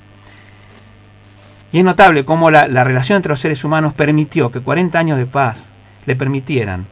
Y 1.71 1.77
es 1.77 1.83
notable 1.83 2.25
cómo 2.25 2.49
la, 2.49 2.65
relación 2.83 3.17
entre 3.17 3.29
los 3.29 3.39
seres 3.39 3.63
humanos 3.63 3.93
permitió 3.93 4.51
que 4.51 4.61
40 4.61 4.97
años 4.97 5.19
de 5.19 5.27
paz 5.27 5.69
le 6.07 6.15
permitieran 6.15 6.87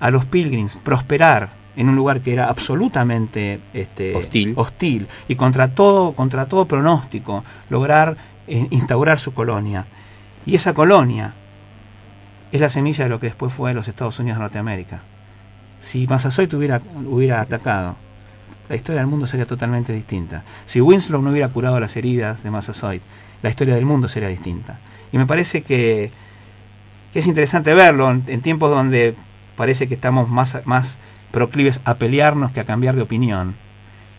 a 0.00 0.10
los 0.10 0.24
pilgrims 0.24 0.78
prosperar 0.82 1.50
en 1.76 1.90
un 1.90 1.94
lugar 1.94 2.22
que 2.22 2.32
era 2.32 2.48
absolutamente 2.48 3.60
este, 3.74 4.16
hostil. 4.56 5.08
y 5.28 5.34
contra 5.34 5.74
todo, 5.74 6.14
contra 6.14 6.46
todo 6.46 6.64
pronóstico 6.64 7.44
lograr 7.68 8.16
eh, 8.46 8.66
instaurar 8.70 9.20
su 9.20 9.34
colonia. 9.34 9.84
Y 10.46 10.54
esa 10.54 10.72
colonia 10.72 11.34
es 12.50 12.62
la 12.62 12.70
semilla 12.70 13.04
de 13.04 13.10
lo 13.10 13.20
que 13.20 13.26
después 13.26 13.52
fue 13.52 13.74
los 13.74 13.88
Estados 13.88 14.18
Unidos 14.18 14.38
de 14.38 14.44
Norteamérica. 14.44 15.02
Si 15.80 16.06
Massasoit 16.06 16.52
hubiera, 16.54 17.40
atacado, 17.40 17.96
la 18.68 18.76
historia 18.76 19.00
del 19.00 19.06
mundo 19.06 19.26
sería 19.26 19.46
totalmente 19.46 19.92
distinta. 19.92 20.42
Si 20.64 20.80
Winslow 20.80 21.22
no 21.22 21.30
hubiera 21.30 21.48
curado 21.48 21.78
las 21.78 21.96
heridas 21.96 22.42
de 22.42 22.50
Massasoit, 22.50 23.02
la 23.42 23.50
historia 23.50 23.74
del 23.74 23.84
mundo 23.84 24.08
sería 24.08 24.28
distinta. 24.28 24.78
Y 25.12 25.18
me 25.18 25.26
parece 25.26 25.62
que, 25.62 26.10
es 27.14 27.26
interesante 27.26 27.72
verlo 27.72 28.10
en, 28.10 28.40
tiempos 28.42 28.70
donde 28.70 29.14
parece 29.56 29.88
que 29.88 29.94
estamos 29.94 30.28
más, 30.28 30.58
más 30.64 30.98
proclives 31.30 31.80
a 31.84 31.94
pelearnos 31.94 32.52
que 32.52 32.60
a 32.60 32.64
cambiar 32.64 32.94
de 32.94 33.02
opinión. 33.02 33.54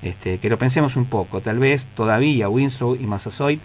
Este, 0.01 0.37
que 0.37 0.49
lo 0.49 0.59
pensemos 0.59 0.95
un 0.95 1.05
poco. 1.05 1.41
Tal 1.41 1.57
vez 1.59 1.87
todavía 1.87 2.49
Winslow 2.49 2.95
y 2.95 3.07
Massasoit 3.07 3.59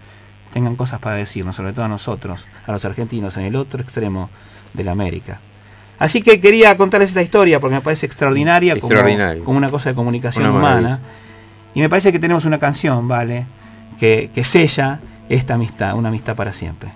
tengan 0.51 0.75
cosas 0.75 0.99
para 0.99 1.15
decirnos, 1.15 1.55
sobre 1.55 1.73
todo 1.73 1.85
a 1.85 1.89
nosotros, 1.89 2.47
a 2.65 2.71
los 2.71 2.85
argentinos, 2.85 3.37
en 3.37 3.45
el 3.45 3.55
otro 3.55 3.81
extremo 3.81 4.29
de 4.73 4.83
la 4.83 4.91
América. 4.91 5.39
Así 5.99 6.21
que 6.21 6.39
quería 6.39 6.75
contarles 6.75 7.09
esta 7.09 7.21
historia 7.21 7.59
porque 7.59 7.75
me 7.75 7.81
parece 7.81 8.05
extraordinaria, 8.05 8.79
como, 8.79 8.95
como, 9.43 9.57
una 9.57 9.69
cosa 9.69 9.89
de 9.89 9.95
comunicación 9.95 10.49
humana. 10.49 10.99
Y 11.75 11.81
me 11.81 11.89
parece 11.89 12.11
que 12.11 12.19
tenemos 12.19 12.45
una 12.45 12.59
canción, 12.59 13.07
¿vale? 13.07 13.45
Que, 13.99 14.29
que 14.33 14.43
sella 14.43 14.99
esta 15.29 15.55
amistad, 15.55 15.95
una 15.95 16.09
amistad 16.09 16.35
para 16.35 16.51
siempre. 16.53 16.91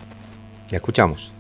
La 0.70 0.78
escuchamos. 0.78 1.32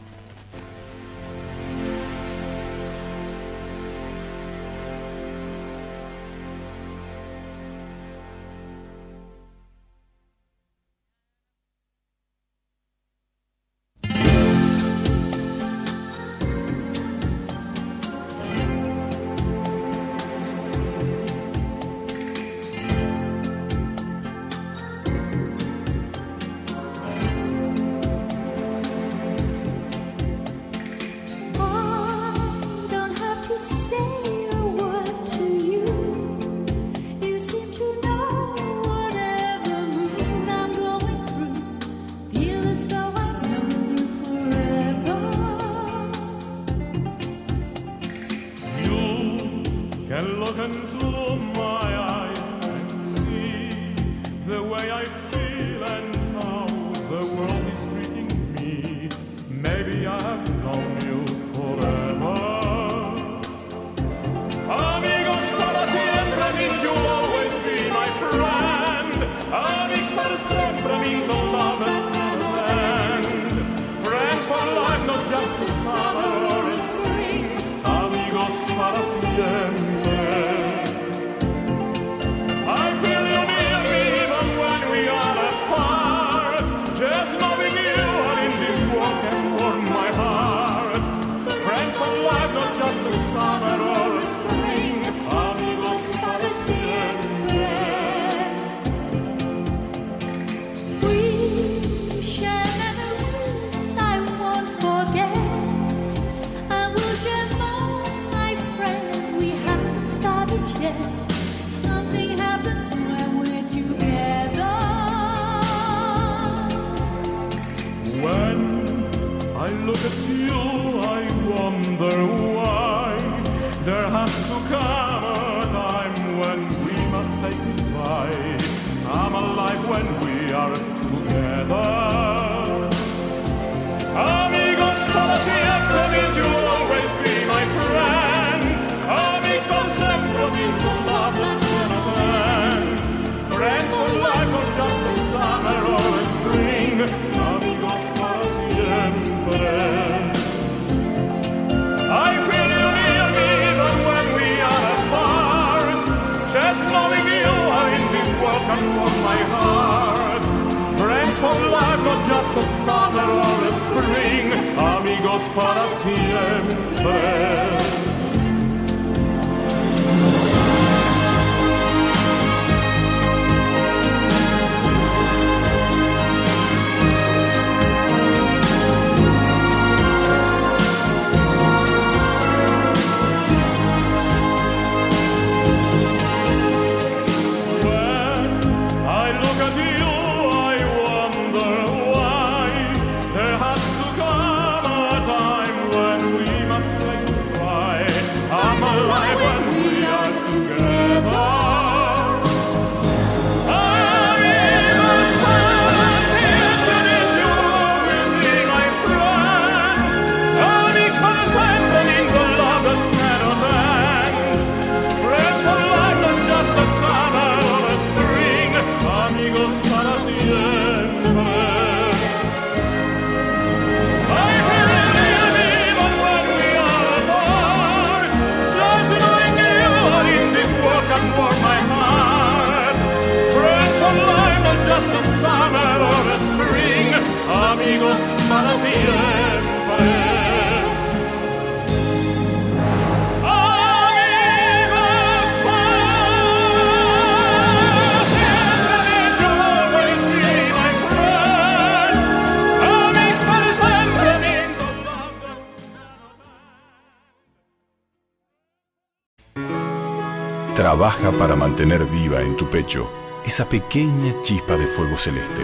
Para 261.40 261.56
mantener 261.56 262.06
viva 262.06 262.42
en 262.42 262.56
tu 262.56 262.70
pecho 262.70 263.10
esa 263.44 263.68
pequeña 263.68 264.40
chispa 264.42 264.78
de 264.78 264.86
fuego 264.88 265.18
celeste, 265.18 265.64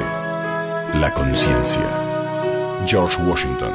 la 0.96 1.14
conciencia. 1.14 1.82
George 2.86 3.22
Washington. 3.22 3.72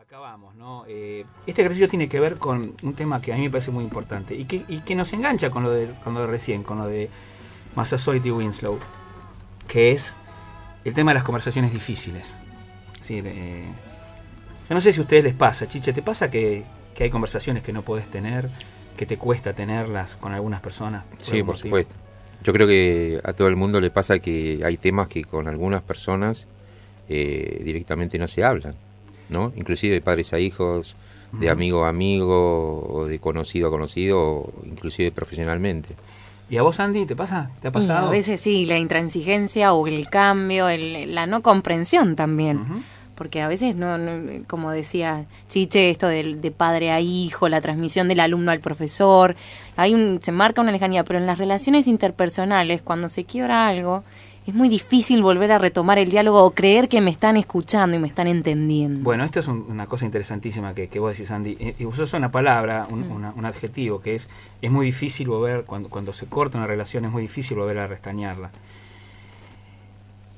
Acabamos, 0.00 0.56
¿no? 0.56 0.84
Eh, 0.88 1.24
este 1.46 1.60
ejercicio 1.60 1.88
tiene 1.88 2.08
que 2.08 2.18
ver 2.18 2.38
con 2.38 2.74
un 2.82 2.94
tema 2.94 3.20
que 3.20 3.32
a 3.32 3.36
mí 3.36 3.42
me 3.42 3.50
parece 3.50 3.70
muy 3.70 3.84
importante 3.84 4.34
y 4.34 4.44
que, 4.46 4.94
nos 4.94 5.12
engancha 5.12 5.50
con 5.50 5.62
lo, 5.62 5.70
de, 5.70 5.94
con 6.02 6.16
recién, 6.26 6.62
con 6.62 6.78
lo 6.78 6.86
de 6.86 7.10
Massasoit 7.76 8.24
y 8.24 8.30
Winslow, 8.30 8.78
que 9.68 9.92
es 9.92 10.14
el 10.84 10.94
tema 10.94 11.10
de 11.10 11.16
las 11.16 11.24
conversaciones 11.24 11.72
difíciles. 11.72 12.34
Eh, 13.08 13.66
yo 14.68 14.74
no 14.74 14.80
sé 14.80 14.92
si 14.92 15.00
a 15.00 15.02
ustedes 15.02 15.22
les 15.22 15.34
pasa, 15.34 15.68
Chiche, 15.68 15.92
¿te 15.92 16.02
pasa 16.02 16.28
que, 16.28 16.64
hay 16.98 17.10
conversaciones 17.10 17.62
que 17.62 17.72
no 17.72 17.82
podés 17.82 18.08
tener, 18.08 18.48
que 18.96 19.06
te 19.06 19.16
cuesta 19.16 19.52
tenerlas 19.52 20.16
con 20.16 20.32
algunas 20.32 20.60
personas? 20.60 21.04
sí, 21.18 21.42
por 21.42 21.56
supuesto. 21.56 21.94
Yo 22.42 22.52
creo 22.52 22.66
que 22.66 23.20
a 23.24 23.32
todo 23.32 23.48
el 23.48 23.56
mundo 23.56 23.80
le 23.80 23.90
pasa 23.90 24.18
que 24.18 24.60
hay 24.64 24.76
temas 24.76 25.08
que 25.08 25.24
con 25.24 25.48
algunas 25.48 25.82
personas 25.82 26.46
eh, 27.08 27.60
directamente 27.64 28.18
no 28.18 28.28
se 28.28 28.44
hablan, 28.44 28.74
¿no? 29.28 29.52
Inclusive 29.56 29.94
de 29.94 30.00
padres 30.00 30.32
a 30.32 30.38
hijos, 30.38 30.96
de 31.32 31.48
amigo 31.48 31.84
a 31.84 31.88
amigo, 31.88 32.86
o 32.88 33.06
de 33.06 33.18
conocido 33.18 33.68
a 33.68 33.70
conocido, 33.70 34.20
o 34.20 34.52
inclusive 34.64 35.10
profesionalmente. 35.12 35.94
¿Y 36.48 36.58
a 36.58 36.62
vos, 36.62 36.78
Andy, 36.78 37.06
te 37.06 37.16
pasa? 37.16 37.50
¿Te 37.60 37.68
ha 37.68 37.72
pasado? 37.72 38.08
a 38.08 38.10
veces 38.10 38.40
sí, 38.40 38.66
la 38.66 38.78
intransigencia 38.78 39.72
o 39.72 39.86
el 39.86 40.08
cambio, 40.08 40.66
la 40.68 41.26
no 41.26 41.42
comprensión 41.42 42.16
también 42.16 42.84
porque 43.16 43.42
a 43.42 43.48
veces, 43.48 43.74
no, 43.74 43.96
como 44.46 44.70
decía 44.70 45.24
Chiche, 45.48 45.90
esto 45.90 46.06
de, 46.06 46.36
de, 46.36 46.50
padre 46.52 46.92
a 46.92 47.00
hijo, 47.00 47.48
la 47.48 47.60
transmisión 47.60 48.06
del 48.06 48.20
alumno 48.20 48.52
al 48.52 48.60
profesor, 48.60 49.34
hay 49.76 49.94
un, 49.94 50.20
se 50.22 50.30
marca 50.30 50.60
una 50.60 50.70
lejanía, 50.70 51.02
pero 51.02 51.18
en 51.18 51.26
las 51.26 51.38
relaciones 51.38 51.88
interpersonales, 51.88 52.82
cuando 52.82 53.08
se 53.08 53.24
quiebra 53.24 53.66
algo, 53.66 54.04
es 54.46 54.54
muy 54.54 54.68
difícil 54.68 55.22
volver 55.22 55.50
a 55.50 55.58
retomar 55.58 55.98
el 55.98 56.08
diálogo 56.08 56.44
o 56.44 56.52
creer 56.52 56.88
que 56.88 57.00
me 57.00 57.10
están 57.10 57.36
escuchando 57.36 57.96
y 57.96 57.98
me 57.98 58.06
están 58.06 58.28
entendiendo. 58.28 59.02
Bueno, 59.02 59.24
esto 59.24 59.40
es 59.40 59.48
una 59.48 59.86
cosa 59.86 60.04
interesantísima 60.04 60.72
que, 60.72 60.88
que, 60.88 61.00
vos 61.00 61.12
decís, 61.12 61.32
Andy. 61.32 61.56
Eh, 61.58 61.74
y 61.80 61.84
usas 61.84 62.12
una 62.12 62.30
palabra, 62.30 62.86
un, 62.88 63.08
mm. 63.08 63.32
un, 63.36 63.44
adjetivo, 63.44 64.00
que 64.00 64.14
es, 64.14 64.28
es 64.62 64.70
muy 64.70 64.86
difícil 64.86 65.26
volver, 65.26 65.64
cuando, 65.64 65.88
cuando 65.88 66.12
se 66.12 66.26
corta 66.26 66.58
una 66.58 66.68
relación, 66.68 67.04
es 67.04 67.10
muy 67.10 67.22
difícil 67.22 67.56
volver 67.56 67.78
a 67.78 67.88
restañarla. 67.88 68.52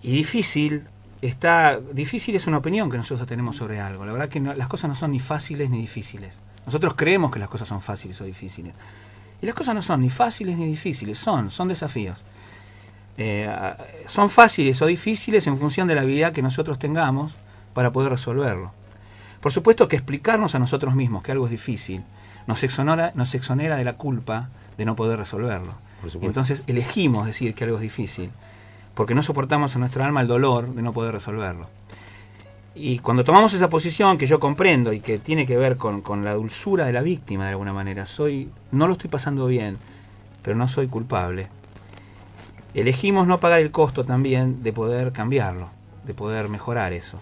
Y 0.02 0.12
difícil 0.12 0.84
está 1.22 1.80
difícil 1.92 2.36
es 2.36 2.46
una 2.46 2.58
opinión 2.58 2.90
que 2.90 2.96
nosotros 2.96 3.26
tenemos 3.26 3.56
sobre 3.56 3.80
algo. 3.80 4.06
La 4.06 4.12
verdad 4.12 4.28
que 4.28 4.40
las 4.40 4.68
cosas 4.68 4.88
no 4.88 4.94
son 4.94 5.12
ni 5.12 5.20
fáciles 5.20 5.70
ni 5.70 5.80
difíciles. 5.80 6.34
Nosotros 6.66 6.94
creemos 6.94 7.32
que 7.32 7.38
las 7.38 7.48
cosas 7.48 7.68
son 7.68 7.80
fáciles 7.80 8.20
o 8.20 8.24
difíciles. 8.24 8.74
Y 9.40 9.46
las 9.46 9.54
cosas 9.54 9.74
no 9.74 9.82
son 9.82 10.00
ni 10.00 10.10
fáciles 10.10 10.56
ni 10.58 10.66
difíciles, 10.66 11.18
son, 11.18 11.50
son 11.50 11.68
desafíos. 11.68 12.22
Eh, 13.16 13.50
son 14.08 14.30
fáciles 14.30 14.80
o 14.82 14.86
difíciles 14.86 15.46
en 15.46 15.56
función 15.56 15.88
de 15.88 15.94
la 15.94 16.02
habilidad 16.02 16.32
que 16.32 16.42
nosotros 16.42 16.78
tengamos 16.78 17.34
para 17.74 17.92
poder 17.92 18.10
resolverlo. 18.10 18.72
Por 19.40 19.52
supuesto 19.52 19.88
que 19.88 19.96
explicarnos 19.96 20.54
a 20.54 20.58
nosotros 20.58 20.94
mismos 20.94 21.22
que 21.22 21.32
algo 21.32 21.46
es 21.46 21.50
difícil 21.50 22.02
nos 22.46 22.62
exonera, 22.62 23.12
nos 23.14 23.34
exonera 23.34 23.76
de 23.76 23.84
la 23.84 23.94
culpa 23.94 24.48
de 24.76 24.84
no 24.84 24.96
poder 24.96 25.18
resolverlo. 25.18 25.74
Entonces 26.20 26.62
elegimos 26.66 27.26
decir 27.26 27.54
que 27.54 27.64
algo 27.64 27.76
es 27.76 27.82
difícil 27.82 28.30
porque 28.98 29.14
no 29.14 29.22
soportamos 29.22 29.72
en 29.76 29.82
nuestra 29.82 30.04
alma 30.04 30.22
el 30.22 30.26
dolor 30.26 30.74
de 30.74 30.82
no 30.82 30.92
poder 30.92 31.12
resolverlo. 31.12 31.68
Y 32.74 32.98
cuando 32.98 33.22
tomamos 33.22 33.54
esa 33.54 33.68
posición 33.68 34.18
que 34.18 34.26
yo 34.26 34.40
comprendo 34.40 34.92
y 34.92 34.98
que 34.98 35.20
tiene 35.20 35.46
que 35.46 35.56
ver 35.56 35.76
con, 35.76 36.02
la 36.24 36.34
dulzura 36.34 36.84
de 36.84 36.92
la 36.92 37.02
víctima 37.02 37.44
de 37.44 37.50
alguna 37.50 37.72
manera, 37.72 38.06
soy, 38.06 38.50
no 38.72 38.88
lo 38.88 38.94
estoy 38.94 39.08
pasando 39.08 39.46
bien, 39.46 39.78
pero 40.42 40.56
no 40.56 40.66
soy 40.66 40.88
culpable. 40.88 41.46
Elegimos 42.74 43.28
no 43.28 43.38
pagar 43.38 43.60
el 43.60 43.70
costo 43.70 44.04
también 44.04 44.64
de 44.64 44.72
poder 44.72 45.12
cambiarlo, 45.12 45.68
de 46.04 46.14
poder 46.14 46.48
mejorar 46.48 46.92
eso. 46.92 47.20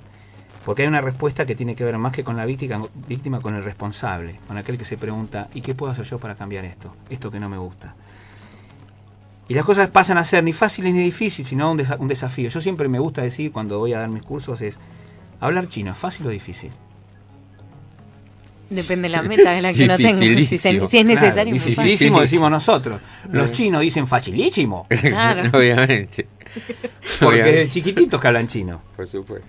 Porque 0.65 0.81
hay 0.81 0.89
una 0.89 1.03
respuesta 1.03 1.45
que 1.45 1.57
tiene 1.57 1.77
que 1.77 1.85
ver 1.85 1.99
más 1.99 2.13
que 2.13 2.25
con 2.25 2.39
la 2.39 2.47
víctima, 2.47 2.87
víctima 3.07 3.43
con 3.43 3.55
el 3.55 3.63
responsable, 3.63 4.41
con 4.49 4.57
aquel 4.57 4.79
que 4.79 4.87
se 4.87 4.97
pregunta, 4.97 5.49
¿y 5.53 5.61
qué 5.61 5.75
puedo 5.75 5.93
hacer 5.93 6.07
yo 6.07 6.19
para 6.19 6.37
cambiar 6.37 6.65
esto? 6.65 6.97
Esto 7.11 7.31
que 7.31 7.39
no 7.39 7.51
me 7.51 7.59
gusta. 7.59 7.95
Y 9.49 9.55
las 9.55 9.65
cosas 9.65 9.89
pasan 9.91 10.19
a 10.19 10.25
ser 10.25 10.43
ni 10.43 10.53
fáciles 10.53 10.93
ni 10.93 11.03
difíciles, 11.03 11.49
sino 11.49 11.71
un, 11.71 11.85
un 11.99 12.09
desafío. 12.09 12.49
Yo 12.49 12.61
siempre 12.61 12.89
me 12.89 12.99
gusta 12.99 13.23
decir 13.23 13.53
cuando 13.53 13.79
voy 13.79 13.93
a 13.93 14.01
dar 14.01 14.09
mis 14.09 14.23
cursos 14.23 14.61
es, 14.61 14.79
hablar 15.41 15.69
chino, 15.69 15.93
¿es 15.93 15.99
fácil 15.99 16.27
o 16.27 16.31
difícil? 16.31 16.73
Depende 18.71 19.09
de 19.09 19.17
la 19.17 19.23
meta 19.23 19.57
en 19.57 19.63
la 19.63 19.73
que 19.73 19.85
uno 19.85 19.97
tenga. 19.97 20.19
Si, 20.19 20.99
es 20.99 21.05
necesario. 21.05 21.53
dificilísimo 21.53 22.21
decimos 22.21 22.51
nosotros. 22.51 23.01
Los 23.31 23.53
chinos 23.53 23.81
dicen 23.81 24.07
facilísimo. 24.07 24.87
Claro. 24.89 25.51
Obviamente. 25.57 26.27
Porque 27.21 27.63
es 27.63 27.69
chiquititos 27.69 28.21
que 28.21 28.27
hablan 28.27 28.49
chino. 28.49 28.83
Por 28.97 29.07
supuesto. 29.07 29.47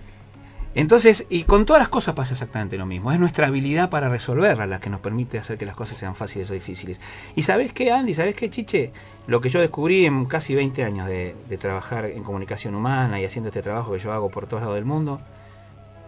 Entonces, 0.78 1.26
y 1.28 1.42
con 1.42 1.64
todas 1.64 1.80
las 1.80 1.88
cosas 1.88 2.14
pasa 2.14 2.34
exactamente 2.34 2.78
lo 2.78 2.86
mismo. 2.86 3.10
Es 3.10 3.18
nuestra 3.18 3.48
habilidad 3.48 3.90
para 3.90 4.08
resolverlas 4.08 4.68
la 4.68 4.78
que 4.78 4.88
nos 4.88 5.00
permite 5.00 5.36
hacer 5.36 5.58
que 5.58 5.66
las 5.66 5.74
cosas 5.74 5.98
sean 5.98 6.14
fáciles 6.14 6.48
o 6.50 6.54
difíciles. 6.54 7.00
Y 7.34 7.42
sabes 7.42 7.72
qué, 7.72 7.90
Andy, 7.90 8.14
sabes 8.14 8.36
qué, 8.36 8.48
Chiche, 8.48 8.92
lo 9.26 9.40
que 9.40 9.48
yo 9.48 9.60
descubrí 9.60 10.06
en 10.06 10.26
casi 10.26 10.54
20 10.54 10.84
años 10.84 11.08
de, 11.08 11.34
trabajar 11.58 12.04
en 12.04 12.22
comunicación 12.22 12.76
humana 12.76 13.20
y 13.20 13.24
haciendo 13.24 13.48
este 13.48 13.60
trabajo 13.60 13.92
que 13.92 13.98
yo 13.98 14.12
hago 14.12 14.30
por 14.30 14.46
todos 14.46 14.60
lados 14.60 14.76
del 14.76 14.84
mundo, 14.84 15.20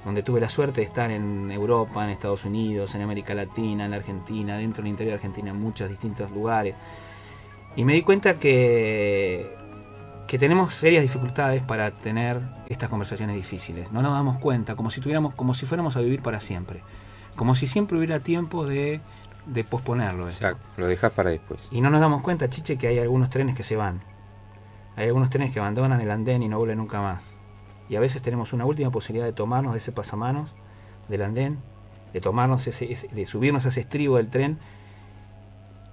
donde 0.04 0.22
tuve 0.22 0.40
la 0.40 0.48
suerte 0.48 0.82
de 0.82 0.86
estar 0.86 1.10
en 1.10 1.50
Europa, 1.50 2.04
en 2.04 2.10
Estados 2.10 2.44
Unidos, 2.44 2.94
en 2.94 3.02
América 3.02 3.34
Latina, 3.34 3.86
en 3.86 3.90
la 3.90 3.96
Argentina, 3.96 4.56
dentro 4.56 4.84
del 4.84 4.90
interior 4.92 5.14
de 5.14 5.16
Argentina, 5.16 5.50
en 5.50 5.60
muchos 5.60 5.88
distintos 5.88 6.30
lugares. 6.30 6.76
Y 7.74 7.84
me 7.84 7.94
di 7.94 8.02
cuenta 8.02 8.38
que 8.38 9.50
que 10.30 10.38
tenemos 10.38 10.76
serias 10.76 11.02
dificultades 11.02 11.60
para 11.60 11.90
tener 11.90 12.40
estas 12.68 12.88
conversaciones 12.88 13.34
difíciles. 13.34 13.90
No 13.90 14.00
nos 14.00 14.12
damos 14.12 14.38
cuenta, 14.38 14.76
como 14.76 14.88
si 14.88 15.00
tuviéramos, 15.00 15.34
como 15.34 15.54
si 15.54 15.66
fuéramos 15.66 15.96
a 15.96 16.00
vivir 16.00 16.22
para 16.22 16.38
siempre. 16.38 16.82
Como 17.34 17.56
si 17.56 17.66
siempre 17.66 17.98
hubiera 17.98 18.20
tiempo 18.20 18.64
de, 18.64 19.00
de 19.46 19.64
posponerlo. 19.64 20.28
Exacto, 20.28 20.64
lo 20.76 20.86
dejas 20.86 21.10
para 21.10 21.30
después. 21.30 21.66
Y 21.72 21.80
no 21.80 21.90
nos 21.90 22.00
damos 22.00 22.22
cuenta, 22.22 22.48
chiche, 22.48 22.78
que 22.78 22.86
hay 22.86 23.00
algunos 23.00 23.28
trenes 23.28 23.56
que 23.56 23.64
se 23.64 23.74
van. 23.74 24.02
Hay 24.94 25.08
algunos 25.08 25.30
trenes 25.30 25.50
que 25.50 25.58
abandonan 25.58 26.00
el 26.00 26.12
andén 26.12 26.44
y 26.44 26.48
no 26.48 26.58
vuelven 26.58 26.78
nunca 26.78 27.00
más. 27.00 27.24
Y 27.88 27.96
a 27.96 28.00
veces 28.00 28.22
tenemos 28.22 28.52
una 28.52 28.66
última 28.66 28.92
posibilidad 28.92 29.26
de 29.26 29.32
tomarnos 29.32 29.72
de 29.72 29.80
ese 29.80 29.90
pasamanos 29.90 30.54
del 31.08 31.22
andén, 31.22 31.58
de 32.12 32.20
tomarnos 32.20 32.68
ese, 32.68 32.86
de 32.86 33.26
subirnos 33.26 33.66
a 33.66 33.70
ese 33.70 33.80
estribo 33.80 34.18
del 34.18 34.28
tren 34.28 34.60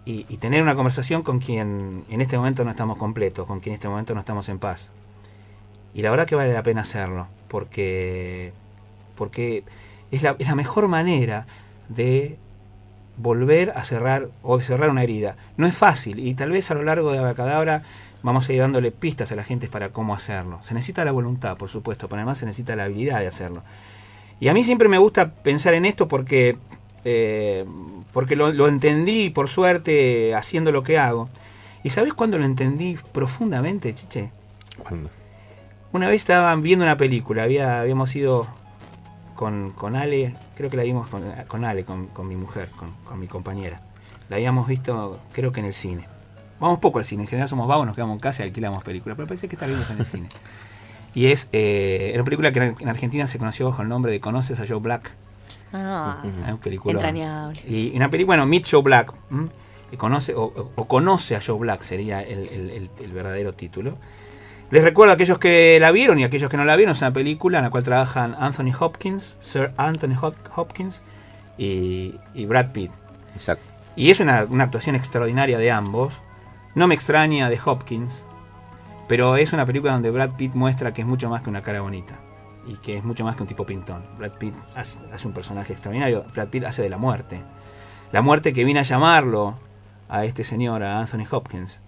y, 0.07 0.37
tener 0.37 0.61
una 0.61 0.73
conversación 0.73 1.21
con 1.21 1.39
quien 1.39 2.05
en 2.09 2.21
este 2.21 2.37
momento 2.37 2.63
no 2.63 2.69
estamos 2.69 2.97
completos, 2.97 3.45
con 3.45 3.59
quien 3.59 3.73
en 3.73 3.75
este 3.75 3.89
momento 3.89 4.13
no 4.13 4.21
estamos 4.21 4.47
en 4.47 4.57
paz. 4.57 4.91
Y 5.93 6.01
la 6.01 6.11
verdad 6.11 6.25
que 6.25 6.35
vale 6.35 6.53
la 6.53 6.63
pena 6.63 6.81
hacerlo, 6.81 7.27
porque, 7.49 8.53
porque 9.15 9.65
es, 10.11 10.23
la, 10.23 10.37
es 10.39 10.47
la 10.47 10.55
mejor 10.55 10.87
manera 10.87 11.45
de 11.89 12.37
volver 13.17 13.71
a 13.75 13.83
cerrar 13.83 14.29
o 14.43 14.59
cerrar 14.59 14.89
una 14.89 15.03
herida. 15.03 15.35
No 15.57 15.67
es 15.67 15.75
fácil 15.75 16.19
y 16.19 16.35
tal 16.35 16.51
vez 16.51 16.71
a 16.71 16.75
lo 16.75 16.83
largo 16.83 17.11
de 17.11 17.19
la 17.19 17.33
cadabra 17.33 17.83
vamos 18.23 18.47
a 18.47 18.53
ir 18.53 18.61
dándole 18.61 18.91
pistas 18.91 19.33
a 19.33 19.35
la 19.35 19.43
gente 19.43 19.67
para 19.67 19.89
cómo 19.89 20.13
hacerlo. 20.13 20.59
Se 20.61 20.73
necesita 20.73 21.03
la 21.03 21.11
voluntad, 21.11 21.57
por 21.57 21.67
supuesto, 21.67 22.07
pero 22.07 22.21
además 22.21 22.37
se 22.37 22.45
necesita 22.45 22.77
la 22.77 22.85
habilidad 22.85 23.19
de 23.19 23.27
hacerlo. 23.27 23.61
Y 24.39 24.47
a 24.47 24.53
mí 24.53 24.63
siempre 24.63 24.87
me 24.87 24.99
gusta 24.99 25.33
pensar 25.33 25.73
en 25.73 25.83
esto 25.83 26.07
porque 26.07 26.57
eh, 27.09 27.65
porque 28.11 28.35
lo, 28.35 28.67
entendí, 28.67 29.29
por 29.29 29.47
suerte, 29.47 30.35
haciendo 30.35 30.73
lo 30.73 30.83
que 30.83 30.99
hago. 30.99 31.29
¿Y 31.83 31.89
sabes 31.91 32.13
cuándo 32.13 32.37
lo 32.37 32.43
entendí 32.43 32.97
profundamente, 33.13 33.95
Chiche? 33.95 34.31
¿Cuándo? 34.77 35.09
Una 35.93 36.09
vez 36.09 36.19
estaban 36.19 36.61
viendo 36.63 36.83
una 36.83 36.97
película, 36.97 37.43
había, 37.43 37.79
habíamos 37.79 38.13
ido 38.13 38.45
con, 39.35 39.71
con 39.71 39.95
Ale, 39.95 40.35
creo 40.55 40.69
que 40.69 40.75
la 40.75 40.83
vimos 40.83 41.07
con, 41.07 41.23
con 41.47 41.63
Ale, 41.63 41.85
con, 41.85 42.09
mi 42.27 42.35
mujer, 42.35 42.69
con, 43.05 43.17
mi 43.17 43.27
compañera. 43.27 43.79
La 44.27 44.35
habíamos 44.35 44.67
visto, 44.67 45.21
creo 45.31 45.53
que 45.53 45.61
en 45.61 45.67
el 45.67 45.73
cine. 45.73 46.05
Vamos 46.59 46.79
poco 46.79 46.99
al 46.99 47.05
cine, 47.05 47.23
en 47.23 47.29
general 47.29 47.47
somos 47.47 47.69
vagos, 47.69 47.85
nos 47.85 47.95
quedamos 47.95 48.15
en 48.15 48.19
casa 48.19 48.43
y 48.43 48.49
alquilamos 48.49 48.83
películas, 48.83 49.15
pero 49.15 49.29
parece 49.29 49.47
que 49.47 49.55
esta 49.55 49.65
vimos 49.65 49.89
en 49.89 49.99
el 49.99 50.05
cine. 50.05 50.27
Y 51.13 51.27
es 51.27 51.49
eh, 51.51 52.11
una 52.13 52.25
película 52.25 52.51
que 52.51 52.75
en 52.79 52.89
Argentina 52.89 53.25
se 53.25 53.39
conoció 53.39 53.67
bajo 53.67 53.81
el 53.81 53.87
nombre 53.87 54.11
de 54.11 54.19
¿Conoces 54.19 54.59
a 54.59 54.67
Joe 54.67 54.79
Black? 54.79 55.15
Ah, 55.73 56.23
un 56.49 56.57
película. 56.57 56.93
Entrañable. 56.93 57.61
Y, 57.67 57.95
una 57.95 58.09
película, 58.09 58.37
bueno, 58.37 58.47
Meet 58.47 58.67
Joe 58.69 58.81
Black. 58.81 59.13
conoce, 59.97 60.33
o, 60.35 60.69
conoce 60.87 61.35
a 61.35 61.41
Joe 61.45 61.57
Black 61.57 61.81
sería 61.81 62.21
el, 62.21 62.89
verdadero 63.13 63.53
título. 63.53 63.97
Les 64.69 64.83
recuerdo 64.83 65.11
a 65.11 65.15
aquellos 65.15 65.39
que 65.39 65.77
la 65.79 65.91
vieron 65.91 66.19
y 66.19 66.23
a 66.23 66.27
aquellos 66.27 66.49
que 66.49 66.57
no 66.57 66.65
la 66.65 66.75
vieron, 66.75 66.93
es 66.93 67.01
una 67.01 67.13
película 67.13 67.59
en 67.59 67.63
la 67.63 67.69
cual 67.69 67.83
trabajan 67.83 68.35
Anthony 68.37 68.73
Hopkins, 68.77 69.37
Sir 69.39 69.71
Anthony 69.77 70.17
Hopkins 70.55 71.01
y, 71.57 72.15
Brad 72.45 72.71
Pitt. 72.71 72.91
Exacto. 73.33 73.63
Y 73.95 74.09
es 74.11 74.19
una, 74.19 74.45
una, 74.49 74.65
actuación 74.65 74.95
extraordinaria 74.95 75.57
de 75.57 75.71
ambos. 75.71 76.21
No 76.75 76.87
me 76.87 76.95
extraña 76.95 77.49
de 77.49 77.59
Hopkins, 77.63 78.25
pero 79.07 79.37
es 79.37 79.53
una 79.53 79.65
película 79.65 79.93
donde 79.93 80.11
Brad 80.11 80.31
Pitt 80.31 80.53
muestra 80.53 80.93
que 80.93 81.01
es 81.01 81.07
mucho 81.07 81.29
más 81.29 81.41
que 81.41 81.49
una 81.49 81.61
cara 81.61 81.81
bonita. 81.81 82.19
Y 82.67 82.75
que 82.75 82.97
es 82.97 83.03
mucho 83.03 83.23
más 83.23 83.35
que 83.35 83.43
un 83.43 83.47
tipo 83.47 83.65
pintón. 83.65 84.03
Brad 84.17 84.33
Pitt 84.33 84.53
hace, 84.75 84.99
un 85.25 85.33
personaje 85.33 85.73
extraordinario. 85.73 86.25
Brad 86.33 86.49
Pitt 86.49 86.65
hace 86.65 86.81
de 86.81 86.89
la 86.89 86.97
muerte. 86.97 87.41
La 88.11 88.21
muerte 88.21 88.53
que 88.53 88.63
viene 88.63 88.81
a 88.81 88.83
llamarlo 88.83 89.55
a 90.09 90.25
este 90.25 90.43
señor, 90.43 90.83
a 90.83 90.99
Anthony 90.99 91.25
Hopkins, 91.29 91.79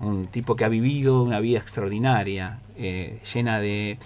un 0.00 0.26
tipo 0.26 0.54
que 0.54 0.64
ha 0.64 0.68
vivido 0.68 1.22
una 1.22 1.40
vida 1.40 1.58
extraordinaria, 1.58 2.60
eh, 2.76 3.20
llena 3.32 3.58
de... 3.60 3.98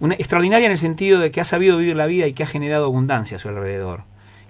Extraordinaria 0.00 0.66
en 0.66 0.72
el 0.72 0.78
sentido 0.78 1.20
de 1.20 1.30
que 1.30 1.40
ha 1.40 1.44
sabido 1.44 1.78
vivir 1.78 1.96
la 1.96 2.06
vida 2.06 2.26
y 2.26 2.34
que 2.34 2.42
ha 2.42 2.46
generado 2.46 2.84
abundancia 2.84 3.38
a 3.38 3.40
su 3.40 3.48
alrededor 3.48 4.02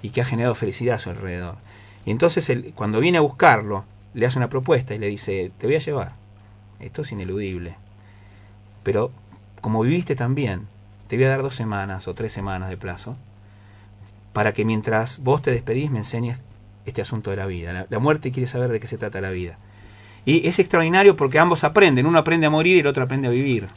y 0.03 0.11
que 0.11 0.21
ha 0.21 0.25
generado 0.25 0.55
felicidad 0.55 0.97
a 0.97 0.99
su 0.99 1.11
alrededor. 1.11 1.57
Y 2.05 2.11
entonces 2.11 2.51
cuando 2.75 3.01
viene 3.01 3.19
a 3.19 3.23
buscarlo, 3.23 3.85
le 4.13 4.27
hace 4.27 4.39
una 4.39 4.49
propuesta 4.49 4.95
y 4.95 4.99
le 4.99 5.09
dice, 5.09 5.53
te 5.59 5.67
voy 5.67 5.77
a 5.77 5.81
llevar. 5.81 6.13
Esto 6.81 7.03
es 7.03 7.13
ineludible. 7.13 7.77
Pero 8.83 9.13
como 9.61 9.83
viviste 9.83 10.17
también, 10.17 10.67
te 11.09 11.17
voy 11.17 11.27
a 11.27 11.29
dar 11.29 11.43
dos 11.43 11.55
semanas 11.55 12.09
o 12.09 12.15
tres 12.15 12.33
semanas 12.33 12.69
de 12.69 12.77
plazo 12.77 13.17
para 14.33 14.53
que 14.53 14.65
mientras 14.65 15.19
vos 15.19 15.43
te 15.43 15.51
despedís 15.51 15.91
me 15.91 15.99
enseñes 15.99 16.41
este 16.85 17.03
asunto 17.03 17.31
de 17.31 17.37
la 17.37 17.47
vida. 17.47 17.87
La, 17.89 17.99
muerte 17.99 18.31
quiere 18.31 18.47
saber 18.47 18.71
de 18.71 18.81
qué 18.81 18.87
se 18.87 18.99
trata 18.99 19.21
la 19.21 19.31
vida. 19.31 19.59
Y 20.25 20.47
es 20.47 20.59
extraordinario 20.59 21.17
porque 21.17 21.39
ambos 21.39 21.65
aprenden. 21.65 22.07
Uno 22.07 22.19
aprende 22.19 22.47
a 22.47 22.51
morir 22.51 22.77
y 22.77 22.81
el 22.81 22.87
otro 22.87 23.05
aprende 23.05 23.29
a 23.29 23.31
vivir. 23.31 23.69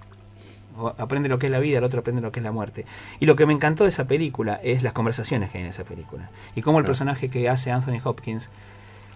aprende 0.98 1.30
lo 1.30 1.40
que 1.40 1.48
es 1.48 1.52
la 1.52 1.60
vida, 1.60 1.80
el 1.80 1.84
otro 1.84 2.02
aprende 2.02 2.22
lo 2.22 2.32
que 2.32 2.40
es 2.40 2.44
la 2.44 2.52
muerte. 2.52 2.86
Y 3.20 3.26
lo 3.26 3.36
que 3.36 3.46
me 3.46 3.54
encantó 3.54 3.84
de 3.84 3.90
esa 3.90 4.06
película 4.06 4.60
es 4.64 4.84
las 4.84 4.94
conversaciones 4.94 5.50
que 5.50 5.58
hay 5.58 5.64
en 5.64 5.70
esa 5.70 5.84
película. 5.84 6.30
Y 6.56 6.62
cómo 6.62 6.80
el 6.80 6.86
personaje 6.86 7.30
que 7.30 7.50
hace 7.50 7.72
Anthony 7.72 8.00
Hopkins 8.04 8.50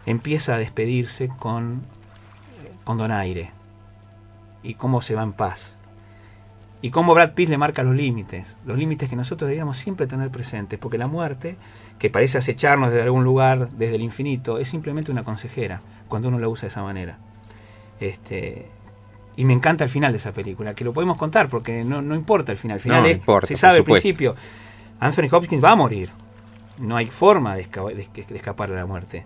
empieza 0.06 0.56
a 0.56 0.58
despedirse 0.58 1.28
con, 1.28 1.84
con 2.84 2.97
donaire. 2.97 3.52
Y 4.63 4.76
cómo 4.76 5.02
se 5.02 5.13
va 5.13 5.23
en 5.23 5.34
paz 5.34 5.78
y 6.84 6.89
cómo 6.89 7.13
Brad 7.13 7.32
Pitt 7.32 7.48
le 7.48 7.58
marca 7.58 7.82
los 7.82 7.96
límites, 7.96 8.58
los 8.65 8.78
límites 8.78 9.10
que 9.10 9.15
nosotros 9.15 9.48
deberíamos 9.48 9.78
siempre 9.78 10.06
tener 10.06 10.30
presentes, 10.32 10.78
porque 10.78 10.98
la 10.98 11.08
muerte, 11.08 11.56
que 11.98 12.10
parece 12.10 12.38
acecharnos 12.38 12.89
desde 12.89 13.04
algún 13.04 13.24
lugar, 13.24 13.69
desde 13.72 13.96
el 13.96 14.02
infinito, 14.02 14.58
es 14.58 14.67
simplemente 14.67 15.10
una 15.10 15.24
consejera, 15.24 15.80
cuando 16.10 16.28
uno 16.28 16.39
la 16.39 16.50
usa 16.50 16.63
de 16.63 16.67
esa 16.67 16.84
manera. 16.84 17.17
Este, 18.02 18.67
y 19.38 19.46
me 19.46 19.54
encanta 19.54 19.86
el 19.86 19.89
final 19.89 20.12
de 20.12 20.17
esa 20.17 20.34
película, 20.34 20.76
que 20.76 20.84
lo 20.84 20.91
podemos 20.91 21.15
contar, 21.15 21.48
porque 21.48 21.86
no, 21.86 22.02
no 22.02 22.15
importa 22.15 22.52
el 22.52 22.58
final, 22.58 22.76
el 22.76 22.82
final 22.82 23.06
es, 23.06 23.22
se 23.48 23.56
sabe 23.56 23.78
al 23.78 23.86
principio, 23.86 24.36
Anthony 25.00 25.30
Hopkins 25.32 25.63
va 25.63 25.72
a 25.72 25.76
morir, 25.78 26.10
no 26.80 26.98
hay 26.98 27.10
forma 27.10 27.56
de, 27.56 27.65
de 27.65 28.36
escapar 28.36 28.69
de 28.69 28.76
la 28.76 28.86
muerte, 28.86 29.26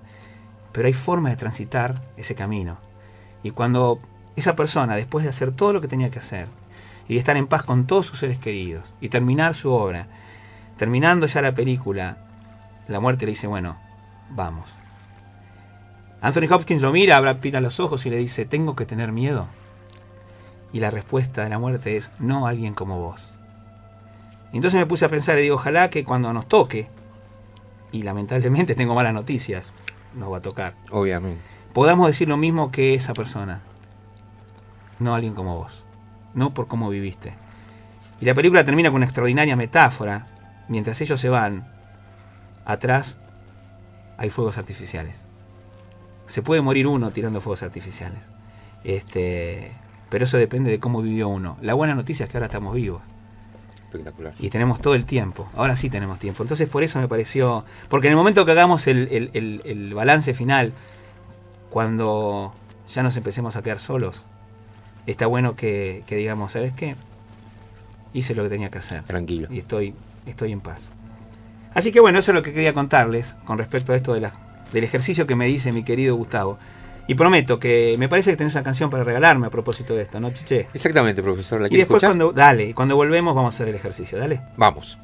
pero 0.71 0.85
hay 0.85 0.93
forma 0.93 1.31
de 1.31 1.37
transitar 1.37 2.03
ese 2.17 2.35
camino. 2.35 2.77
Y 3.41 3.49
cuando 3.49 3.99
esa 4.35 4.55
persona, 4.55 4.95
después 4.95 5.23
de 5.23 5.31
hacer 5.31 5.53
todo 5.53 5.73
lo 5.73 5.81
que 5.81 5.87
tenía 5.87 6.11
que 6.11 6.19
hacer, 6.19 6.47
y 7.07 7.17
estar 7.17 7.37
en 7.37 7.47
paz 7.47 7.63
con 7.63 7.87
todos 7.87 8.05
sus 8.05 8.19
seres 8.19 8.37
queridos 8.37 8.93
y 8.99 9.09
terminar 9.09 9.55
su 9.55 9.71
obra. 9.71 10.07
Terminando 10.77 11.25
ya 11.25 11.41
la 11.41 11.53
película, 11.53 12.17
la 12.87 12.99
muerte 12.99 13.25
le 13.25 13.31
dice, 13.31 13.47
bueno, 13.47 13.77
vamos. 14.29 14.69
Anthony 16.21 16.51
Hopkins 16.51 16.81
lo 16.81 16.91
mira, 16.91 17.19
Brad 17.19 17.37
Pitt 17.37 17.55
a 17.55 17.61
los 17.61 17.79
ojos 17.79 18.05
y 18.05 18.09
le 18.09 18.17
dice, 18.17 18.45
¿tengo 18.45 18.75
que 18.75 18.85
tener 18.85 19.11
miedo? 19.11 19.47
Y 20.73 20.79
la 20.79 20.91
respuesta 20.91 21.43
de 21.43 21.49
la 21.49 21.59
muerte 21.59 21.95
es, 21.95 22.11
no 22.19 22.47
alguien 22.47 22.73
como 22.73 22.99
vos. 22.99 23.33
Y 24.51 24.57
entonces 24.57 24.79
me 24.79 24.85
puse 24.85 25.05
a 25.05 25.09
pensar 25.09 25.37
y 25.37 25.43
digo, 25.43 25.55
ojalá 25.55 25.89
que 25.89 26.03
cuando 26.03 26.33
nos 26.33 26.47
toque, 26.47 26.87
y 27.91 28.03
lamentablemente 28.03 28.75
tengo 28.75 28.95
malas 28.95 29.13
noticias, 29.13 29.71
nos 30.13 30.31
va 30.31 30.37
a 30.37 30.41
tocar. 30.41 30.75
Obviamente. 30.91 31.41
Podamos 31.73 32.07
decir 32.07 32.27
lo 32.27 32.37
mismo 32.37 32.71
que 32.71 32.95
esa 32.95 33.13
persona, 33.13 33.61
no 34.99 35.15
alguien 35.15 35.35
como 35.35 35.55
vos 35.55 35.86
no 36.37 36.53
por 36.53 36.67
cómo 36.67 36.89
viviste. 36.89 37.33
Y 38.21 38.25
la 38.25 38.35
película 38.35 38.63
termina 38.63 38.89
con 38.89 38.97
una 38.97 39.05
extraordinaria 39.05 39.55
metáfora. 39.55 40.27
Mientras 40.69 41.01
ellos 41.01 41.19
se 41.19 41.29
van, 41.29 41.67
atrás 42.63 43.17
hay 44.17 44.29
fuegos 44.29 44.57
artificiales. 44.57 45.23
Se 46.27 46.41
puede 46.41 46.61
morir 46.61 46.87
uno 46.87 47.11
tirando 47.11 47.41
fuegos 47.41 47.63
artificiales. 47.63 48.21
Este, 48.83 49.71
pero 50.09 50.25
eso 50.25 50.37
depende 50.37 50.69
de 50.69 50.79
cómo 50.79 51.01
vivió 51.01 51.27
uno. 51.27 51.57
La 51.61 51.73
buena 51.73 51.95
noticia 51.95 52.25
es 52.25 52.31
que 52.31 52.37
ahora 52.37 52.47
estamos 52.47 52.75
vivos. 52.75 53.01
Espectacular. 53.85 54.33
Y 54.37 54.49
tenemos 54.49 54.79
todo 54.79 54.93
el 54.93 55.05
tiempo. 55.05 55.47
Ahora 55.55 55.75
sí 55.75 55.89
tenemos 55.89 56.19
tiempo. 56.19 56.43
Entonces 56.43 56.69
por 56.69 56.83
eso 56.83 56.99
me 56.99 57.07
pareció... 57.07 57.65
Porque 57.89 58.07
en 58.07 58.11
el 58.11 58.17
momento 58.17 58.45
que 58.45 58.51
hagamos 58.51 58.85
el, 58.87 59.31
el 59.33 59.93
balance 59.95 60.33
final, 60.35 60.73
cuando 61.71 62.53
ya 62.93 63.01
nos 63.01 63.17
empecemos 63.17 63.55
a 63.55 63.63
quedar 63.63 63.79
solos, 63.79 64.25
está 65.07 65.25
bueno 65.25 65.55
que, 65.55 66.03
digamos, 66.07 66.51
¿sabes 66.51 66.73
qué? 66.73 66.95
Hice 68.13 68.35
lo 68.35 68.43
que 68.43 68.49
tenía 68.49 68.69
que 68.69 68.77
hacer. 68.79 69.03
Tranquilo. 69.03 69.47
Y 69.51 69.59
estoy, 69.59 69.93
estoy 70.25 70.51
en 70.51 70.61
paz. 70.61 70.89
Así 71.73 71.91
que 71.91 71.99
bueno, 71.99 72.19
eso 72.19 72.31
es 72.31 72.35
lo 72.35 72.43
que 72.43 72.53
quería 72.53 72.73
contarles 72.73 73.35
con 73.45 73.57
respecto 73.57 73.93
a 73.93 73.95
esto 73.95 74.13
de 74.13 74.21
la, 74.21 74.33
del 74.71 74.83
ejercicio 74.83 75.27
que 75.27 75.35
me 75.35 75.45
dice 75.45 75.71
mi 75.71 75.83
querido 75.83 76.15
Gustavo. 76.15 76.57
Y 77.09 77.15
prometo 77.15 77.57
que 77.57 77.95
me 77.97 78.09
parece 78.09 78.31
que 78.31 78.37
tenés 78.37 78.53
una 78.55 78.63
canción 78.63 78.89
para 78.89 79.03
regalarme 79.05 79.47
a 79.47 79.49
propósito 79.49 79.95
de 79.95 80.01
esto, 80.01 80.19
¿no, 80.19 80.29
Chiche? 80.31 80.67
Exactamente, 80.73 81.23
profesor. 81.23 81.61
¿La 81.61 81.67
y 81.69 81.77
después 81.77 82.03
cuando, 82.03 82.33
dale, 82.33 82.73
cuando 82.73 82.97
volvemos 82.97 83.33
vamos 83.33 83.53
a 83.53 83.55
hacer 83.55 83.69
el 83.69 83.75
ejercicio, 83.75 84.17
dale. 84.17 84.41
Vamos. 84.57 84.97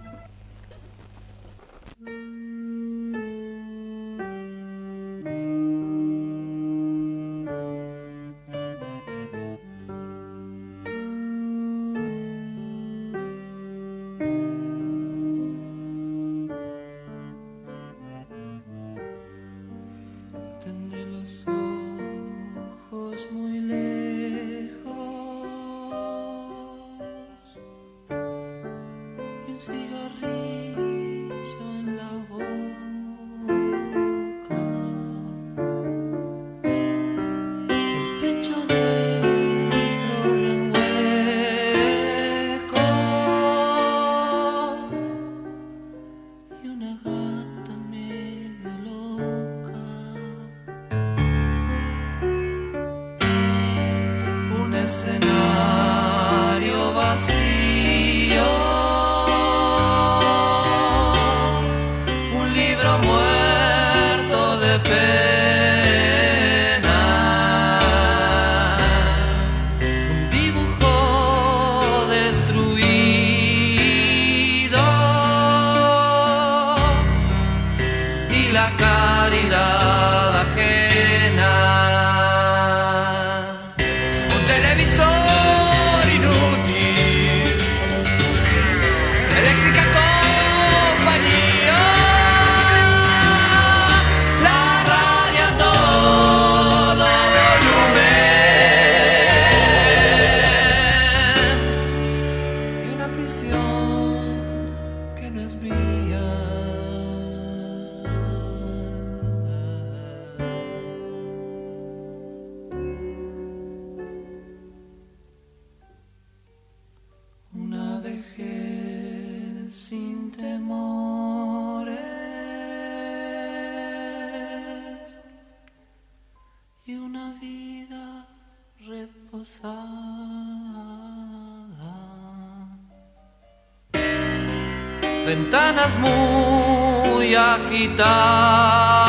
Ventanas 135.26 135.96
muy 135.98 137.36
agitadas 137.36 139.03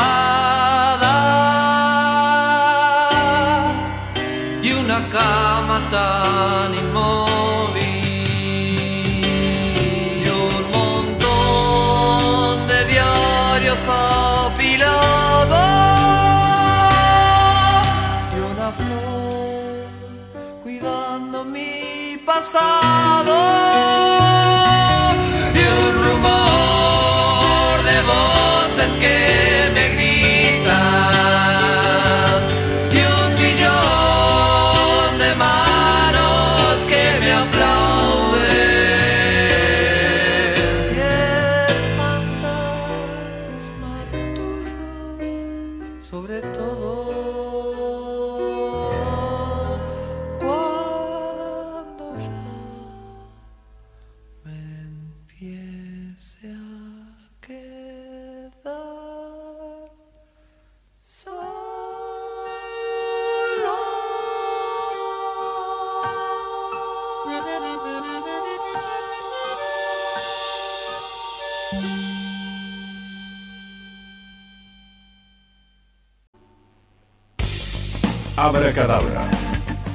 Abracadabra. 78.37 79.31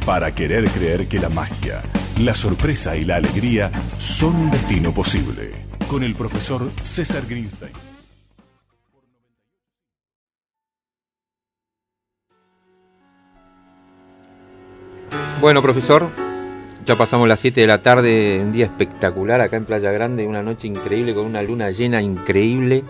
Para 0.07 0.33
querer 0.33 0.65
creer 0.71 1.07
que 1.09 1.19
la 1.19 1.29
magia, 1.29 1.83
la 2.21 2.35
sorpresa 2.35 2.97
y 2.97 3.05
la 3.05 3.17
alegría 3.17 3.71
son 3.99 4.35
un 4.35 4.51
destino 4.51 4.93
posible. 4.93 5.51
Con 5.91 6.03
el 6.03 6.15
profesor 6.15 6.71
César 6.83 7.23
Greenstein. 7.29 7.73
Bueno, 15.43 15.61
profesor, 15.61 16.09
ya 16.87 16.97
pasamos 16.97 17.29
las 17.29 17.41
7 17.41 17.61
de 17.61 17.67
la 17.67 17.83
tarde, 17.83 18.41
un 18.43 18.53
día 18.53 18.65
espectacular 18.65 19.43
acá 19.43 19.59
en 19.59 19.67
Playa 19.67 19.93
Grande, 19.93 20.27
una 20.27 20.43
noche 20.43 20.67
increíble 20.67 21.15
con 21.15 21.27
una 21.27 21.43
luna 21.43 21.71
llena 21.73 22.01
increíble, 22.01 22.85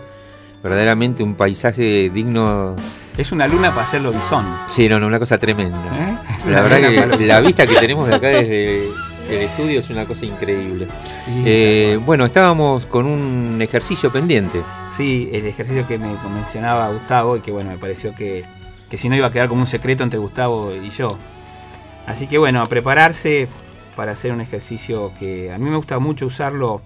verdaderamente 0.63 1.23
un 1.23 1.35
paisaje 1.35 2.09
digno. 2.09 2.77
Es 3.17 3.31
una 3.31 3.47
luna 3.47 3.69
para 3.71 3.83
hacerlo 3.83 4.11
bisón. 4.11 4.45
Sí, 4.67 4.87
no, 4.87 4.99
no, 4.99 5.07
una 5.07 5.19
cosa 5.19 5.37
tremenda. 5.37 5.77
¿eh? 5.77 6.17
La 6.49 6.61
verdad 6.61 7.17
que 7.17 7.25
la 7.25 7.41
vista 7.41 7.67
que 7.67 7.75
tenemos 7.75 8.07
de 8.07 8.15
acá 8.15 8.27
desde 8.29 8.87
el 9.29 9.41
estudio 9.43 9.79
es 9.79 9.89
una 9.89 10.05
cosa 10.05 10.25
increíble. 10.25 10.87
Sí, 11.25 11.43
Eh, 11.45 11.99
bueno, 12.05 12.25
estábamos 12.25 12.85
con 12.85 13.05
un 13.05 13.61
ejercicio 13.61 14.11
pendiente. 14.11 14.61
Sí, 14.95 15.29
el 15.33 15.45
ejercicio 15.45 15.85
que 15.85 15.97
me 15.99 16.15
mencionaba 16.33 16.89
Gustavo 16.89 17.37
y 17.37 17.41
que 17.41 17.51
bueno, 17.51 17.69
me 17.69 17.77
pareció 17.77 18.15
que, 18.15 18.45
que 18.89 18.97
si 18.97 19.09
no 19.09 19.15
iba 19.15 19.27
a 19.27 19.31
quedar 19.31 19.49
como 19.49 19.61
un 19.61 19.67
secreto 19.67 20.03
entre 20.03 20.17
Gustavo 20.17 20.73
y 20.73 20.89
yo. 20.89 21.09
Así 22.07 22.27
que 22.27 22.37
bueno, 22.37 22.61
a 22.61 22.67
prepararse 22.67 23.47
para 23.95 24.13
hacer 24.13 24.31
un 24.31 24.41
ejercicio 24.41 25.11
que 25.19 25.51
a 25.53 25.57
mí 25.57 25.69
me 25.69 25.75
gusta 25.77 25.99
mucho 25.99 26.25
usarlo 26.25 26.81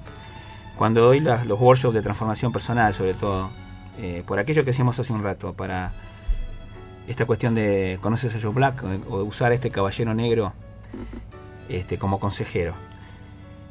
cuando 0.76 1.02
doy 1.06 1.20
las- 1.22 1.46
los 1.46 1.60
workshops 1.60 1.94
de 1.94 2.02
transformación 2.02 2.52
personal, 2.52 2.94
sobre 2.94 3.14
todo. 3.14 3.52
Eh, 3.98 4.24
por 4.28 4.40
aquello 4.40 4.66
que 4.66 4.72
hacíamos 4.72 5.00
hace 5.00 5.14
un 5.14 5.24
rato, 5.24 5.54
para 5.54 5.94
esta 7.08 7.26
cuestión 7.26 7.56
de 7.56 8.00
conoces 8.02 8.36
a 8.36 8.42
Joe 8.42 8.52
Black 8.54 8.84
o 8.84 8.88
de, 8.88 8.98
usar 9.24 9.52
a 9.52 9.56
este 9.56 9.70
caballero 9.70 10.14
negro 10.14 10.54
este, 11.70 11.98
como 11.98 12.20
consejero. 12.20 12.74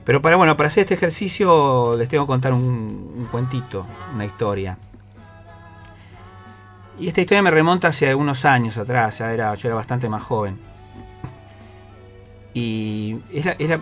Pero 0.05 0.21
para 0.21 0.37
bueno, 0.37 0.57
para 0.57 0.69
hacer 0.69 0.83
este 0.83 0.95
ejercicio 0.95 1.97
les 1.97 2.09
tengo 2.09 2.25
que 2.25 2.29
contar 2.29 2.53
un, 2.53 3.27
cuentito, 3.31 3.87
una 4.15 4.25
historia. 4.25 4.77
Y 6.99 7.09
esta 7.09 7.23
historia 7.23 7.43
me 7.43 7.51
remonta 7.51 7.89
hace 7.89 8.15
unos 8.15 8.45
años 8.45 8.77
atrás, 8.77 9.19
ya 9.19 9.33
era, 9.33 9.55
yo 9.55 9.69
era 9.69 9.75
bastante 9.75 10.09
más 10.09 10.23
joven. 10.23 10.59
Y 12.53 13.19
era, 13.33 13.57
era- 13.59 13.81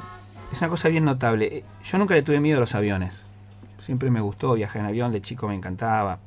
es 0.52 0.58
una 0.60 0.68
cosa 0.68 0.88
bien 0.88 1.04
notable. 1.04 1.64
Yo 1.84 1.98
nunca 1.98 2.14
le 2.14 2.22
tuve 2.22 2.40
miedo 2.40 2.58
a 2.58 2.60
los 2.60 2.74
aviones. 2.74 3.22
Siempre 3.80 4.10
me 4.10 4.20
gustó 4.20 4.54
viajar 4.54 4.80
en 4.82 4.86
avión, 4.86 5.12
de 5.12 5.20
chico 5.20 5.48
me 5.48 5.54
encantaba. 5.54 6.18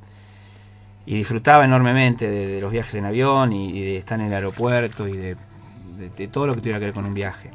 Y 1.05 1.15
disfrutaba 1.17 1.65
enormemente 1.65 2.29
de, 2.29 2.59
los 2.61 2.71
viajes 2.71 2.95
en 2.95 3.05
avión 3.05 3.53
y, 3.53 3.83
de 3.83 3.97
estar 3.97 4.19
en 4.19 4.27
el 4.27 4.33
aeropuerto 4.33 5.07
y 5.07 5.17
de, 5.17 5.37
todo 6.27 6.47
lo 6.47 6.55
que 6.55 6.61
tuviera 6.61 6.79
que 6.79 6.85
ver 6.85 6.93
con 6.93 7.05
un 7.05 7.13
viaje. 7.13 7.51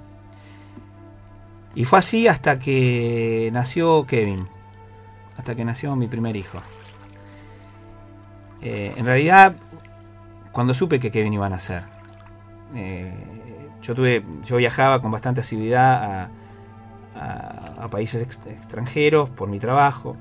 Y 1.74 1.84
fue 1.84 1.98
así 1.98 2.28
hasta 2.28 2.58
que 2.58 3.50
nació 3.52 4.04
Kevin. 4.06 4.48
Hasta 5.36 5.54
que 5.54 5.64
nació 5.64 5.96
mi 5.96 6.06
primer 6.06 6.36
hijo. 6.36 6.60
Eh, 8.62 8.92
en 8.96 9.06
realidad, 9.06 9.56
cuando 10.52 10.74
supe 10.74 11.00
que 11.00 11.10
Kevin 11.10 11.32
iba 11.32 11.46
a 11.46 11.50
nacer, 11.50 11.82
eh, 12.74 13.12
yo 13.82 13.94
tuve, 13.94 14.24
yo 14.44 14.56
viajaba 14.56 15.00
con 15.00 15.10
bastante 15.10 15.40
asiduidad 15.40 16.28
a, 17.16 17.88
países 17.90 18.22
ex- 18.22 18.46
extranjeros 18.46 19.30
por 19.30 19.48
mi 19.48 19.58
trabajo. 19.58 20.16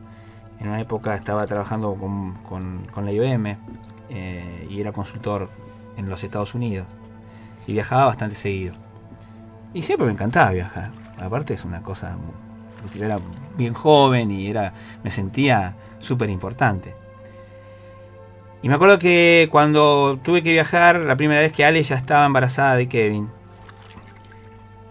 En 0.60 0.68
una 0.68 0.82
época 0.82 1.16
estaba 1.16 1.46
trabajando 1.48 1.96
con, 1.96 2.88
la 3.04 3.12
IBM 3.12 3.58
eh, 4.10 4.68
y 4.70 4.82
era 4.82 4.92
consultor 4.92 5.50
en 5.96 6.10
los 6.10 6.24
Estados 6.24 6.54
Unidos. 6.54 6.88
Y 7.66 7.74
viajaba 7.74 8.06
bastante 8.06 8.36
seguido. 8.36 8.76
Y 9.74 9.84
siempre 9.84 10.08
me 10.08 10.14
encantaba 10.14 10.52
viajar. 10.52 10.92
Aparte 11.20 11.54
es 11.54 11.64
una 11.64 11.82
cosa, 11.82 12.18
yo 12.96 13.06
era 13.06 13.20
bien 13.58 13.74
joven 13.74 14.32
y 14.32 14.48
era, 14.48 14.74
me 15.04 15.12
sentía 15.12 15.76
súper 16.00 16.30
importante. 16.30 16.96
Y 18.62 18.68
me 18.68 18.76
acuerdo 18.76 19.00
que 19.00 19.48
cuando 19.52 20.20
tuve 20.22 20.44
que 20.44 20.52
viajar, 20.52 20.98
la 20.98 21.16
primera 21.16 21.42
vez 21.42 21.54
que 21.54 21.64
Ale 21.64 21.82
ya 21.84 21.96
estaba 21.96 22.26
embarazada 22.26 22.76
de 22.76 22.90
Kevin, 22.90 23.30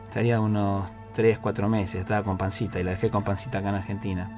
estaría 0.09 0.41
unos 0.41 0.89
3, 1.15 1.39
4 1.39 1.69
meses, 1.69 1.97
estaba 1.97 2.23
con 2.23 2.39
pancita 2.39 2.81
y 2.81 2.85
la 2.85 2.93
dejé 2.93 3.11
con 3.11 3.25
pancita 3.25 3.59
acá 3.59 3.71
en 3.71 3.75
Argentina. 3.75 4.38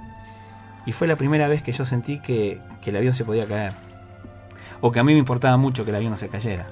Y 0.87 0.93
fue 0.93 1.07
la 1.09 1.17
primera 1.17 1.47
vez 1.49 1.63
que 1.63 1.73
yo 1.73 1.85
sentí 1.85 2.21
que, 2.21 2.61
que 2.83 2.91
el 2.91 2.97
avión 2.97 3.15
se 3.15 3.25
podía 3.25 3.47
caer. 3.47 3.73
O 4.81 4.91
que 4.91 4.99
a 5.01 5.05
mí 5.05 5.13
me 5.13 5.19
importaba 5.19 5.57
mucho 5.57 5.85
que 5.85 5.91
el 5.91 5.97
avión 5.97 6.13
no 6.13 6.17
se 6.17 6.29
cayera. 6.29 6.67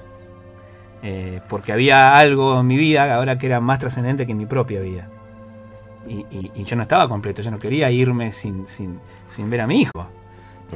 Eh, 1.01 1.39
porque 1.47 1.71
había 1.71 2.17
algo 2.17 2.59
en 2.59 2.67
mi 2.67 2.75
vida 2.75 3.15
ahora 3.15 3.37
que 3.37 3.45
era 3.45 3.61
más 3.61 3.79
trascendente 3.79 4.25
que 4.25 4.31
en 4.33 4.37
mi 4.37 4.45
propia 4.45 4.81
vida. 4.81 5.07
Y, 6.07 6.25
y- 6.31 6.51
y 6.55 6.63
yo 6.63 6.75
no 6.75 6.81
estaba 6.81 7.07
completo, 7.07 7.41
yo 7.41 7.51
no 7.51 7.59
quería 7.59 7.91
irme 7.91 8.31
sin, 8.31 8.65
sin, 8.67 8.99
sin 9.27 9.49
ver 9.49 9.61
a 9.61 9.67
mi 9.67 9.81
hijo. 9.81 10.07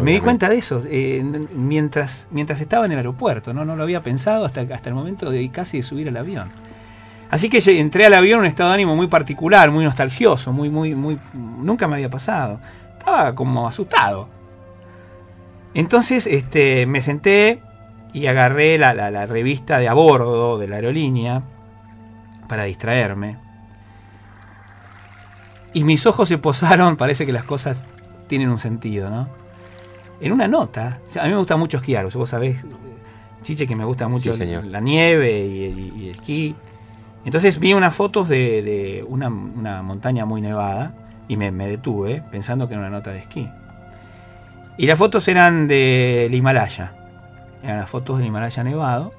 Me 0.01 0.11
di 0.11 0.19
cuenta 0.21 0.49
de 0.49 0.57
eso 0.57 0.81
eh, 0.87 1.23
mientras, 1.55 2.27
mientras 2.31 2.59
estaba 2.61 2.85
en 2.85 2.93
el 2.93 2.97
aeropuerto, 2.97 3.53
¿no? 3.53 3.63
no 3.63 3.75
lo 3.75 3.83
había 3.83 4.01
pensado 4.01 4.43
hasta, 4.45 4.61
hasta 4.61 4.89
el 4.89 4.95
momento 4.95 5.29
de 5.29 5.47
casi 5.49 5.77
de 5.77 5.83
subir 5.83 6.07
al 6.07 6.17
avión. 6.17 6.49
Así 7.29 7.49
que 7.49 7.59
entré 7.79 8.05
al 8.05 8.13
avión 8.13 8.37
en 8.37 8.41
un 8.41 8.45
estado 8.47 8.69
de 8.69 8.75
ánimo 8.75 8.95
muy 8.95 9.07
particular, 9.07 9.69
muy 9.71 9.83
nostalgioso, 9.83 10.51
muy, 10.51 10.69
muy, 10.69 10.93
muy. 10.95 11.19
nunca 11.33 11.87
me 11.87 11.95
había 11.95 12.09
pasado. 12.09 12.59
Estaba 13.05 13.35
como 13.35 13.67
asustado. 13.67 14.29
Entonces, 15.73 16.25
este, 16.25 16.85
me 16.85 17.01
senté 17.01 17.61
y 18.13 18.27
agarré 18.27 18.77
la, 18.77 18.93
la- 18.93 19.11
la 19.11 19.25
revista 19.25 19.79
de 19.79 19.89
a 19.89 19.93
bordo 19.93 20.57
de 20.57 20.67
la 20.67 20.77
aerolínea 20.77 21.43
para 22.47 22.63
distraerme. 22.63 23.37
Y 25.73 25.83
mis 25.83 26.05
ojos 26.05 26.29
se 26.29 26.37
posaron, 26.37 26.95
parece 26.95 27.25
que 27.25 27.33
las 27.33 27.43
cosas 27.43 27.83
tienen 28.27 28.49
un 28.49 28.59
sentido, 28.59 29.09
¿no? 29.09 29.27
En 30.21 30.31
una 30.31 30.47
nota, 30.47 30.99
a 31.19 31.23
mí 31.23 31.29
me 31.31 31.37
gusta 31.37 31.57
mucho 31.57 31.77
esquiar, 31.77 32.07
vos 32.13 32.29
sabés, 32.29 32.63
Chiche, 33.41 33.67
que 33.67 33.75
me 33.75 33.83
gusta 33.83 34.07
mucho 34.07 34.31
Sí, 34.31 34.37
señor. 34.37 34.63
la 34.65 34.79
nieve 34.79 35.45
y 35.45 36.05
el 36.05 36.11
esquí. 36.11 36.55
Entonces 37.25 37.59
vi 37.59 37.73
unas 37.73 37.93
fotos 37.93 38.29
de, 38.29 38.61
de 38.61 39.05
una, 39.07 39.27
una 39.27 39.81
montaña 39.81 40.23
muy 40.25 40.39
nevada 40.39 40.93
y 41.33 41.37
me, 41.37 41.67
detuve 41.67 42.23
pensando 42.31 42.67
que 42.67 42.75
era 42.75 42.81
una 42.81 42.89
nota 42.89 43.11
de 43.11 43.19
esquí. 43.19 43.49
Y 44.77 44.87
las 44.87 44.97
fotos 44.97 45.27
eran 45.27 45.67
del 45.67 46.33
Himalaya, 46.33 46.93
eran 47.63 47.77
las 47.77 47.89
fotos 47.89 48.17
del 48.17 48.27
Himalaya 48.27 48.63
nevado. 48.63 49.11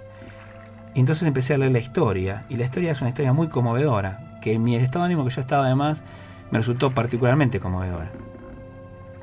Y 0.94 1.00
entonces 1.00 1.26
empecé 1.26 1.54
a 1.54 1.58
leer 1.58 1.72
la 1.72 1.80
historia, 1.80 2.44
y 2.48 2.56
la 2.56 2.64
historia 2.64 2.92
es 2.92 3.00
una 3.00 3.10
historia 3.10 3.32
muy 3.32 3.48
conmovedora, 3.48 4.38
que 4.40 4.52
en 4.52 4.62
mi 4.62 4.76
estado 4.76 5.00
de 5.00 5.06
ánimo 5.06 5.24
que 5.24 5.30
yo 5.30 5.40
estaba 5.40 5.66
además 5.66 6.04
me 6.52 6.58
resultó 6.58 6.92
particularmente 6.92 7.58
conmovedora. 7.58 8.10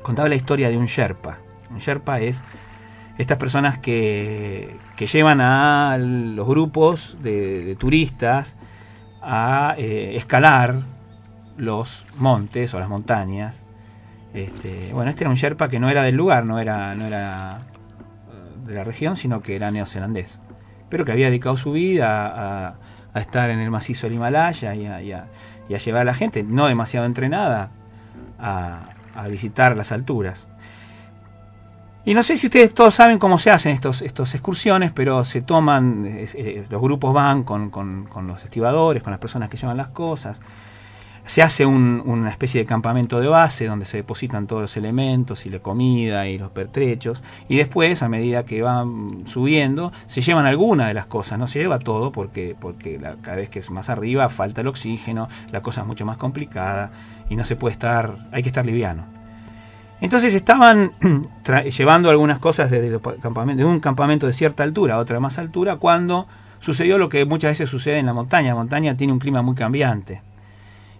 contaba 0.02 0.28
la 0.28 0.34
historia 0.34 0.68
de 0.68 0.76
un 0.76 0.86
Sherpa. 0.86 1.38
Un 1.70 1.78
Sherpa 1.78 2.20
es 2.20 2.42
estas 3.16 3.38
personas 3.38 3.78
que, 3.78 4.76
que 4.96 5.06
llevan 5.06 5.40
a 5.40 5.96
los 5.98 6.46
grupos 6.46 7.16
de, 7.22 7.74
turistas 7.78 8.56
a 9.22 9.74
eh, 9.78 10.12
escalar 10.16 10.82
los 11.56 12.04
montes 12.16 12.74
o 12.74 12.80
las 12.80 12.88
montañas. 12.88 13.64
Este, 14.34 14.92
bueno, 14.92 15.10
este 15.10 15.24
era 15.24 15.30
un 15.30 15.36
Sherpa 15.36 15.68
que 15.68 15.78
no 15.78 15.90
era 15.90 16.02
del 16.02 16.16
lugar, 16.16 16.44
no 16.44 16.58
era, 16.58 16.94
no 16.94 17.06
era 17.06 17.58
eh, 17.58 18.66
de 18.66 18.74
la 18.74 18.84
región, 18.84 19.16
sino 19.16 19.42
que 19.42 19.56
era 19.56 19.70
neozelandés. 19.70 20.40
Pero 20.88 21.04
que 21.04 21.12
había 21.12 21.26
dedicado 21.26 21.56
su 21.56 21.72
vida 21.72 22.68
a, 23.14 23.20
estar 23.20 23.50
en 23.50 23.58
el 23.60 23.70
macizo 23.70 24.06
del 24.06 24.14
Himalaya 24.14 24.74
y 24.74 24.86
a, 25.12 25.26
llevar 25.68 26.02
a 26.02 26.04
la 26.04 26.14
gente, 26.14 26.42
no 26.44 26.66
demasiado 26.66 27.04
entrenada, 27.04 27.70
a, 28.38 28.84
visitar 29.30 29.76
las 29.76 29.92
alturas. 29.92 30.46
Y 32.04 32.14
no 32.14 32.22
sé 32.22 32.36
si 32.36 32.46
ustedes 32.46 32.74
todos 32.74 32.94
saben 32.94 33.18
cómo 33.18 33.38
se 33.38 33.50
hacen 33.50 33.72
estos, 33.72 34.02
estos 34.02 34.34
excursiones, 34.34 34.92
pero 34.92 35.24
se 35.24 35.42
toman, 35.42 36.26
los 36.68 36.82
grupos 36.82 37.14
van 37.14 37.44
con, 37.44 37.70
con, 37.70 38.26
los 38.26 38.42
estibadores, 38.42 39.02
con 39.02 39.12
las 39.12 39.20
personas 39.20 39.48
que 39.48 39.56
llevan 39.56 39.76
las 39.76 39.88
cosas. 39.88 40.40
Se 41.24 41.40
hace 41.40 41.64
una 41.64 42.30
especie 42.30 42.60
de 42.60 42.66
campamento 42.66 43.20
de 43.20 43.28
base 43.28 43.66
donde 43.66 43.86
se 43.86 43.98
depositan 43.98 44.46
todos 44.46 44.62
los 44.62 44.76
elementos 44.76 45.46
y 45.46 45.50
la 45.50 45.60
comida 45.60 46.26
y 46.26 46.36
los 46.36 46.50
pertrechos. 46.50 47.22
Y 47.48 47.56
después, 47.56 48.02
a 48.02 48.08
medida 48.08 48.44
que 48.44 48.60
van 48.60 49.26
subiendo, 49.26 49.92
se 50.08 50.20
llevan 50.20 50.46
alguna 50.46 50.88
de 50.88 50.94
las 50.94 51.06
cosas. 51.06 51.38
No 51.38 51.46
se 51.46 51.60
lleva 51.60 51.78
todo 51.78 52.12
porque, 52.12 52.56
porque 52.60 53.00
cada 53.22 53.36
vez 53.36 53.48
que 53.48 53.60
es 53.60 53.70
más 53.70 53.88
arriba 53.88 54.28
falta 54.28 54.60
el 54.60 54.66
oxígeno, 54.66 55.28
la 55.52 55.62
cosa 55.62 55.82
es 55.82 55.86
mucho 55.86 56.04
más 56.04 56.18
complicada 56.18 56.90
y 57.30 57.36
no 57.36 57.44
se 57.44 57.56
puede 57.56 57.72
estar, 57.74 58.28
hay 58.32 58.42
que 58.42 58.48
estar 58.48 58.66
liviano. 58.66 59.04
Entonces 60.02 60.34
estaban 60.34 60.92
llevando 61.76 62.10
algunas 62.10 62.40
cosas 62.40 62.70
desde 62.70 62.90
de 62.90 63.64
un 63.64 63.80
campamento 63.80 64.26
de 64.26 64.32
cierta 64.32 64.64
altura 64.64 64.96
a 64.96 64.98
otra 64.98 65.14
de 65.14 65.20
más 65.20 65.38
altura 65.38 65.76
cuando 65.76 66.26
sucedió 66.58 66.98
lo 66.98 67.08
que 67.08 67.24
muchas 67.24 67.52
veces 67.52 67.70
sucede 67.70 67.98
en 67.98 68.06
la 68.06 68.12
montaña. 68.12 68.48
La 68.48 68.56
montaña 68.56 68.96
tiene 68.96 69.12
un 69.12 69.20
clima 69.20 69.42
muy 69.42 69.54
cambiante. 69.54 70.20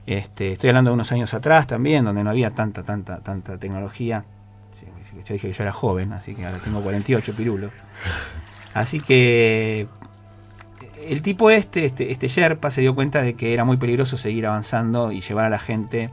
Este, 0.07 0.53
estoy 0.53 0.71
hablando 0.71 0.91
de 0.91 0.95
unos 0.95 1.13
años 1.13 1.33
atrás 1.35 1.67
también, 1.67 2.05
donde 2.05 2.25
no 2.25 2.31
había 2.31 2.51
tanta, 2.51 2.83
tanta, 2.83 3.19
tanta 3.21 3.59
tecnología. 3.59 4.25
Yo 5.13 5.35
dije 5.35 5.49
que 5.49 5.53
yo 5.53 5.63
era 5.63 5.73
joven, 5.73 6.13
así 6.13 6.35
que 6.35 6.47
ahora 6.47 6.59
tengo 6.59 6.81
48 6.81 7.35
pirulos. 7.35 7.71
Así 8.75 9.01
que 9.01 9.87
el 11.07 11.21
tipo 11.23 11.51
este, 11.51 11.85
este, 11.85 12.11
este 12.11 12.29
Sherpa, 12.29 12.71
se 12.71 12.81
dio 12.81 12.95
cuenta 12.95 13.23
de 13.23 13.35
que 13.35 13.53
era 13.53 13.65
muy 13.65 13.77
peligroso 13.77 14.17
seguir 14.17 14.47
avanzando 14.47 15.13
y 15.13 15.21
llevar 15.21 15.45
a 15.47 15.51
la 15.51 15.59
gente 15.59 16.11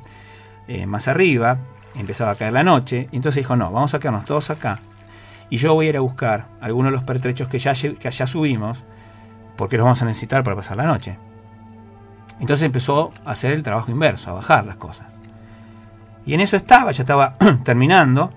eh, 0.67 0.85
más 0.85 1.07
arriba 1.07 1.59
empezaba 1.95 2.31
a 2.31 2.35
caer 2.35 2.53
la 2.53 2.63
noche, 2.63 3.07
y 3.11 3.15
entonces 3.15 3.41
dijo, 3.41 3.55
no, 3.55 3.71
vamos 3.71 3.93
a 3.93 3.99
quedarnos 3.99 4.25
todos 4.25 4.49
acá, 4.49 4.79
y 5.49 5.57
yo 5.57 5.73
voy 5.73 5.87
a 5.87 5.89
ir 5.89 5.97
a 5.97 6.01
buscar 6.01 6.45
algunos 6.61 6.91
de 6.91 6.95
los 6.95 7.03
pertrechos 7.03 7.47
que 7.47 7.59
ya, 7.59 7.73
que 7.73 8.11
ya 8.11 8.27
subimos, 8.27 8.83
porque 9.57 9.77
los 9.77 9.83
vamos 9.83 10.01
a 10.01 10.05
necesitar 10.05 10.43
para 10.43 10.55
pasar 10.55 10.77
la 10.77 10.83
noche. 10.83 11.17
Entonces 12.39 12.65
empezó 12.65 13.11
a 13.25 13.31
hacer 13.31 13.51
el 13.53 13.63
trabajo 13.63 13.91
inverso, 13.91 14.31
a 14.31 14.33
bajar 14.33 14.65
las 14.65 14.77
cosas. 14.77 15.07
Y 16.25 16.33
en 16.33 16.41
eso 16.41 16.55
estaba, 16.55 16.91
ya 16.91 17.03
estaba 17.03 17.35
terminando, 17.63 18.31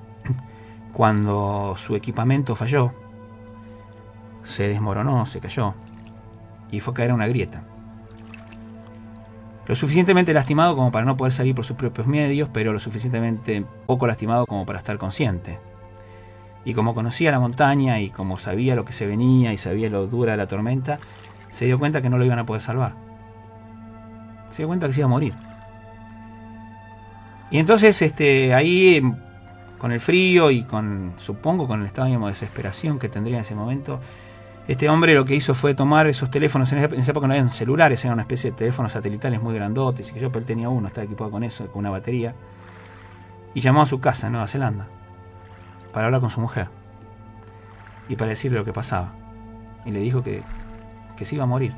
cuando 0.92 1.74
su 1.76 1.96
equipamiento 1.96 2.54
falló, 2.54 2.92
se 4.42 4.68
desmoronó, 4.68 5.26
se 5.26 5.40
cayó, 5.40 5.74
y 6.70 6.80
fue 6.80 6.92
a 6.92 6.94
caer 6.94 7.10
en 7.10 7.16
una 7.16 7.26
grieta. 7.26 7.64
Lo 9.66 9.76
suficientemente 9.76 10.34
lastimado 10.34 10.74
como 10.74 10.90
para 10.90 11.06
no 11.06 11.16
poder 11.16 11.32
salir 11.32 11.54
por 11.54 11.64
sus 11.64 11.76
propios 11.76 12.06
medios, 12.06 12.48
pero 12.52 12.72
lo 12.72 12.80
suficientemente 12.80 13.64
poco 13.86 14.06
lastimado 14.06 14.46
como 14.46 14.66
para 14.66 14.78
estar 14.78 14.98
consciente. 14.98 15.60
Y 16.64 16.74
como 16.74 16.94
conocía 16.94 17.30
la 17.30 17.40
montaña 17.40 18.00
y 18.00 18.10
como 18.10 18.38
sabía 18.38 18.74
lo 18.74 18.84
que 18.84 18.92
se 18.92 19.06
venía 19.06 19.52
y 19.52 19.56
sabía 19.56 19.88
lo 19.88 20.06
dura 20.06 20.32
de 20.32 20.38
la 20.38 20.46
tormenta, 20.46 20.98
se 21.48 21.64
dio 21.64 21.78
cuenta 21.78 22.02
que 22.02 22.10
no 22.10 22.18
lo 22.18 22.24
iban 22.24 22.38
a 22.38 22.46
poder 22.46 22.62
salvar. 22.62 22.94
Se 24.52 24.58
dio 24.58 24.68
cuenta 24.68 24.86
que 24.86 24.92
se 24.92 25.00
iba 25.00 25.06
a 25.06 25.10
morir. 25.10 25.34
Y 27.50 27.58
entonces 27.58 28.00
este, 28.00 28.54
ahí, 28.54 29.02
con 29.78 29.92
el 29.92 30.00
frío 30.00 30.50
y 30.50 30.64
con, 30.64 31.14
supongo, 31.16 31.66
con 31.66 31.80
el 31.80 31.86
estado 31.86 32.08
de 32.08 32.30
desesperación 32.30 32.98
que 32.98 33.08
tendría 33.08 33.36
en 33.36 33.42
ese 33.42 33.54
momento, 33.54 34.00
este 34.68 34.88
hombre 34.88 35.14
lo 35.14 35.24
que 35.24 35.34
hizo 35.34 35.54
fue 35.54 35.74
tomar 35.74 36.06
esos 36.06 36.30
teléfonos, 36.30 36.72
en 36.72 36.78
esa 36.78 37.10
época 37.10 37.26
no 37.26 37.34
habían 37.34 37.50
celulares, 37.50 38.04
eran 38.04 38.14
una 38.14 38.22
especie 38.22 38.52
de 38.52 38.56
teléfonos 38.56 38.92
satelitales 38.92 39.42
muy 39.42 39.54
grandotes, 39.54 40.08
y 40.10 40.14
que 40.14 40.20
yo, 40.20 40.30
pero 40.30 40.40
él 40.40 40.46
tenía 40.46 40.68
uno, 40.68 40.86
estaba 40.86 41.04
equipado 41.04 41.30
con 41.30 41.42
eso, 41.42 41.66
con 41.66 41.80
una 41.80 41.90
batería, 41.90 42.34
y 43.54 43.60
llamó 43.60 43.82
a 43.82 43.86
su 43.86 44.00
casa 44.00 44.28
en 44.28 44.32
Nueva 44.32 44.46
Zelanda 44.46 44.86
para 45.92 46.06
hablar 46.06 46.20
con 46.20 46.30
su 46.30 46.40
mujer 46.40 46.68
y 48.08 48.16
para 48.16 48.30
decirle 48.30 48.58
lo 48.58 48.64
que 48.64 48.72
pasaba. 48.72 49.12
Y 49.84 49.90
le 49.90 49.98
dijo 49.98 50.22
que, 50.22 50.42
que 51.16 51.24
se 51.24 51.34
iba 51.34 51.44
a 51.44 51.46
morir. 51.46 51.74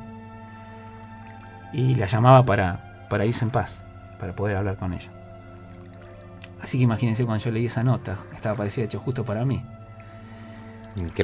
Y 1.75 1.97
la 1.97 2.07
llamaba 2.07 2.47
para, 2.47 3.07
para 3.11 3.27
irse 3.27 3.45
en 3.45 3.51
paz, 3.51 3.83
para 4.19 4.35
poder 4.35 4.57
hablar 4.57 4.77
con 4.77 4.95
ella. 4.95 5.11
Así 6.63 6.79
que 6.79 6.85
imagínense 6.85 7.27
cuando 7.27 7.45
yo 7.45 7.51
leí 7.51 7.67
esa 7.67 7.83
nota, 7.83 8.17
estaba 8.33 8.57
parecida 8.57 8.87
hecho 8.87 8.99
justo 8.99 9.25
para 9.25 9.45
mí. 9.45 9.63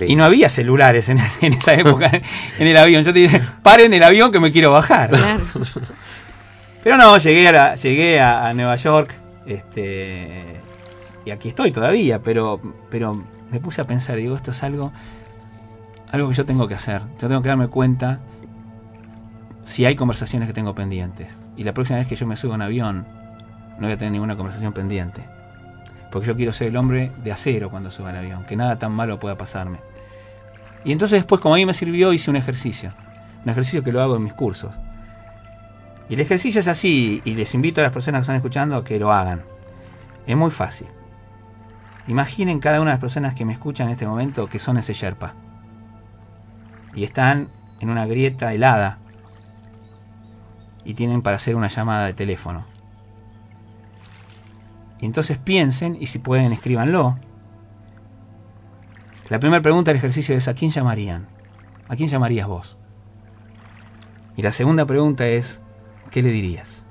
Y 0.07 0.17
no 0.17 0.25
había 0.25 0.49
celulares 0.49 1.09
en, 1.09 1.19
esa 1.43 1.75
época 1.75 2.11
en 2.59 2.67
el 2.67 2.77
avión. 2.77 3.05
Yo 3.05 3.13
te 3.13 3.21
dije, 3.21 3.41
paren 3.63 3.95
el 3.95 4.03
avión 4.03 4.33
que 4.33 4.41
me 4.41 4.53
quiero 4.53 4.73
bajar. 4.73 5.11
Pero 6.83 6.97
no, 6.97 7.17
llegué 7.19 7.49
a, 7.49 7.75
llegué 7.75 8.21
a, 8.21 8.53
Nueva 8.55 8.77
York 8.77 9.15
este, 9.47 10.61
y 11.27 11.31
aquí 11.31 11.49
estoy 11.49 11.73
todavía, 11.73 12.23
pero, 12.23 12.59
pero 12.89 13.23
me 13.51 13.61
puse 13.61 13.83
a 13.83 13.85
pensar, 13.85 14.17
digo, 14.17 14.35
esto 14.35 14.53
es 14.53 14.63
algo, 14.63 14.91
algo 16.11 16.31
que 16.31 16.35
yo 16.35 16.47
tengo 16.47 16.67
que 16.69 16.75
hacer. 16.75 17.03
Yo 17.21 17.29
tengo 17.29 17.43
que 17.43 17.49
darme 17.49 17.69
cuenta 17.69 18.21
si 19.63 19.85
hay 19.85 19.97
conversaciones 19.97 20.49
que 20.49 20.55
tengo 20.55 20.75
pendientes. 20.75 21.37
Y 21.57 21.65
la 21.65 21.75
próxima 21.75 21.99
vez 21.99 22.09
que 22.09 22.17
yo 22.17 22.27
me 22.27 22.37
suba 22.37 22.55
a 22.55 22.57
un 22.57 22.63
avión, 22.63 23.07
no 23.79 23.87
voy 23.87 23.93
a 23.93 23.97
tener 23.97 24.13
ninguna 24.13 24.37
conversación 24.37 24.73
pendiente 24.73 25.41
porque 26.11 26.27
yo 26.27 26.37
quiero 26.37 26.53
ser 26.53 26.69
el 26.69 26.77
hombre 26.77 27.13
de 27.23 27.33
acero 27.33 27.71
cuando 27.71 27.91
suba 27.91 28.11
al 28.11 28.17
avión, 28.17 28.45
que 28.45 28.57
nada 28.57 28.77
tan 28.77 28.93
malo 28.93 29.21
pueda 29.21 29.39
pasarme. 29.39 29.79
Y 30.85 30.93
entonces 30.93 31.21
después, 31.21 31.41
como 31.41 31.55
a 31.55 31.59
mí 31.59 31.67
me 31.67 31.75
sirvió, 31.75 32.13
hice 32.13 32.31
un 32.31 32.37
ejercicio, 32.37 32.93
un 33.45 33.51
ejercicio 33.51 33.83
que 33.83 33.93
lo 33.93 34.03
hago 34.03 34.17
en 34.17 34.25
mis 34.25 34.35
cursos. 34.35 34.73
Y 36.09 36.15
el 36.15 36.21
ejercicio 36.21 36.61
es 36.61 36.67
así, 36.67 37.23
y 37.25 37.35
les 37.35 37.55
invito 37.55 37.81
a 37.81 37.85
las 37.85 37.93
personas 37.93 38.21
que 38.21 38.23
están 38.23 38.37
escuchando 38.37 38.77
a 38.77 38.85
que 38.85 38.99
lo 38.99 39.13
hagan. 39.13 39.43
Es 40.27 40.37
muy 40.37 40.51
fácil. 40.51 40.89
Imaginen 42.09 42.59
cada 42.59 42.81
una 42.81 42.91
de 42.91 42.95
las 42.95 43.01
personas 43.01 43.35
que 43.35 43.45
me 43.45 43.53
escuchan 43.53 43.87
en 43.87 43.93
este 43.93 44.07
momento 44.07 44.49
que 44.49 44.59
son 44.59 44.79
ese 44.79 44.95
Sherpa. 44.95 45.35
Y 46.95 47.05
están 47.05 47.49
en 47.79 47.91
una 47.91 48.07
grieta 48.07 48.53
helada. 48.53 48.99
Y 50.85 50.95
tienen 50.95 51.23
para 51.23 51.37
hacer 51.37 51.57
una 51.57 51.69
llamada 51.69 52.07
de 52.07 52.15
teléfono. 52.15 52.65
Y 55.01 55.07
entonces 55.07 55.39
piensen 55.39 55.97
y 55.99 56.07
si 56.07 56.19
pueden 56.19 56.53
escríbanlo. 56.53 57.19
La 59.29 59.39
primera 59.39 59.63
pregunta 59.63 59.91
del 59.91 59.99
ejercicio 59.99 60.37
es 60.37 60.49
¿a 60.49 60.55
quién 60.55 60.71
llamarían? 60.71 61.27
¿A 61.89 61.97
quién 61.97 62.09
llamarías 62.09 62.47
vos? 62.47 62.77
Y 64.37 64.43
la 64.43 64.53
segunda 64.53 64.87
pregunta 64.87 65.27
es 65.27 65.61
¿qué 66.11 66.23
le 66.23 66.31
dirías? 66.31 66.87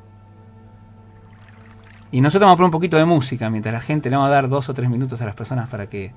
Y 2.11 2.21
nosotros 2.21 2.47
vamos 2.47 2.55
a 2.55 2.57
poner 2.57 2.67
un 2.67 2.71
poquito 2.71 2.97
de 2.97 3.05
música 3.05 3.49
mientras 3.49 3.73
la 3.73 3.81
gente 3.81 4.09
le 4.09 4.15
vamos 4.15 4.29
a 4.29 4.33
dar 4.33 4.49
dos 4.49 4.69
o 4.69 4.73
tres 4.73 4.89
minutos 4.89 5.21
a 5.21 5.25
las 5.25 5.35
personas 5.35 5.69
para 5.69 5.87
que 5.87 6.11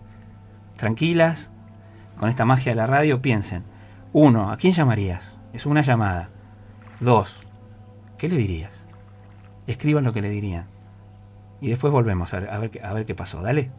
tranquilas, 0.76 1.50
con 2.18 2.28
esta 2.28 2.44
magia 2.44 2.72
de 2.72 2.76
la 2.76 2.86
radio, 2.86 3.20
piensen. 3.20 3.64
Uno, 4.12 4.50
¿a 4.50 4.56
quién 4.56 4.72
llamarías? 4.72 5.40
Es 5.52 5.66
una 5.66 5.82
llamada. 5.82 6.30
Dos, 7.00 7.41
¿qué 8.22 8.28
le 8.28 8.36
dirías? 8.36 8.70
Escriban 9.66 10.04
lo 10.04 10.12
que 10.12 10.22
le 10.22 10.30
dirían. 10.30 10.66
Y 11.60 11.70
después 11.70 11.92
volvemos 11.92 12.32
a 12.32 12.38
ver, 12.38 12.84
a 12.84 13.04
qué 13.04 13.14
pasó. 13.16 13.42
Dale. 13.42 13.72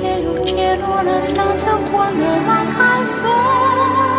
cielo 0.00 0.32
c'era 0.44 0.86
una 0.86 1.20
stanza 1.20 1.76
quando 1.90 2.24
manca 2.24 3.00
il 3.00 3.06
sole. 3.06 4.09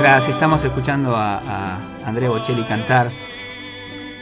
Mientras 0.00 0.28
estamos 0.28 0.64
escuchando 0.64 1.14
a, 1.14 1.76
Andrea 2.06 2.30
Bocelli 2.30 2.64
cantar, 2.64 3.12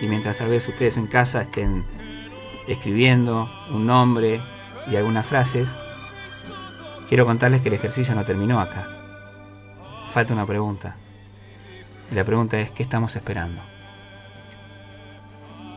y 0.01 0.07
mientras 0.09 0.39
tal 0.39 0.49
vez 0.49 0.67
ustedes 0.67 0.97
en 0.97 1.07
casa 1.07 1.43
estén 1.43 1.85
escribiendo 2.67 3.49
un 3.71 3.87
nombre 3.87 4.41
y 4.91 4.97
algunas 4.97 5.25
frases, 5.25 5.69
quiero 7.09 7.27
contarles 7.27 7.63
que 7.63 7.69
el 7.69 7.75
ejercicio 7.75 8.13
no 8.17 8.25
terminó 8.25 8.59
acá. 8.59 8.89
Falta 10.09 10.35
una 10.35 10.45
pregunta. 10.45 10.97
Y 12.11 12.17
la 12.17 12.25
pregunta 12.25 12.59
es, 12.59 12.73
¿qué 12.73 12.83
estamos 12.83 13.15
esperando? 13.15 13.63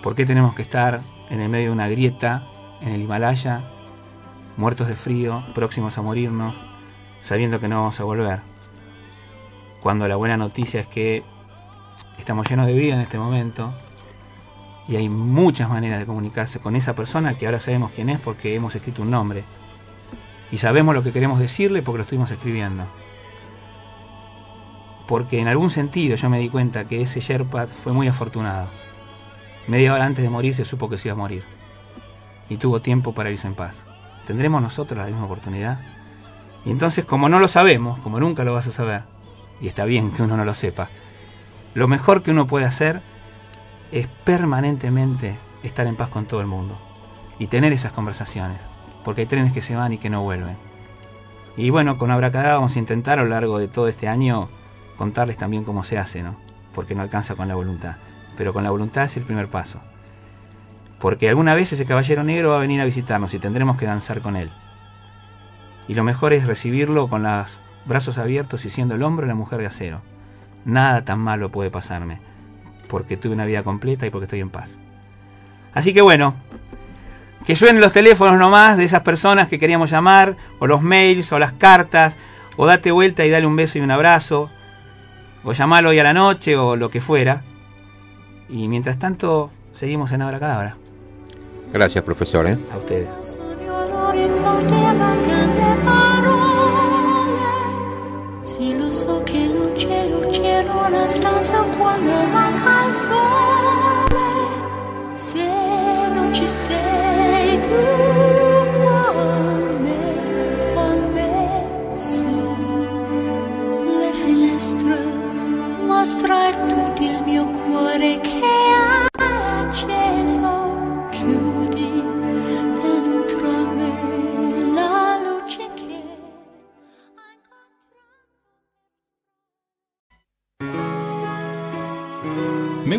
¿Por 0.01 0.15
qué 0.15 0.25
tenemos 0.25 0.55
que 0.55 0.63
estar 0.63 1.01
en 1.29 1.41
el 1.41 1.49
medio 1.49 1.67
de 1.67 1.73
una 1.73 1.87
grieta 1.87 2.47
en 2.81 2.91
el 2.91 3.01
Himalaya, 3.01 3.65
muertos 4.57 4.87
de 4.87 4.95
frío, 4.95 5.43
próximos 5.53 5.99
a 5.99 6.01
morirnos, 6.01 6.55
sabiendo 7.19 7.59
que 7.59 7.67
no 7.67 7.81
vamos 7.81 7.99
a 7.99 8.03
volver? 8.03 8.50
Cuando 9.82 10.07
la 10.07 10.15
buena 10.15 10.38
noticia 10.38 10.79
es 10.79 10.88
que 10.88 11.23
estamos 12.19 12.47
llenos 12.47 12.67
de 12.67 12.73
vida 12.73 12.93
en 12.93 13.01
este 13.01 13.17
momento 13.17 13.73
y 14.88 14.95
hay 14.95 15.09
muchas 15.09 15.69
maneras 15.69 15.99
de 15.99 16.05
comunicarse 16.05 16.59
con 16.59 16.75
esa 16.75 16.93
persona 16.93 17.38
que 17.38 17.47
ahora 17.47 17.59
sabemos 17.59 17.91
quién 17.91 18.09
es 18.09 18.19
porque 18.19 18.53
hemos 18.53 18.75
escrito 18.75 19.01
un 19.01 19.09
nombre 19.09 19.43
y 20.51 20.57
sabemos 20.57 20.93
lo 20.93 21.01
que 21.01 21.11
queremos 21.11 21.39
decirle 21.39 21.82
porque 21.82 21.97
lo 21.97 22.03
estuvimos 22.03 22.29
escribiendo. 22.29 22.86
Porque 25.07 25.39
en 25.39 25.47
algún 25.47 25.71
sentido 25.71 26.15
yo 26.15 26.29
me 26.29 26.39
di 26.39 26.49
cuenta 26.49 26.86
que 26.86 27.01
ese 27.01 27.19
Sherpa 27.19 27.65
fue 27.67 27.91
muy 27.91 28.07
afortunado. 28.07 28.69
Media 29.67 29.93
hora 29.93 30.05
antes 30.05 30.23
de 30.23 30.29
morir 30.29 30.53
se 30.53 30.63
supo 30.63 30.89
que 30.89 30.97
se 30.97 31.07
iba 31.07 31.13
a 31.13 31.17
morir 31.17 31.43
y 32.49 32.57
tuvo 32.57 32.82
tiempo 32.82 33.13
para 33.13 33.32
irse 33.32 33.47
en 33.47 33.55
paz. 33.55 33.84
¿Tendremos 34.27 34.61
nosotros 34.61 34.97
la 34.99 35.05
misma 35.05 35.25
oportunidad? 35.25 35.79
Y 36.65 36.71
entonces, 36.71 37.05
como 37.05 37.29
no 37.29 37.39
lo 37.39 37.47
sabemos, 37.47 37.99
como 37.99 38.19
nunca 38.19 38.43
lo 38.43 38.53
vas 38.53 38.67
a 38.67 38.71
saber, 38.71 39.03
y 39.62 39.68
está 39.68 39.86
bien 39.86 40.12
que 40.12 40.24
uno 40.24 40.36
no 40.36 40.45
lo 40.45 40.53
sepa, 40.53 40.89
lo 41.74 41.88
mejor 41.88 42.24
que 42.24 42.32
uno 42.32 42.47
puede 42.47 42.66
hacer 42.66 43.01
es 43.91 44.07
permanentemente 44.26 45.38
estar 45.64 45.88
en 45.88 45.95
paz 45.95 46.09
con 46.09 46.26
todo 46.26 46.41
el 46.41 46.47
mundo 46.47 46.78
y 47.39 47.47
tener 47.47 47.72
esas 47.72 47.91
conversaciones, 47.91 48.59
porque 49.03 49.22
hay 49.22 49.28
trenes 49.28 49.53
que 49.53 49.62
se 49.62 49.76
van 49.76 49.93
y 49.93 49.97
que 49.97 50.09
no 50.09 50.24
vuelven. 50.24 50.57
Y 51.57 51.70
bueno, 51.70 51.97
con 51.97 52.12
Abracadabra 52.12 52.55
vamos 52.55 52.76
a 52.76 52.80
intentar 52.80 53.20
a 53.20 53.24
lo 53.24 53.30
largo 53.30 53.59
de 53.59 53.68
todo 53.68 53.88
este 53.88 54.07
año 54.07 54.49
contarles 54.97 55.38
también 55.38 55.64
cómo 55.64 55.84
se 55.84 55.97
hace, 55.97 56.24
¿no? 56.24 56.36
Porque 56.74 56.95
no 56.95 57.01
alcanza 57.01 57.36
con 57.36 57.47
la 57.47 57.55
voluntad, 57.55 57.95
pero 58.38 58.53
con 58.53 58.64
la 58.64 58.72
voluntad 58.72 59.05
es 59.05 59.18
el 59.18 59.24
primer 59.24 59.47
paso. 59.47 59.82
Porque 60.99 61.28
alguna 61.28 61.55
vez 61.55 61.74
ese 61.74 61.86
caballero 61.86 62.24
negro 62.24 62.51
va 62.51 62.57
a 62.57 62.59
venir 62.62 62.80
a 62.80 62.86
visitarnos 62.86 63.34
y 63.34 63.39
tendremos 63.39 63.78
que 63.78 63.88
danzar 63.88 64.22
con 64.22 64.36
él. 64.36 64.51
Y 65.88 65.95
lo 65.95 66.03
mejor 66.03 66.32
es 66.32 66.45
recibirlo 66.45 67.07
con 67.07 67.24
los 67.24 67.59
brazos 67.86 68.17
abiertos 68.17 68.65
y 68.65 68.69
siendo 68.69 68.95
el 68.95 69.03
hombre 69.03 69.27
la 69.27 69.36
mujer 69.36 69.59
de 69.59 69.67
acero. 69.67 70.01
Nada 70.65 71.03
tan 71.03 71.19
malo 71.19 71.51
puede 71.51 71.71
pasarme, 71.71 72.19
porque 72.88 73.17
tuve 73.17 73.34
una 73.34 73.45
vida 73.45 73.63
completa 73.63 74.05
y 74.05 74.09
porque 74.09 74.25
estoy 74.25 74.39
en 74.39 74.49
paz. 74.49 74.77
Así 75.73 75.93
que 75.93 76.01
bueno, 76.01 76.36
que 77.45 77.55
suenen 77.55 77.82
los 77.82 77.91
teléfonos 77.91 78.38
nomás 78.38 78.77
de 78.77 78.86
esas 78.86 79.01
personas 79.01 79.47
que 79.47 79.59
queríamos 79.59 79.89
llamar, 79.89 80.36
o 80.59 80.67
los 80.67 80.82
mails, 80.82 81.32
o 81.32 81.39
las 81.39 81.53
cartas, 81.53 82.15
o 82.57 82.65
date 82.65 82.91
vuelta 82.91 83.25
y 83.25 83.29
dale 83.29 83.47
un 83.47 83.55
beso 83.55 83.77
y 83.77 83.82
un 83.82 83.91
abrazo, 83.91 84.49
o 85.43 85.53
llamalo 85.53 85.89
hoy 85.89 85.99
a 85.99 86.03
la 86.03 86.13
noche, 86.13 86.55
o 86.55 86.75
lo 86.75 86.89
que 86.89 87.01
fuera. 87.01 87.41
Y 88.49 88.67
mientras 88.67 88.99
tanto, 88.99 89.49
seguimos 89.71 90.11
en 90.11 90.21
Abracadabra. 90.21 90.77
Gracias, 91.73 92.03
profesor. 92.03 92.47
¿eh? 92.47 92.59
A 92.71 92.77
ustedes. 92.77 93.38
In 101.16 101.24
una 101.24 101.43
stanza 101.43 101.62
quando 101.78 102.12
manca 102.28 102.86
il 102.88 102.93
sole. 102.93 104.30
Se 105.14 105.43
non 106.14 106.34
ci 106.34 106.47
sei 106.47 107.59
tu 107.59 108.11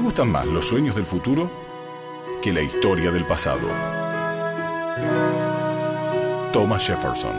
gustan 0.02 0.32
más 0.32 0.46
los 0.46 0.66
sueños 0.66 0.96
del 0.96 1.06
futuro 1.06 1.48
que 2.42 2.52
la 2.52 2.60
historia 2.60 3.12
del 3.12 3.24
pasado. 3.24 3.68
Thomas 6.52 6.84
Jefferson. 6.84 7.30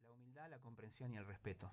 La 0.00 0.10
humildad, 0.14 0.48
la 0.50 0.58
comprensión 0.58 1.12
y 1.12 1.16
el 1.16 1.26
respeto. 1.26 1.68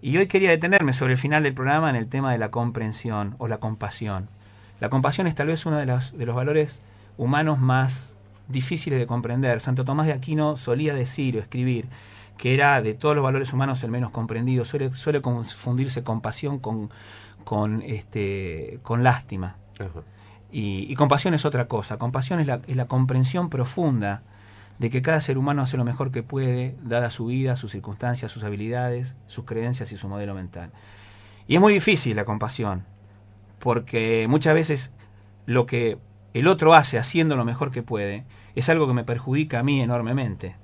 Y 0.00 0.16
hoy 0.16 0.28
quería 0.28 0.50
detenerme 0.50 0.92
sobre 0.92 1.14
el 1.14 1.18
final 1.18 1.42
del 1.42 1.54
programa 1.54 1.90
en 1.90 1.96
el 1.96 2.06
tema 2.06 2.30
de 2.30 2.38
la 2.38 2.52
comprensión 2.52 3.34
o 3.38 3.48
la 3.48 3.58
compasión. 3.58 4.28
La 4.78 4.88
compasión 4.88 5.26
es 5.26 5.34
tal 5.34 5.48
vez 5.48 5.66
uno 5.66 5.78
de 5.78 5.86
los, 5.86 6.16
de 6.16 6.26
los 6.26 6.36
valores 6.36 6.80
humanos 7.18 7.58
más 7.58 8.14
difíciles 8.46 9.00
de 9.00 9.06
comprender. 9.06 9.60
Santo 9.60 9.84
Tomás 9.84 10.06
de 10.06 10.12
Aquino 10.12 10.56
solía 10.56 10.94
decir 10.94 11.36
o 11.36 11.40
escribir 11.40 11.88
que 12.36 12.54
era 12.54 12.80
de 12.82 12.94
todos 12.94 13.14
los 13.14 13.24
valores 13.24 13.52
humanos 13.52 13.82
el 13.82 13.90
menos 13.90 14.10
comprendido. 14.10 14.64
Suele, 14.64 14.94
suele 14.94 15.20
confundirse 15.20 16.02
compasión 16.02 16.58
con, 16.58 16.90
con, 17.44 17.82
este, 17.82 18.80
con 18.82 19.02
lástima. 19.02 19.56
Ajá. 19.78 20.02
Y, 20.50 20.86
y 20.90 20.94
compasión 20.94 21.34
es 21.34 21.44
otra 21.44 21.66
cosa. 21.66 21.98
Compasión 21.98 22.40
es 22.40 22.46
la, 22.46 22.60
es 22.66 22.76
la 22.76 22.86
comprensión 22.86 23.48
profunda 23.48 24.22
de 24.78 24.90
que 24.90 25.00
cada 25.00 25.20
ser 25.20 25.38
humano 25.38 25.62
hace 25.62 25.76
lo 25.76 25.84
mejor 25.84 26.10
que 26.10 26.22
puede, 26.22 26.76
dada 26.82 27.10
su 27.10 27.26
vida, 27.26 27.56
sus 27.56 27.72
circunstancias, 27.72 28.32
sus 28.32 28.44
habilidades, 28.44 29.16
sus 29.26 29.44
creencias 29.44 29.92
y 29.92 29.96
su 29.96 30.08
modelo 30.08 30.34
mental. 30.34 30.72
Y 31.46 31.54
es 31.54 31.60
muy 31.60 31.72
difícil 31.72 32.16
la 32.16 32.24
compasión, 32.24 32.84
porque 33.58 34.26
muchas 34.28 34.54
veces 34.54 34.92
lo 35.46 35.66
que 35.66 35.98
el 36.34 36.48
otro 36.48 36.74
hace 36.74 36.98
haciendo 36.98 37.36
lo 37.36 37.44
mejor 37.44 37.70
que 37.70 37.82
puede 37.82 38.24
es 38.54 38.68
algo 38.68 38.86
que 38.86 38.94
me 38.94 39.04
perjudica 39.04 39.60
a 39.60 39.62
mí 39.62 39.80
enormemente. 39.80 40.56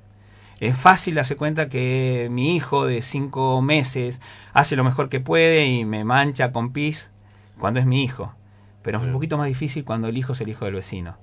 Es 0.60 0.76
fácil 0.76 1.14
darse 1.14 1.36
cuenta 1.36 1.68
que 1.68 2.28
mi 2.30 2.56
hijo 2.56 2.86
de 2.86 3.02
cinco 3.02 3.62
meses 3.62 4.20
hace 4.52 4.74
lo 4.74 4.82
mejor 4.82 5.08
que 5.08 5.20
puede 5.20 5.66
y 5.66 5.84
me 5.84 6.04
mancha 6.04 6.50
con 6.50 6.72
pis 6.72 7.12
cuando 7.58 7.78
es 7.78 7.86
mi 7.86 8.02
hijo. 8.02 8.34
Pero 8.82 8.98
es 8.98 9.04
un 9.04 9.12
poquito 9.12 9.36
más 9.38 9.46
difícil 9.46 9.84
cuando 9.84 10.08
el 10.08 10.16
hijo 10.16 10.32
es 10.32 10.40
el 10.40 10.48
hijo 10.48 10.64
del 10.64 10.74
vecino. 10.74 11.16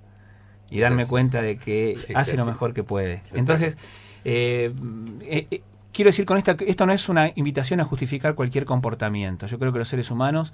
Y 0.70 0.80
darme 0.80 1.06
cuenta 1.06 1.42
de 1.42 1.58
que 1.58 1.98
hace 2.16 2.38
lo 2.38 2.46
mejor 2.46 2.74
que 2.74 2.84
puede. 2.84 3.24
Entonces, 3.34 3.78
eh, 4.24 4.74
eh, 5.22 5.48
eh, 5.52 5.62
quiero 5.92 6.10
decir 6.10 6.26
con 6.26 6.38
esta, 6.38 6.56
esto 6.66 6.86
no 6.86 6.94
es 6.94 7.10
una 7.10 7.32
invitación 7.36 7.80
a 7.82 7.86
justificar 7.86 8.36
cualquier 8.36 8.66
comportamiento. 8.66 9.48
Yo 9.48 9.60
creo 9.60 9.74
que 9.74 9.80
los 9.80 9.90
seres 9.90 10.12
humanos 10.12 10.54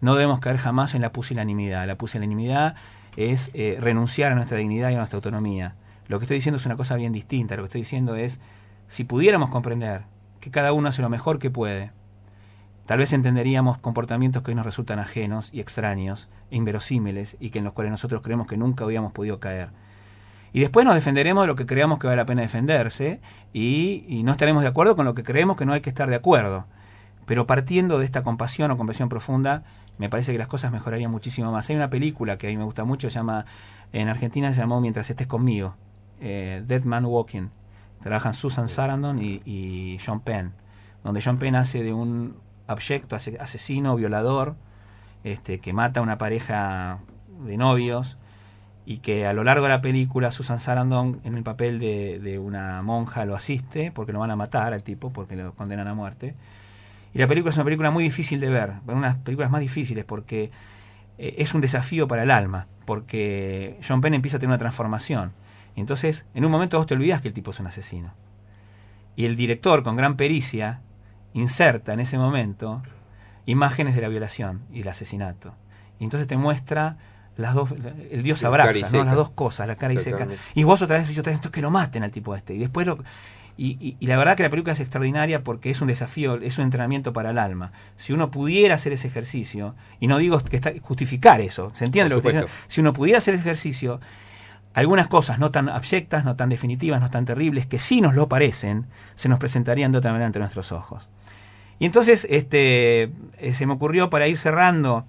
no 0.00 0.14
debemos 0.14 0.40
caer 0.40 0.56
jamás 0.56 0.94
en 0.94 1.02
la 1.02 1.12
pusilanimidad. 1.12 1.86
La 1.86 1.96
pusilanimidad 1.96 2.76
es 3.16 3.50
renunciar 3.78 4.32
a 4.32 4.34
nuestra 4.34 4.56
dignidad 4.56 4.90
y 4.90 4.94
a 4.94 4.98
nuestra 4.98 5.16
autonomía. 5.16 5.74
Lo 6.08 6.18
que 6.18 6.24
estoy 6.24 6.36
diciendo 6.36 6.58
es 6.58 6.66
una 6.66 6.76
cosa 6.76 6.96
bien 6.96 7.12
distinta. 7.12 7.56
Lo 7.56 7.62
que 7.62 7.66
estoy 7.66 7.80
diciendo 7.82 8.16
es, 8.16 8.40
si 8.88 9.04
pudiéramos 9.04 9.50
comprender 9.50 10.04
que 10.40 10.50
cada 10.50 10.72
uno 10.72 10.88
hace 10.88 11.02
lo 11.02 11.08
mejor 11.08 11.38
que 11.38 11.50
puede, 11.50 11.92
tal 12.86 12.98
vez 12.98 13.12
entenderíamos 13.12 13.78
comportamientos 13.78 14.42
que 14.42 14.50
hoy 14.50 14.54
nos 14.54 14.66
resultan 14.66 14.98
ajenos 14.98 15.50
y 15.52 15.60
extraños, 15.60 16.28
e 16.50 16.56
inverosímiles, 16.56 17.36
y 17.40 17.50
que 17.50 17.60
en 17.60 17.64
los 17.64 17.72
cuales 17.72 17.92
nosotros 17.92 18.22
creemos 18.22 18.46
que 18.46 18.56
nunca 18.56 18.84
habíamos 18.84 19.12
podido 19.12 19.40
caer. 19.40 19.70
Y 20.52 20.60
después 20.60 20.84
nos 20.84 20.94
defenderemos 20.94 21.44
de 21.44 21.46
lo 21.46 21.54
que 21.54 21.64
creamos 21.64 21.98
que 21.98 22.06
vale 22.06 22.16
la 22.16 22.26
pena 22.26 22.42
defenderse, 22.42 23.20
y, 23.52 24.22
no 24.24 24.32
estaremos 24.32 24.62
de 24.62 24.68
acuerdo 24.68 24.96
con 24.96 25.06
lo 25.06 25.14
que 25.14 25.22
creemos 25.22 25.56
que 25.56 25.64
no 25.64 25.72
hay 25.72 25.80
que 25.80 25.90
estar 25.90 26.10
de 26.10 26.16
acuerdo. 26.16 26.66
Pero 27.24 27.46
partiendo 27.46 27.98
de 27.98 28.04
esta 28.04 28.22
compasión 28.22 28.70
o 28.70 28.76
compasión 28.76 29.08
profunda, 29.08 29.62
me 29.96 30.10
parece 30.10 30.32
que 30.32 30.38
las 30.38 30.48
cosas 30.48 30.72
mejorarían 30.72 31.10
muchísimo 31.10 31.52
más. 31.52 31.70
Hay 31.70 31.76
una 31.76 31.88
película 31.88 32.36
que 32.36 32.48
a 32.48 32.50
mí 32.50 32.56
me 32.56 32.64
gusta 32.64 32.84
mucho, 32.84 33.08
se 33.08 33.14
llama, 33.14 33.46
en 33.92 34.08
Argentina 34.08 34.52
se 34.52 34.60
llamó 34.60 34.80
Mientras 34.80 35.08
estés 35.08 35.26
conmigo, 35.26 35.76
eh, 36.22 36.62
Dead 36.66 36.84
Man 36.84 37.04
Walking. 37.04 37.48
Trabajan 38.00 38.34
Susan 38.34 38.68
Sarandon 38.68 39.22
y, 39.22 39.42
y, 39.44 39.98
John 40.04 40.20
Penn, 40.20 40.52
donde 41.04 41.20
John 41.22 41.38
Penn 41.38 41.54
hace 41.54 41.82
de 41.82 41.92
un 41.92 42.36
abyecto 42.66 43.14
asesino, 43.16 43.94
violador, 43.96 44.56
este, 45.24 45.60
que 45.60 45.72
mata 45.72 46.00
a 46.00 46.02
una 46.02 46.18
pareja 46.18 46.98
de 47.46 47.56
novios 47.56 48.16
y 48.84 48.98
que 48.98 49.26
a 49.26 49.32
lo 49.32 49.44
largo 49.44 49.64
de 49.64 49.70
la 49.70 49.82
película 49.82 50.32
Susan 50.32 50.58
Sarandon 50.58 51.20
en 51.22 51.36
el 51.36 51.44
papel 51.44 51.78
de, 51.78 52.18
de, 52.18 52.38
una 52.40 52.82
monja 52.82 53.24
lo 53.24 53.36
asiste 53.36 53.92
porque 53.92 54.12
lo 54.12 54.18
van 54.18 54.32
a 54.32 54.36
matar 54.36 54.72
al 54.72 54.82
tipo 54.82 55.12
porque 55.12 55.36
lo 55.36 55.54
condenan 55.54 55.86
a 55.86 55.94
muerte. 55.94 56.34
Y 57.14 57.18
la 57.18 57.28
película 57.28 57.50
es 57.50 57.56
una 57.56 57.64
película 57.64 57.90
muy 57.90 58.02
difícil 58.02 58.40
de 58.40 58.48
ver 58.48 58.72
una 58.86 58.94
de 58.94 59.00
las 59.00 59.16
películas 59.16 59.50
más 59.50 59.60
difíciles 59.60 60.04
porque 60.04 60.50
eh, 61.18 61.34
es 61.38 61.54
un 61.54 61.60
desafío 61.60 62.08
para 62.08 62.22
el 62.22 62.30
alma 62.30 62.66
porque 62.84 63.78
John 63.86 64.00
Penn 64.00 64.14
empieza 64.14 64.38
a 64.38 64.40
tener 64.40 64.50
una 64.50 64.58
transformación 64.58 65.32
entonces, 65.80 66.26
en 66.34 66.44
un 66.44 66.50
momento 66.50 66.78
vos 66.78 66.86
te 66.86 66.94
olvidás 66.94 67.20
que 67.20 67.28
el 67.28 67.34
tipo 67.34 67.50
es 67.50 67.60
un 67.60 67.66
asesino. 67.66 68.14
Y 69.16 69.24
el 69.24 69.36
director, 69.36 69.82
con 69.82 69.96
gran 69.96 70.16
pericia, 70.16 70.80
inserta 71.34 71.92
en 71.92 72.00
ese 72.00 72.18
momento 72.18 72.82
imágenes 73.46 73.94
de 73.94 74.02
la 74.02 74.08
violación 74.08 74.62
y 74.72 74.82
el 74.82 74.88
asesinato. 74.88 75.54
Y 75.98 76.04
entonces 76.04 76.28
te 76.28 76.36
muestra 76.36 76.96
las 77.36 77.54
dos, 77.54 77.70
el 78.10 78.22
dios 78.22 78.44
abraza, 78.44 78.90
¿no? 78.90 79.04
las 79.04 79.14
dos 79.14 79.30
cosas, 79.30 79.66
la 79.66 79.76
cara 79.76 79.94
y 79.94 79.98
seca. 79.98 80.28
Y 80.54 80.64
vos 80.64 80.82
otra 80.82 80.98
vez 80.98 81.14
y 81.14 81.18
otra 81.18 81.32
vez, 81.32 81.40
que 81.40 81.62
lo 81.62 81.70
maten 81.70 82.02
al 82.02 82.10
tipo 82.10 82.36
este. 82.36 82.54
Y 82.54 82.58
después 82.58 82.86
lo, 82.86 82.98
y, 83.56 83.96
y, 83.98 84.06
la 84.06 84.16
verdad 84.16 84.36
que 84.36 84.42
la 84.42 84.50
película 84.50 84.72
es 84.72 84.80
extraordinaria 84.80 85.44
porque 85.44 85.70
es 85.70 85.80
un 85.80 85.88
desafío, 85.88 86.36
es 86.36 86.58
un 86.58 86.64
entrenamiento 86.64 87.12
para 87.12 87.30
el 87.30 87.38
alma. 87.38 87.72
Si 87.96 88.12
uno 88.12 88.30
pudiera 88.30 88.74
hacer 88.74 88.92
ese 88.92 89.08
ejercicio, 89.08 89.74
y 90.00 90.06
no 90.06 90.18
digo 90.18 90.38
que 90.40 90.56
está, 90.56 90.72
justificar 90.80 91.40
eso, 91.40 91.70
¿se 91.74 91.84
entiende 91.84 92.10
lo 92.10 92.16
que 92.16 92.28
estoy 92.28 92.42
diciendo? 92.42 92.66
Si 92.68 92.80
uno 92.80 92.92
pudiera 92.92 93.18
hacer 93.18 93.34
ese 93.34 93.42
ejercicio, 93.42 94.00
algunas 94.74 95.08
cosas 95.08 95.38
no 95.38 95.50
tan 95.50 95.68
abyectas, 95.68 96.24
no 96.24 96.36
tan 96.36 96.48
definitivas, 96.48 97.00
no 97.00 97.10
tan 97.10 97.24
terribles, 97.24 97.66
que 97.66 97.78
sí 97.78 98.00
nos 98.00 98.14
lo 98.14 98.28
parecen, 98.28 98.86
se 99.14 99.28
nos 99.28 99.38
presentarían 99.38 99.92
de 99.92 99.98
otra 99.98 100.12
manera 100.12 100.26
ante 100.26 100.38
nuestros 100.38 100.72
ojos. 100.72 101.08
Y 101.78 101.86
entonces 101.86 102.26
este, 102.30 103.12
eh, 103.38 103.54
se 103.54 103.66
me 103.66 103.74
ocurrió 103.74 104.08
para 104.08 104.28
ir 104.28 104.38
cerrando, 104.38 105.04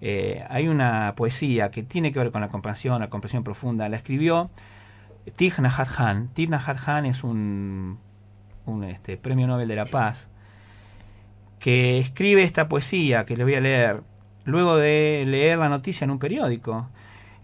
eh, 0.00 0.44
hay 0.48 0.68
una 0.68 1.14
poesía 1.16 1.70
que 1.70 1.82
tiene 1.82 2.12
que 2.12 2.18
ver 2.18 2.30
con 2.30 2.40
la 2.40 2.48
comprensión, 2.48 3.00
la 3.00 3.10
comprensión 3.10 3.42
profunda, 3.42 3.88
la 3.88 3.96
escribió 3.96 4.50
Thich 5.36 5.58
Nhat 5.58 5.88
Hanh. 5.98 6.28
Thich 6.28 6.50
Hanh 6.52 7.06
es 7.06 7.24
un, 7.24 7.98
este, 8.88 9.16
premio 9.16 9.46
Nobel 9.46 9.68
de 9.68 9.76
la 9.76 9.86
Paz 9.86 10.28
que 11.58 11.98
escribe 11.98 12.44
esta 12.44 12.68
poesía 12.68 13.24
que 13.24 13.36
le 13.36 13.42
voy 13.42 13.54
a 13.54 13.60
leer 13.60 14.02
luego 14.44 14.76
de 14.76 15.24
leer 15.26 15.58
la 15.58 15.68
noticia 15.68 16.04
en 16.04 16.10
un 16.10 16.18
periódico 16.18 16.88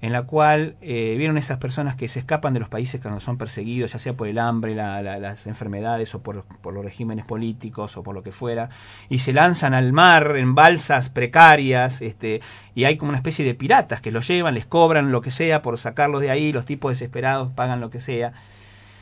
en 0.04 0.12
la 0.12 0.24
cual 0.24 0.76
eh, 0.82 1.14
vieron 1.16 1.38
esas 1.38 1.56
personas 1.56 1.96
que 1.96 2.08
se 2.08 2.18
escapan 2.18 2.52
de 2.52 2.60
los 2.60 2.68
países 2.68 3.00
que 3.00 3.08
son 3.20 3.38
perseguidos, 3.38 3.94
ya 3.94 3.98
sea 3.98 4.12
por 4.12 4.28
el 4.28 4.38
hambre, 4.38 4.74
las 4.74 5.46
enfermedades 5.46 6.14
o 6.14 6.22
por, 6.22 6.44
los 6.62 6.84
regímenes 6.84 7.24
políticos 7.24 7.96
o 7.96 8.02
por 8.02 8.14
lo 8.14 8.22
que 8.22 8.30
fuera, 8.30 8.68
y 9.08 9.20
se 9.20 9.32
lanzan 9.32 9.72
al 9.72 9.94
mar 9.94 10.36
en 10.36 10.54
balsas 10.54 11.08
precarias, 11.08 12.02
este, 12.02 12.42
y 12.74 12.84
hay 12.84 12.98
como 12.98 13.08
una 13.08 13.16
especie 13.16 13.46
de 13.46 13.54
piratas 13.54 14.02
que 14.02 14.12
los 14.12 14.28
llevan, 14.28 14.52
les 14.52 14.66
cobran 14.66 15.10
lo 15.10 15.22
que 15.22 15.30
sea 15.30 15.62
por 15.62 15.78
sacarlos 15.78 16.20
de 16.20 16.30
ahí, 16.30 16.52
los 16.52 16.66
tipos 16.66 16.92
desesperados 16.92 17.50
pagan 17.52 17.80
lo 17.80 17.88
que 17.88 18.00
sea. 18.00 18.34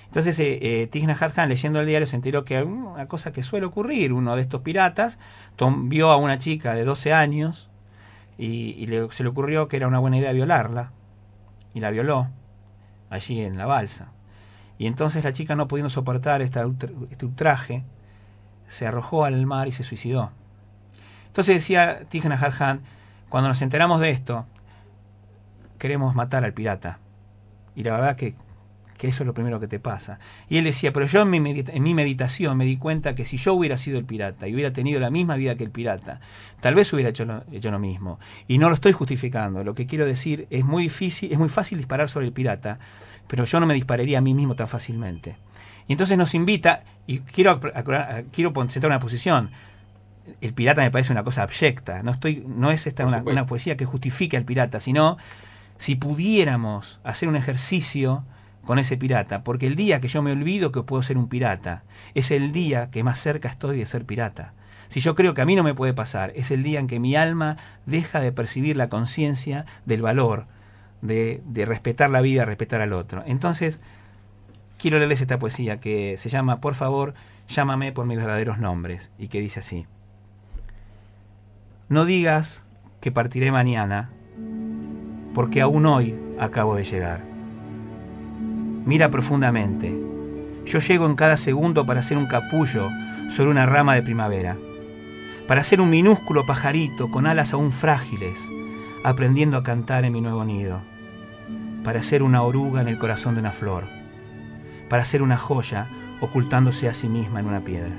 Entonces, 0.05 0.39
eh, 0.39 0.61
eh 0.63 0.87
Tigna 0.87 1.17
leyendo 1.49 1.81
el 1.81 1.87
diario, 1.89 2.07
se 2.07 2.15
enteró 2.15 2.45
que 2.45 2.63
una 2.63 3.09
cosa 3.09 3.33
que 3.33 3.43
suele 3.43 3.67
ocurrir, 3.67 4.13
uno 4.13 4.37
de 4.37 4.43
estos 4.43 4.61
piratas 4.61 5.19
vio 5.89 6.13
a 6.13 6.17
una 6.17 6.39
chica 6.39 6.75
de 6.75 6.85
12 6.85 7.13
años, 7.13 7.72
y, 8.39 8.87
se 9.11 9.23
le 9.23 9.29
ocurrió 9.29 9.69
que 9.69 9.77
era 9.77 9.89
una 9.89 9.99
buena 9.99 10.19
idea 10.19 10.33
violarla 10.33 10.93
y 11.75 11.81
la 11.81 11.91
violó 11.91 12.29
allí 13.11 13.41
en 13.41 13.59
la 13.59 13.67
balsa. 13.67 14.09
Y 14.79 14.87
entonces 14.87 15.23
la 15.23 15.33
chica 15.33 15.55
no 15.55 15.69
pudiendo 15.69 15.91
soportar 15.91 16.43
este 16.43 16.65
ultraje, 17.25 17.85
se 18.69 18.87
arrojó 18.87 19.25
al 19.25 19.47
mar 19.47 19.69
y 19.69 19.73
se 19.73 19.85
suicidó. 19.85 20.31
Entonces 21.27 21.57
decía 21.57 22.05
Tijna 22.09 22.35
Harhan, 22.35 22.81
cuando 23.29 23.49
nos 23.49 23.63
enteramos 23.63 24.01
de 24.01 24.11
esto, 24.11 24.47
queremos 25.79 26.15
matar 26.15 26.45
al 26.45 26.53
pirata. 26.53 26.99
Y 27.75 27.83
la 27.83 27.93
verdad 27.93 28.17
que 28.17 28.35
que 28.97 29.09
eso 29.09 29.23
es 29.23 29.27
lo 29.27 29.35
primero 29.35 29.59
que 29.61 29.69
te 29.69 29.81
pasa. 29.81 30.19
Y 30.49 30.59
él 30.59 30.65
decía, 30.65 30.93
pero 30.93 31.07
yo 31.07 31.23
en 31.23 31.31
mi, 31.31 31.65
en 31.67 31.83
mi 31.83 31.95
meditación 31.95 32.57
me 32.57 32.65
di 32.65 32.77
cuenta 32.77 33.15
que 33.15 33.25
si 33.25 33.37
yo 33.37 33.55
hubiera 33.55 33.77
sido 33.77 33.99
el 33.99 34.05
pirata 34.05 34.49
y 34.49 34.55
hubiera 34.55 34.73
tenido 34.73 35.01
la 35.01 35.11
misma 35.11 35.37
vida 35.37 35.57
que 35.57 35.65
el 35.65 35.71
pirata, 35.71 36.21
tal 36.61 36.75
vez 36.75 36.93
hubiera 36.93 37.11
hecho 37.11 37.25
lo, 37.25 37.45
hecho 37.53 37.71
lo 37.71 37.79
mismo. 37.79 38.19
Y 38.49 38.59
no 38.59 38.69
lo 38.69 38.75
estoy 38.75 38.93
justificando. 38.93 39.65
Lo 39.65 39.75
que 39.75 39.87
quiero 39.87 40.07
decir 40.07 40.47
es 40.51 40.65
muy 40.65 40.85
difícil, 40.85 41.33
es 41.33 41.39
muy 41.39 41.49
fácil 41.49 41.79
disparar 41.79 42.09
sobre 42.09 42.27
el 42.27 42.33
pirata, 42.33 42.79
pero 43.27 43.45
yo 43.45 43.61
no 43.61 43.67
me 43.67 43.75
dispararía 43.75 44.19
a 44.19 44.21
mí 44.21 44.35
mismo 44.35 44.55
tan 44.55 44.69
fácilmente. 44.69 45.37
Y 45.89 45.93
entonces 45.93 46.17
nos 46.17 46.35
invita, 46.35 46.85
y 47.07 47.21
quiero, 47.21 47.61
quiero 48.31 48.53
sentar 48.69 48.89
una 48.89 49.01
posición, 49.01 49.51
el 50.41 50.55
pirata 50.55 50.83
me 50.83 50.91
parece 50.91 51.13
una 51.13 51.25
cosa 51.25 51.43
abyecta, 51.43 52.03
no, 52.03 52.13
estoy, 52.13 52.45
no 52.47 52.71
es 52.71 52.87
esta 52.87 53.05
una, 53.05 53.23
una, 53.23 53.47
poesía 53.47 53.77
que 53.77 53.85
justifique 53.85 54.37
al 54.37 54.45
pirata, 54.45 54.79
sino 54.79 55.17
si 55.79 55.97
pudiéramos 55.97 57.01
hacer 57.03 57.29
un 57.29 57.37
ejercicio 57.37 58.25
con 58.65 58.79
ese 58.79 58.97
pirata, 58.97 59.45
porque 59.45 59.67
el 59.67 59.77
día 59.77 60.01
que 60.01 60.09
yo 60.09 60.23
me 60.23 60.33
olvido 60.33 60.73
que 60.73 60.83
puedo 60.83 61.03
ser 61.03 61.19
un 61.19 61.29
pirata, 61.29 61.85
es 62.15 62.31
el 62.31 62.53
día 62.53 62.91
que 62.91 63.03
más 63.03 63.19
cerca 63.21 63.49
estoy 63.49 63.79
de 63.79 63.87
ser 63.87 64.05
pirata. 64.05 64.55
Si 64.89 65.01
yo 65.01 65.15
creo 65.15 65.35
que 65.35 65.43
a 65.43 65.47
mí 65.47 65.57
no 65.57 65.63
me 65.63 65.75
puede 65.75 65.95
pasar, 65.95 66.33
es 66.37 66.51
el 66.51 66.63
día 66.63 66.79
en 66.79 66.87
que 66.87 67.01
mi 67.01 67.17
alma 67.17 67.57
deja 67.87 68.21
de 68.21 68.31
percibir 68.31 68.77
la 68.77 68.89
conciencia 68.89 69.65
del 69.87 70.03
valor, 70.03 70.47
de, 71.01 71.43
de, 71.47 71.65
respetar 71.65 72.11
la 72.11 72.21
vida, 72.21 72.45
respetar 72.45 72.81
al 72.81 72.93
otro. 72.93 73.25
Entonces, 73.27 73.81
quiero 74.79 74.99
leerles 74.99 75.21
esta 75.21 75.39
poesía 75.39 75.81
que 75.81 76.17
se 76.19 76.29
llama 76.29 76.61
Por 76.61 76.75
favor, 76.75 77.15
llámame 77.49 77.93
por 77.93 78.07
mis 78.07 78.19
verdaderos 78.19 78.59
nombres, 78.59 79.11
y 79.19 79.29
que 79.29 79.41
dice 79.41 79.61
así. 79.61 79.87
No 81.89 82.05
digas 82.05 82.63
que 83.01 83.11
partiré 83.11 83.51
mañana, 83.51 84.11
porque 85.35 85.63
aún 85.63 85.87
hoy 85.87 86.15
acabo 86.39 86.77
de 86.77 86.85
llegar. 86.85 87.32
Mira 88.85 89.11
profundamente. 89.11 89.97
Yo 90.65 90.81
llego 90.81 91.07
en 91.07 91.15
cada 91.15 91.37
segundo 91.37 91.87
para 91.87 92.01
hacer 92.01 92.17
un 92.17 92.27
capullo 92.27 92.89
sobre 93.31 93.51
una 93.51 93.65
rama 93.65 93.95
de 93.95 94.03
primavera, 94.03 94.57
para 95.47 95.63
ser 95.63 95.81
un 95.81 95.89
minúsculo 95.91 96.45
pajarito 96.47 97.11
con 97.11 97.27
alas 97.27 97.53
aún 97.53 97.71
frágiles, 97.71 98.39
aprendiendo 99.05 99.57
a 99.57 99.63
cantar 99.63 100.05
en 100.05 100.13
mi 100.13 100.21
nuevo 100.21 100.45
nido, 100.45 100.83
para 101.85 102.03
ser 102.03 102.23
una 102.23 102.43
oruga 102.43 102.81
en 102.81 102.89
el 102.89 102.99
corazón 102.99 103.35
de 103.35 103.41
una 103.41 103.53
flor, 103.53 103.85
para 104.89 105.05
ser 105.05 105.23
una 105.23 105.37
joya 105.37 105.89
ocultándose 106.21 106.89
a 106.89 106.95
sí 106.95 107.09
misma 107.09 107.41
en 107.41 107.47
una 107.47 107.61
piedra. 107.61 107.95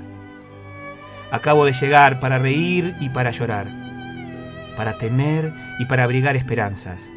Acabo 1.30 1.64
de 1.64 1.72
llegar 1.72 2.20
para 2.20 2.38
reír 2.38 2.94
y 3.00 3.08
para 3.08 3.30
llorar, 3.30 3.68
para 4.76 4.98
temer 4.98 5.52
y 5.78 5.86
para 5.86 6.04
abrigar 6.04 6.36
esperanzas, 6.36 7.10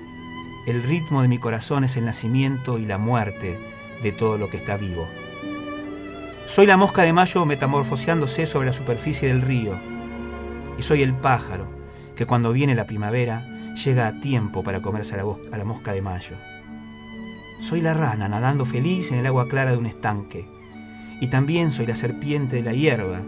el 0.67 0.83
ritmo 0.83 1.21
de 1.21 1.29
mi 1.29 1.37
corazón 1.37 1.85
es 1.85 1.95
el 1.95 2.03
nacimiento 2.03 2.77
y 2.77 2.85
la 2.85 2.97
muerte 2.97 3.57
de 4.03 4.11
todo 4.11 4.37
lo 4.37 4.49
que 4.49 4.57
está 4.57 4.75
vivo. 4.75 5.07
Soy 6.45 6.65
la 6.65 6.75
mosca 6.75 7.03
de 7.03 7.13
mayo 7.13 7.45
metamorfoseándose 7.45 8.45
sobre 8.45 8.67
la 8.67 8.73
superficie 8.73 9.29
del 9.29 9.41
río. 9.41 9.79
Y 10.77 10.83
soy 10.83 11.03
el 11.03 11.13
pájaro 11.13 11.67
que 12.17 12.25
cuando 12.25 12.51
viene 12.51 12.75
la 12.75 12.85
primavera 12.85 13.47
llega 13.75 14.07
a 14.07 14.19
tiempo 14.19 14.61
para 14.61 14.81
comerse 14.81 15.13
a 15.13 15.23
la, 15.23 15.35
a 15.53 15.57
la 15.57 15.63
mosca 15.63 15.93
de 15.93 16.01
mayo. 16.01 16.35
Soy 17.61 17.79
la 17.79 17.93
rana 17.93 18.27
nadando 18.27 18.65
feliz 18.65 19.13
en 19.13 19.19
el 19.19 19.25
agua 19.25 19.47
clara 19.47 19.71
de 19.71 19.77
un 19.77 19.85
estanque. 19.85 20.49
Y 21.21 21.27
también 21.27 21.71
soy 21.71 21.85
la 21.85 21.95
serpiente 21.95 22.57
de 22.57 22.63
la 22.63 22.73
hierba 22.73 23.21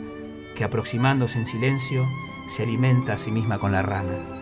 que 0.58 0.66
aproximándose 0.66 1.40
en 1.40 1.46
silencio 1.46 2.06
se 2.50 2.64
alimenta 2.64 3.14
a 3.14 3.18
sí 3.18 3.32
misma 3.32 3.60
con 3.60 3.72
la 3.72 3.82
rana. 3.82 4.39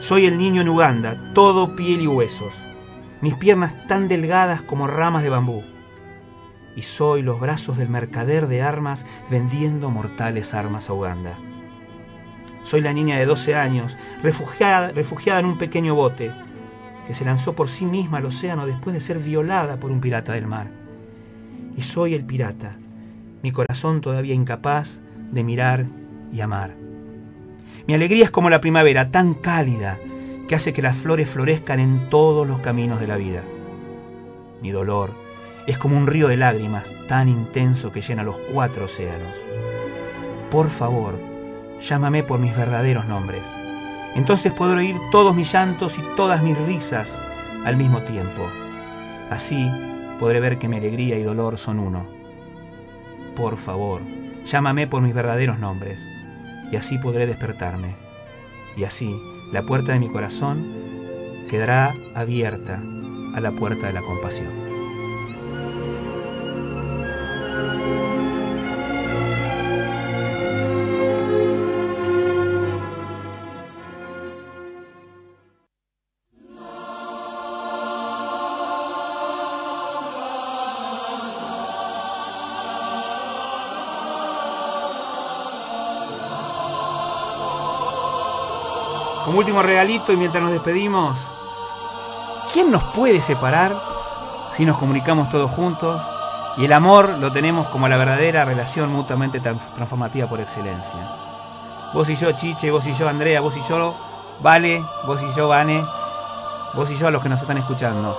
Soy 0.00 0.26
el 0.26 0.38
niño 0.38 0.60
en 0.60 0.68
Uganda, 0.68 1.32
todo 1.34 1.74
piel 1.74 2.00
y 2.00 2.06
huesos, 2.06 2.54
mis 3.20 3.34
piernas 3.34 3.74
tan 3.88 4.06
delgadas 4.06 4.62
como 4.62 4.86
ramas 4.86 5.24
de 5.24 5.28
bambú. 5.28 5.64
Y 6.76 6.82
soy 6.82 7.22
los 7.22 7.40
brazos 7.40 7.78
del 7.78 7.88
mercader 7.88 8.46
de 8.46 8.62
armas 8.62 9.06
vendiendo 9.28 9.90
mortales 9.90 10.54
armas 10.54 10.88
a 10.88 10.92
Uganda. 10.92 11.36
Soy 12.62 12.80
la 12.80 12.92
niña 12.92 13.18
de 13.18 13.26
12 13.26 13.56
años, 13.56 13.96
refugiada, 14.22 14.92
refugiada 14.92 15.40
en 15.40 15.46
un 15.46 15.58
pequeño 15.58 15.96
bote, 15.96 16.32
que 17.08 17.14
se 17.14 17.24
lanzó 17.24 17.56
por 17.56 17.68
sí 17.68 17.84
misma 17.84 18.18
al 18.18 18.26
océano 18.26 18.66
después 18.66 18.94
de 18.94 19.00
ser 19.00 19.18
violada 19.18 19.80
por 19.80 19.90
un 19.90 20.00
pirata 20.00 20.32
del 20.32 20.46
mar. 20.46 20.70
Y 21.76 21.82
soy 21.82 22.14
el 22.14 22.24
pirata, 22.24 22.76
mi 23.42 23.50
corazón 23.50 24.00
todavía 24.00 24.34
incapaz 24.34 25.00
de 25.32 25.42
mirar 25.42 25.86
y 26.32 26.40
amar. 26.40 26.87
Mi 27.88 27.94
alegría 27.94 28.24
es 28.24 28.30
como 28.30 28.50
la 28.50 28.60
primavera, 28.60 29.10
tan 29.10 29.32
cálida, 29.32 29.98
que 30.46 30.54
hace 30.54 30.74
que 30.74 30.82
las 30.82 30.94
flores 30.94 31.30
florezcan 31.30 31.80
en 31.80 32.10
todos 32.10 32.46
los 32.46 32.58
caminos 32.60 33.00
de 33.00 33.06
la 33.06 33.16
vida. 33.16 33.42
Mi 34.60 34.70
dolor 34.70 35.12
es 35.66 35.78
como 35.78 35.96
un 35.96 36.06
río 36.06 36.28
de 36.28 36.36
lágrimas, 36.36 36.84
tan 37.08 37.30
intenso 37.30 37.90
que 37.90 38.02
llena 38.02 38.24
los 38.24 38.36
cuatro 38.52 38.84
océanos. 38.84 39.32
Por 40.50 40.68
favor, 40.68 41.18
llámame 41.80 42.22
por 42.22 42.38
mis 42.38 42.54
verdaderos 42.54 43.06
nombres. 43.06 43.40
Entonces 44.14 44.52
podré 44.52 44.80
oír 44.80 44.96
todos 45.10 45.34
mis 45.34 45.50
llantos 45.50 45.98
y 45.98 46.02
todas 46.14 46.42
mis 46.42 46.58
risas 46.58 47.18
al 47.64 47.78
mismo 47.78 48.02
tiempo. 48.02 48.50
Así 49.30 49.66
podré 50.20 50.40
ver 50.40 50.58
que 50.58 50.68
mi 50.68 50.76
alegría 50.76 51.18
y 51.18 51.22
dolor 51.22 51.56
son 51.56 51.78
uno. 51.78 52.06
Por 53.34 53.56
favor, 53.56 54.02
llámame 54.44 54.86
por 54.86 55.00
mis 55.00 55.14
verdaderos 55.14 55.58
nombres, 55.58 56.06
y 56.70 56.76
así 56.76 56.98
podré 56.98 57.26
despertarme. 57.26 57.96
Y 58.76 58.84
así 58.84 59.14
la 59.52 59.62
puerta 59.62 59.92
de 59.92 60.00
mi 60.00 60.08
corazón 60.08 60.64
quedará 61.48 61.94
abierta 62.14 62.80
a 63.34 63.40
la 63.40 63.52
puerta 63.52 63.86
de 63.86 63.92
la 63.92 64.02
compasión. 64.02 64.67
Regalito 89.62 90.12
y 90.12 90.16
mientras 90.16 90.42
nos 90.42 90.52
despedimos, 90.52 91.16
¿quién 92.52 92.70
nos 92.70 92.82
puede 92.84 93.20
separar 93.20 93.72
si 94.56 94.64
nos 94.64 94.78
comunicamos 94.78 95.28
todos 95.30 95.50
juntos? 95.50 96.00
Y 96.56 96.64
el 96.64 96.72
amor 96.72 97.10
lo 97.20 97.30
tenemos 97.32 97.68
como 97.68 97.86
la 97.88 97.96
verdadera 97.96 98.44
relación 98.44 98.90
mutuamente 98.92 99.40
tran- 99.40 99.58
transformativa 99.74 100.26
por 100.28 100.40
excelencia. 100.40 100.98
Vos 101.94 102.08
y 102.08 102.16
yo, 102.16 102.32
Chiche, 102.32 102.70
vos 102.70 102.84
y 102.86 102.94
yo, 102.94 103.08
Andrea, 103.08 103.40
vos 103.40 103.56
y 103.56 103.62
yo, 103.68 103.94
Vale, 104.40 104.84
vos 105.04 105.20
y 105.22 105.32
yo, 105.36 105.48
Vane, 105.48 105.84
vos 106.74 106.88
y 106.90 106.96
yo 106.96 107.08
a 107.08 107.10
los 107.10 107.22
que 107.22 107.28
nos 107.28 107.40
están 107.40 107.58
escuchando. 107.58 108.16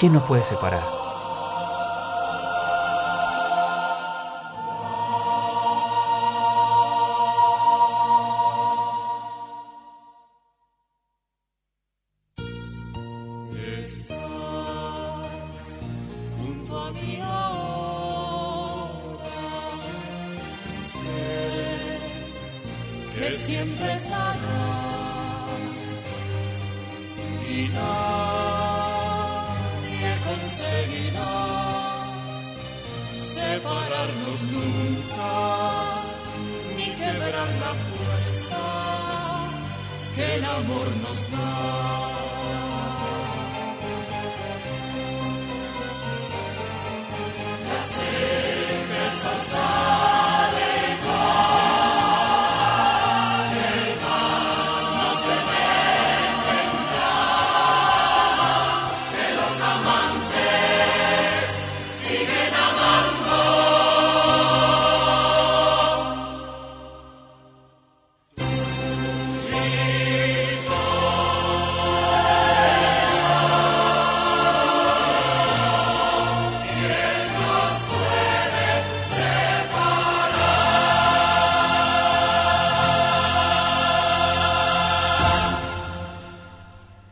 ¿Quién 0.00 0.14
nos 0.14 0.22
puede 0.22 0.42
separar? 0.44 0.82